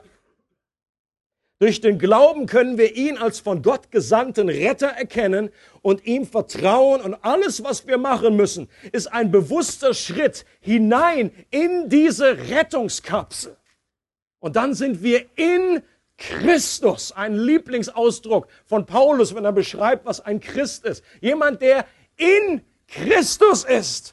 Durch 1.63 1.79
den 1.79 1.97
Glauben 1.97 2.45
können 2.45 2.77
wir 2.77 2.93
ihn 2.93 3.17
als 3.17 3.39
von 3.39 3.61
Gott 3.61 3.89
gesandten 3.89 4.49
Retter 4.49 4.87
erkennen 4.87 5.49
und 5.81 6.05
ihm 6.05 6.27
vertrauen. 6.27 6.99
Und 6.99 7.13
alles, 7.21 7.63
was 7.63 7.87
wir 7.87 7.97
machen 7.97 8.35
müssen, 8.35 8.67
ist 8.91 9.07
ein 9.07 9.31
bewusster 9.31 9.93
Schritt 9.93 10.45
hinein 10.59 11.31
in 11.51 11.87
diese 11.87 12.49
Rettungskapsel. 12.49 13.55
Und 14.39 14.57
dann 14.57 14.73
sind 14.73 15.03
wir 15.03 15.23
in 15.37 15.81
Christus, 16.17 17.13
ein 17.13 17.33
Lieblingsausdruck 17.33 18.49
von 18.65 18.85
Paulus, 18.85 19.33
wenn 19.33 19.45
er 19.45 19.53
beschreibt, 19.53 20.05
was 20.05 20.19
ein 20.19 20.41
Christ 20.41 20.83
ist. 20.83 21.01
Jemand, 21.21 21.61
der 21.61 21.85
in 22.17 22.61
Christus 22.89 23.63
ist. 23.63 24.12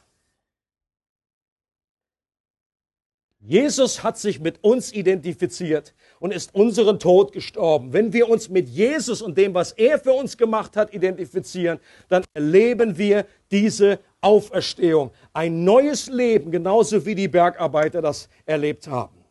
Jesus 3.43 4.03
hat 4.03 4.19
sich 4.19 4.39
mit 4.39 4.63
uns 4.63 4.93
identifiziert 4.93 5.95
und 6.19 6.31
ist 6.31 6.55
unseren 6.55 6.99
Tod 6.99 7.33
gestorben. 7.33 7.95
Wenn 7.95 8.13
wir 8.13 8.29
uns 8.29 8.51
mit 8.51 8.69
Jesus 8.69 9.23
und 9.23 9.39
dem, 9.39 9.55
was 9.55 9.73
er 9.73 9.99
für 9.99 10.13
uns 10.13 10.37
gemacht 10.37 10.77
hat, 10.77 10.93
identifizieren, 10.93 11.81
dann 12.09 12.23
erleben 12.35 12.99
wir 12.99 13.27
diese 13.51 13.99
Auferstehung. 14.21 15.11
Ein 15.33 15.65
neues 15.65 16.09
Leben, 16.09 16.51
genauso 16.51 17.07
wie 17.07 17.15
die 17.15 17.29
Bergarbeiter 17.29 18.03
das 18.03 18.29
erlebt 18.45 18.87
haben. 18.87 19.25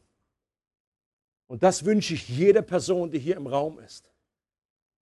Und 1.46 1.62
das 1.62 1.86
wünsche 1.86 2.16
ich 2.16 2.28
jeder 2.30 2.64
Person, 2.64 3.12
die 3.12 3.20
hier 3.20 3.38
im 3.38 3.46
Raum 3.46 3.78
ist. 3.80 4.12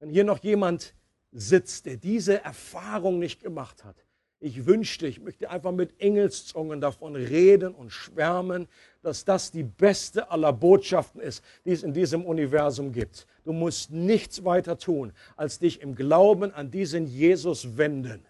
Wenn 0.00 0.10
hier 0.10 0.24
noch 0.24 0.42
jemand 0.42 0.94
sitzt, 1.30 1.86
der 1.86 1.96
diese 1.96 2.42
Erfahrung 2.42 3.20
nicht 3.20 3.40
gemacht 3.40 3.84
hat, 3.84 3.96
ich 4.38 4.66
wünschte, 4.66 5.06
ich 5.06 5.20
möchte 5.20 5.48
einfach 5.48 5.72
mit 5.72 5.98
Engelszungen 6.00 6.80
davon 6.80 7.16
reden 7.16 7.74
und 7.74 7.90
schwärmen, 7.90 8.68
dass 9.06 9.24
das 9.24 9.52
die 9.52 9.62
beste 9.62 10.30
aller 10.32 10.52
Botschaften 10.52 11.20
ist, 11.20 11.42
die 11.64 11.70
es 11.70 11.84
in 11.84 11.92
diesem 11.92 12.24
Universum 12.24 12.90
gibt. 12.90 13.26
Du 13.44 13.52
musst 13.52 13.92
nichts 13.92 14.44
weiter 14.44 14.76
tun, 14.78 15.12
als 15.36 15.60
dich 15.60 15.80
im 15.80 15.94
Glauben 15.94 16.52
an 16.52 16.72
diesen 16.72 17.06
Jesus 17.06 17.76
wenden 17.76 18.26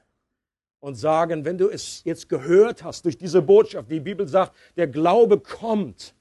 und 0.80 0.96
sagen, 0.96 1.46
wenn 1.46 1.56
du 1.56 1.70
es 1.70 2.04
jetzt 2.04 2.28
gehört 2.28 2.84
hast 2.84 3.06
durch 3.06 3.16
diese 3.16 3.40
Botschaft, 3.40 3.90
die 3.90 4.00
Bibel 4.00 4.28
sagt, 4.28 4.54
der 4.76 4.86
Glaube 4.86 5.40
kommt 5.40 6.14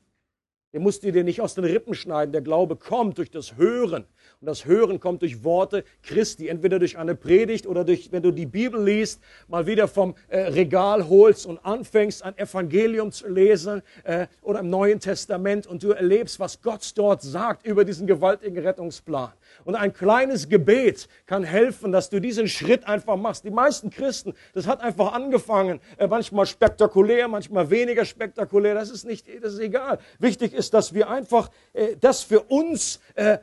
den 0.75 0.83
musst 0.83 1.03
du 1.03 1.11
dir 1.13 1.23
nicht 1.23 1.39
aus 1.39 1.55
den 1.55 1.63
Rippen 1.63 1.93
schneiden. 1.93 2.33
Der 2.33 2.41
Glaube 2.41 2.75
kommt 2.75 3.17
durch 3.17 3.31
das 3.31 3.55
Hören. 3.55 4.03
Und 4.45 4.49
das 4.49 4.65
Hören 4.65 4.99
kommt 4.99 5.23
durch 5.23 5.43
Worte 5.43 5.83
Christi, 6.03 6.49
entweder 6.49 6.77
durch 6.77 6.99
eine 6.99 7.15
Predigt 7.15 7.65
oder 7.65 7.83
durch, 7.83 8.11
wenn 8.11 8.21
du 8.21 8.29
die 8.29 8.45
Bibel 8.45 8.79
liest, 8.79 9.19
mal 9.47 9.65
wieder 9.65 9.87
vom 9.87 10.13
äh, 10.27 10.41
Regal 10.41 11.09
holst 11.09 11.47
und 11.47 11.57
anfängst, 11.65 12.23
ein 12.23 12.37
Evangelium 12.37 13.11
zu 13.11 13.27
lesen 13.27 13.81
äh, 14.03 14.27
oder 14.43 14.59
im 14.59 14.69
Neuen 14.69 14.99
Testament 14.99 15.65
und 15.65 15.81
du 15.81 15.93
erlebst, 15.93 16.39
was 16.39 16.61
Gott 16.61 16.91
dort 16.93 17.23
sagt 17.23 17.65
über 17.65 17.83
diesen 17.83 18.05
gewaltigen 18.05 18.59
Rettungsplan. 18.59 19.31
Und 19.63 19.73
ein 19.73 19.91
kleines 19.91 20.47
Gebet 20.47 21.07
kann 21.25 21.43
helfen, 21.43 21.91
dass 21.91 22.11
du 22.11 22.21
diesen 22.21 22.47
Schritt 22.47 22.87
einfach 22.87 23.15
machst. 23.17 23.45
Die 23.45 23.49
meisten 23.49 23.89
Christen, 23.89 24.35
das 24.53 24.67
hat 24.67 24.79
einfach 24.79 25.13
angefangen, 25.13 25.79
äh, 25.97 26.05
manchmal 26.05 26.45
spektakulär, 26.45 27.27
manchmal 27.27 27.71
weniger 27.71 28.05
spektakulär. 28.05 28.75
Das 28.75 28.91
ist 28.91 29.05
nicht, 29.05 29.25
das 29.41 29.53
ist 29.53 29.59
egal. 29.59 29.97
Wichtig 30.19 30.53
ist, 30.53 30.75
dass 30.75 30.93
wir 30.93 31.09
einfach 31.09 31.49
äh, 31.73 31.95
das 31.99 32.21
für 32.21 32.41
uns 32.41 32.99
äh, 33.15 33.39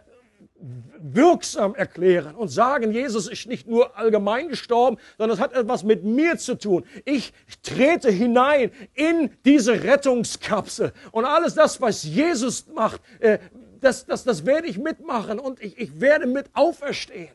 wirksam 0.98 1.74
erklären 1.74 2.34
und 2.34 2.48
sagen, 2.48 2.92
Jesus 2.92 3.28
ist 3.28 3.46
nicht 3.46 3.66
nur 3.66 3.96
allgemein 3.96 4.48
gestorben, 4.48 4.98
sondern 5.18 5.36
es 5.36 5.42
hat 5.42 5.52
etwas 5.52 5.82
mit 5.82 6.04
mir 6.04 6.38
zu 6.38 6.56
tun. 6.56 6.84
Ich 7.04 7.32
trete 7.62 8.10
hinein 8.10 8.70
in 8.94 9.30
diese 9.44 9.82
Rettungskapsel 9.82 10.92
und 11.10 11.24
alles 11.24 11.54
das, 11.54 11.80
was 11.80 12.04
Jesus 12.04 12.66
macht, 12.68 13.00
äh, 13.18 13.38
das, 13.80 14.06
das, 14.06 14.22
das 14.24 14.46
werde 14.46 14.68
ich 14.68 14.78
mitmachen 14.78 15.40
und 15.40 15.60
ich, 15.60 15.76
ich 15.78 16.00
werde 16.00 16.26
mit 16.26 16.46
auferstehen. 16.54 17.34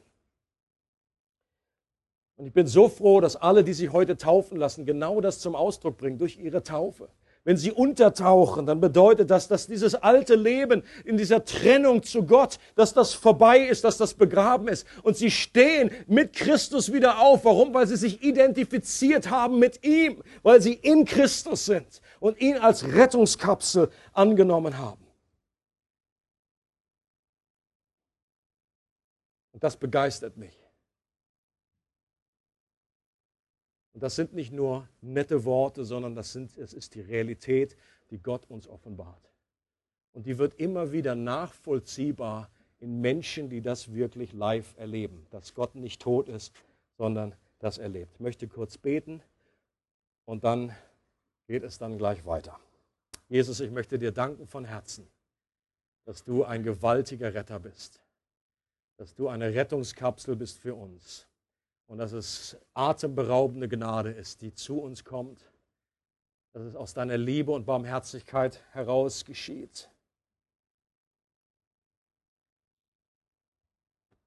Und 2.38 2.46
ich 2.46 2.54
bin 2.54 2.68
so 2.68 2.88
froh, 2.88 3.20
dass 3.20 3.36
alle, 3.36 3.64
die 3.64 3.74
sich 3.74 3.92
heute 3.92 4.16
taufen 4.16 4.58
lassen, 4.58 4.86
genau 4.86 5.22
das 5.22 5.40
zum 5.40 5.56
Ausdruck 5.56 5.98
bringen 5.98 6.20
durch 6.20 6.38
ihre 6.38 6.64
Taufe. 6.64 7.10
Wenn 7.48 7.56
sie 7.56 7.72
untertauchen, 7.72 8.66
dann 8.66 8.82
bedeutet 8.82 9.32
das, 9.32 9.48
dass 9.48 9.68
dieses 9.68 9.96
alte 9.96 10.36
Leben 10.36 10.84
in 11.06 11.16
dieser 11.16 11.46
Trennung 11.46 12.04
zu 12.04 12.26
Gott, 12.26 12.60
dass 12.76 12.94
das 12.94 13.14
vorbei 13.14 13.60
ist, 13.60 13.86
dass 13.86 13.96
das 13.96 14.16
begraben 14.16 14.68
ist. 14.68 14.86
Und 15.02 15.16
sie 15.16 15.32
stehen 15.32 15.90
mit 16.08 16.34
Christus 16.34 16.92
wieder 16.92 17.20
auf. 17.20 17.46
Warum? 17.46 17.74
Weil 17.74 17.88
sie 17.88 17.96
sich 17.96 18.22
identifiziert 18.22 19.30
haben 19.30 19.60
mit 19.60 19.86
ihm, 19.86 20.22
weil 20.44 20.62
sie 20.62 20.74
in 20.74 21.06
Christus 21.06 21.68
sind 21.68 22.02
und 22.20 22.38
ihn 22.42 22.58
als 22.58 22.86
Rettungskapsel 22.86 23.92
angenommen 24.12 24.78
haben. 24.78 25.08
Und 29.54 29.64
das 29.64 29.78
begeistert 29.78 30.36
mich. 30.36 30.67
Und 33.98 34.04
das 34.04 34.16
sind 34.16 34.36
nicht 34.36 34.54
nur 34.54 34.88
nette 35.02 35.44
Worte, 35.44 35.84
sondern 35.84 36.14
das 36.14 36.32
sind, 36.32 36.56
es 36.60 36.72
ist 36.72 36.94
die 36.94 37.02
Realität, 37.02 37.76
die 38.12 38.20
Gott 38.20 38.48
uns 38.48 38.68
offenbart. 38.68 39.32
Und 40.14 40.28
die 40.28 40.38
wird 40.38 40.60
immer 40.60 40.92
wieder 40.92 41.16
nachvollziehbar 41.16 42.48
in 42.80 43.02
Menschen, 43.02 43.50
die 43.50 43.60
das 43.60 43.92
wirklich 43.96 44.34
live 44.34 44.78
erleben, 44.78 45.26
dass 45.32 45.56
Gott 45.56 45.74
nicht 45.74 46.00
tot 46.00 46.30
ist, 46.30 46.54
sondern 46.96 47.34
das 47.58 47.80
erlebt. 47.80 48.14
Ich 48.14 48.20
möchte 48.20 48.48
kurz 48.48 48.78
beten 48.78 49.20
und 50.26 50.44
dann 50.44 50.76
geht 51.48 51.64
es 51.64 51.80
dann 51.80 51.98
gleich 51.98 52.24
weiter. 52.24 52.60
Jesus, 53.30 53.62
ich 53.62 53.72
möchte 53.72 53.98
dir 53.98 54.12
danken 54.12 54.46
von 54.46 54.64
Herzen, 54.64 55.08
dass 56.06 56.24
du 56.24 56.44
ein 56.44 56.62
gewaltiger 56.62 57.34
Retter 57.34 57.60
bist 57.60 58.00
dass 58.98 59.14
du 59.14 59.28
eine 59.28 59.54
Rettungskapsel 59.54 60.36
bist 60.36 60.60
für 60.60 60.74
uns 60.74 61.27
und 61.88 61.98
dass 61.98 62.12
es 62.12 62.58
atemberaubende 62.74 63.68
Gnade 63.68 64.12
ist, 64.12 64.42
die 64.42 64.54
zu 64.54 64.80
uns 64.80 65.04
kommt, 65.04 65.50
dass 66.54 66.64
es 66.64 66.76
aus 66.76 66.94
deiner 66.94 67.18
Liebe 67.18 67.52
und 67.52 67.66
Barmherzigkeit 67.66 68.64
heraus 68.72 69.26
geschieht. 69.26 69.90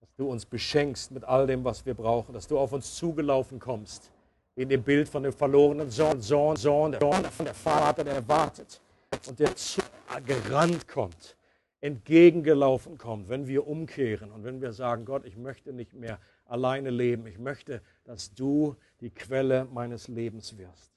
Dass 0.01 0.15
du 0.17 0.31
uns 0.31 0.47
beschenkst 0.47 1.11
mit 1.11 1.25
all 1.25 1.47
dem, 1.47 1.65
was 1.65 1.85
wir 1.85 1.95
brauchen, 1.95 2.33
dass 2.33 2.47
du 2.47 2.59
auf 2.59 2.73
uns 2.73 2.95
zugelaufen 2.97 3.59
kommst 3.59 4.11
in 4.55 4.69
dem 4.69 4.83
Bild 4.83 5.09
von 5.09 5.23
dem 5.23 5.33
verlorenen 5.33 5.91
Sohn, 5.91 6.21
Sohn, 6.21 6.57
Sohn, 6.57 6.93
der 6.93 7.01
Sohn 7.01 7.23
der 7.45 7.55
Vater, 7.55 8.05
der 8.05 8.27
wartet 8.27 8.81
und 9.27 9.39
der 9.39 9.55
zu, 9.57 9.81
gerannt 10.27 10.89
kommt, 10.89 11.37
entgegengelaufen 11.81 12.99
kommt, 12.99 13.29
wenn 13.29 13.47
wir 13.47 13.67
umkehren 13.67 14.31
und 14.31 14.45
wenn 14.45 14.61
wir 14.61 14.73
sagen, 14.73 15.05
Gott, 15.05 15.25
ich 15.25 15.37
möchte 15.37 15.73
nicht 15.73 15.95
mehr 15.95 16.19
alleine 16.51 16.91
leben, 16.91 17.27
ich 17.27 17.39
möchte, 17.39 17.83
dass 18.05 18.35
du 18.35 18.77
die 19.01 19.11
Quelle 19.11 19.65
meines 19.67 20.09
Lebens 20.09 20.57
wirst. 20.59 20.93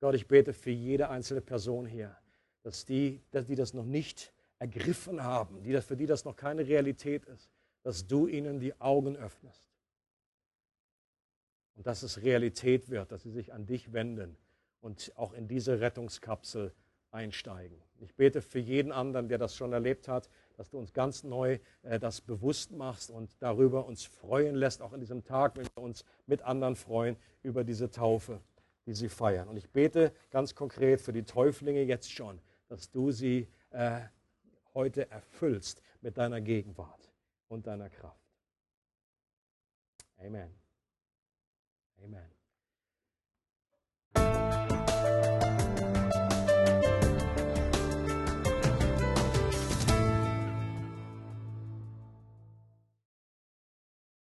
Gott, 0.00 0.14
ich 0.14 0.26
bete 0.26 0.52
für 0.52 0.70
jede 0.70 1.08
einzelne 1.10 1.40
Person 1.40 1.86
hier, 1.86 2.16
dass 2.62 2.84
die, 2.84 3.22
dass 3.30 3.46
die 3.46 3.54
das 3.54 3.74
noch 3.74 3.84
nicht 3.84 4.32
ergriffen 4.58 5.22
haben, 5.22 5.62
die 5.62 5.72
das, 5.72 5.84
für 5.84 5.96
die 5.96 6.06
das 6.06 6.24
noch 6.24 6.36
keine 6.36 6.66
Realität 6.66 7.24
ist, 7.26 7.50
dass 7.82 8.06
du 8.06 8.26
ihnen 8.26 8.60
die 8.60 8.80
Augen 8.80 9.16
öffnest. 9.16 9.68
Und 11.76 11.86
dass 11.86 12.02
es 12.02 12.22
Realität 12.22 12.88
wird, 12.88 13.12
dass 13.12 13.22
sie 13.22 13.30
sich 13.30 13.52
an 13.52 13.66
dich 13.66 13.92
wenden 13.92 14.36
und 14.80 15.12
auch 15.16 15.32
in 15.32 15.48
diese 15.48 15.80
Rettungskapsel 15.80 16.72
einsteigen. 17.10 17.82
Ich 18.00 18.14
bete 18.14 18.42
für 18.42 18.58
jeden 18.58 18.92
anderen, 18.92 19.28
der 19.28 19.38
das 19.38 19.56
schon 19.56 19.72
erlebt 19.72 20.08
hat, 20.08 20.28
dass 20.56 20.70
du 20.70 20.78
uns 20.78 20.92
ganz 20.92 21.24
neu 21.24 21.58
äh, 21.82 21.98
das 21.98 22.20
bewusst 22.20 22.72
machst 22.72 23.10
und 23.10 23.30
darüber 23.40 23.86
uns 23.86 24.04
freuen 24.04 24.54
lässt, 24.54 24.82
auch 24.82 24.92
in 24.92 25.00
diesem 25.00 25.24
Tag, 25.24 25.56
wenn 25.56 25.66
wir 25.74 25.82
uns 25.82 26.04
mit 26.26 26.42
anderen 26.42 26.76
freuen 26.76 27.16
über 27.42 27.64
diese 27.64 27.90
Taufe, 27.90 28.40
die 28.86 28.94
sie 28.94 29.08
feiern. 29.08 29.48
Und 29.48 29.56
ich 29.56 29.70
bete 29.70 30.12
ganz 30.30 30.54
konkret 30.54 31.00
für 31.00 31.12
die 31.12 31.24
Täuflinge 31.24 31.82
jetzt 31.82 32.10
schon, 32.12 32.40
dass 32.68 32.90
du 32.90 33.10
sie 33.10 33.48
äh, 33.70 34.00
heute 34.74 35.10
erfüllst 35.10 35.82
mit 36.00 36.18
deiner 36.18 36.40
Gegenwart 36.40 37.10
und 37.48 37.66
deiner 37.66 37.88
Kraft. 37.88 38.20
Amen. 40.18 40.50
Amen. 42.02 42.33